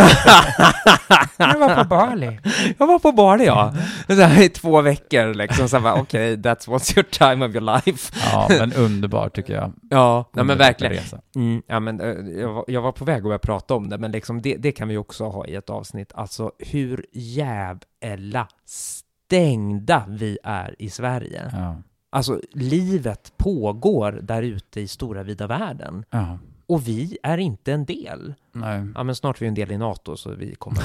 Jag 1.36 1.58
var 1.58 1.74
på 1.74 1.84
Bali. 1.84 2.38
Jag 2.78 2.86
var 2.86 2.98
på 2.98 3.12
Bali, 3.12 3.44
ja. 3.46 3.74
Så 4.06 4.14
här 4.22 4.42
i 4.42 4.48
två 4.48 4.80
veckor 4.80 5.34
liksom. 5.34 5.86
Okej, 5.86 6.36
that's 6.36 6.68
what's 6.68 6.96
your 6.98 7.04
time 7.10 7.46
of 7.46 7.54
your 7.54 7.60
life. 7.84 8.12
Ja, 8.32 8.46
men 8.48 8.72
underbart 8.72 9.34
tycker 9.36 9.54
jag. 9.54 9.72
Ja, 9.90 10.30
nej, 10.32 10.44
men 10.44 10.58
verkligen. 10.66 10.92
Resa. 10.92 11.20
Mm, 11.36 11.62
ja, 11.66 11.80
men 11.80 12.00
eh, 12.00 12.40
jag 12.40 12.52
var, 12.52 12.64
jag 12.68 12.82
var 12.82 12.92
på 12.92 13.04
väg 13.04 13.16
att 13.16 13.22
börja 13.22 13.38
prata 13.38 13.74
om 13.74 13.88
det, 13.88 13.98
men 13.98 14.12
liksom 14.12 14.42
det, 14.42 14.56
det 14.56 14.72
kan 14.72 14.88
vi 14.88 14.96
också 14.96 15.24
ha 15.24 15.46
i 15.46 15.54
ett 15.54 15.70
avsnitt. 15.70 16.12
Alltså 16.14 16.52
hur 16.58 17.06
jävla 17.12 18.48
stängda 18.64 20.04
vi 20.08 20.38
är 20.42 20.74
i 20.78 20.90
Sverige. 20.90 21.50
Ja. 21.52 21.76
Alltså 22.10 22.40
livet 22.52 23.32
pågår 23.36 24.12
där 24.22 24.42
ute 24.42 24.80
i 24.80 24.88
stora 24.88 25.22
vida 25.22 25.46
världen. 25.46 26.04
ja. 26.10 26.38
Och 26.68 26.88
vi 26.88 27.18
är 27.22 27.38
inte 27.38 27.72
en 27.72 27.84
del. 27.84 28.34
Nej. 28.52 28.86
Ja, 28.94 29.02
men 29.02 29.14
snart 29.14 29.36
är 29.36 29.40
vi 29.40 29.46
en 29.46 29.54
del 29.54 29.72
i 29.72 29.78
NATO, 29.78 30.16
så 30.16 30.30
vi 30.30 30.54
kommer 30.54 30.80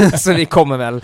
väl 0.00 0.12
Så 0.18 0.32
vi 0.32 0.46
kommer 0.46 0.76
väl 0.76 1.00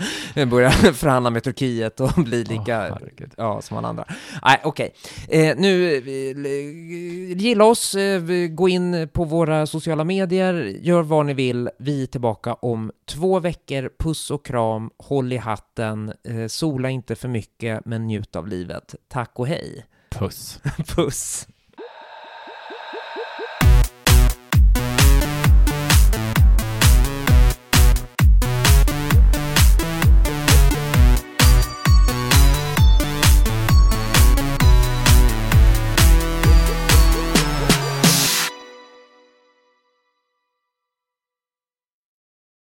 börja 0.47 0.71
förhandla 0.93 1.29
med 1.29 1.43
Turkiet 1.43 1.99
och 1.99 2.11
bli 2.15 2.43
lika, 2.43 2.81
herregud. 2.81 3.31
ja, 3.37 3.61
som 3.61 3.77
alla 3.77 3.87
andra. 3.87 4.05
Nej, 4.43 4.61
okej. 4.63 4.93
Eh, 5.29 5.55
nu, 5.57 5.95
eh, 5.95 7.37
gilla 7.37 7.65
oss, 7.65 7.95
eh, 7.95 8.21
gå 8.47 8.69
in 8.69 9.09
på 9.13 9.23
våra 9.23 9.67
sociala 9.67 10.03
medier, 10.03 10.53
gör 10.81 11.01
vad 11.01 11.25
ni 11.25 11.33
vill. 11.33 11.69
Vi 11.79 12.03
är 12.03 12.07
tillbaka 12.07 12.53
om 12.53 12.91
två 13.05 13.39
veckor. 13.39 13.91
Puss 13.99 14.31
och 14.31 14.45
kram, 14.45 14.89
håll 14.97 15.33
i 15.33 15.37
hatten, 15.37 16.13
eh, 16.23 16.47
sola 16.47 16.89
inte 16.89 17.15
för 17.15 17.27
mycket, 17.27 17.85
men 17.85 18.07
njut 18.07 18.35
av 18.35 18.47
livet. 18.47 18.95
Tack 19.07 19.31
och 19.35 19.47
hej. 19.47 19.85
Puss. 20.09 20.59
Puss. 20.95 21.47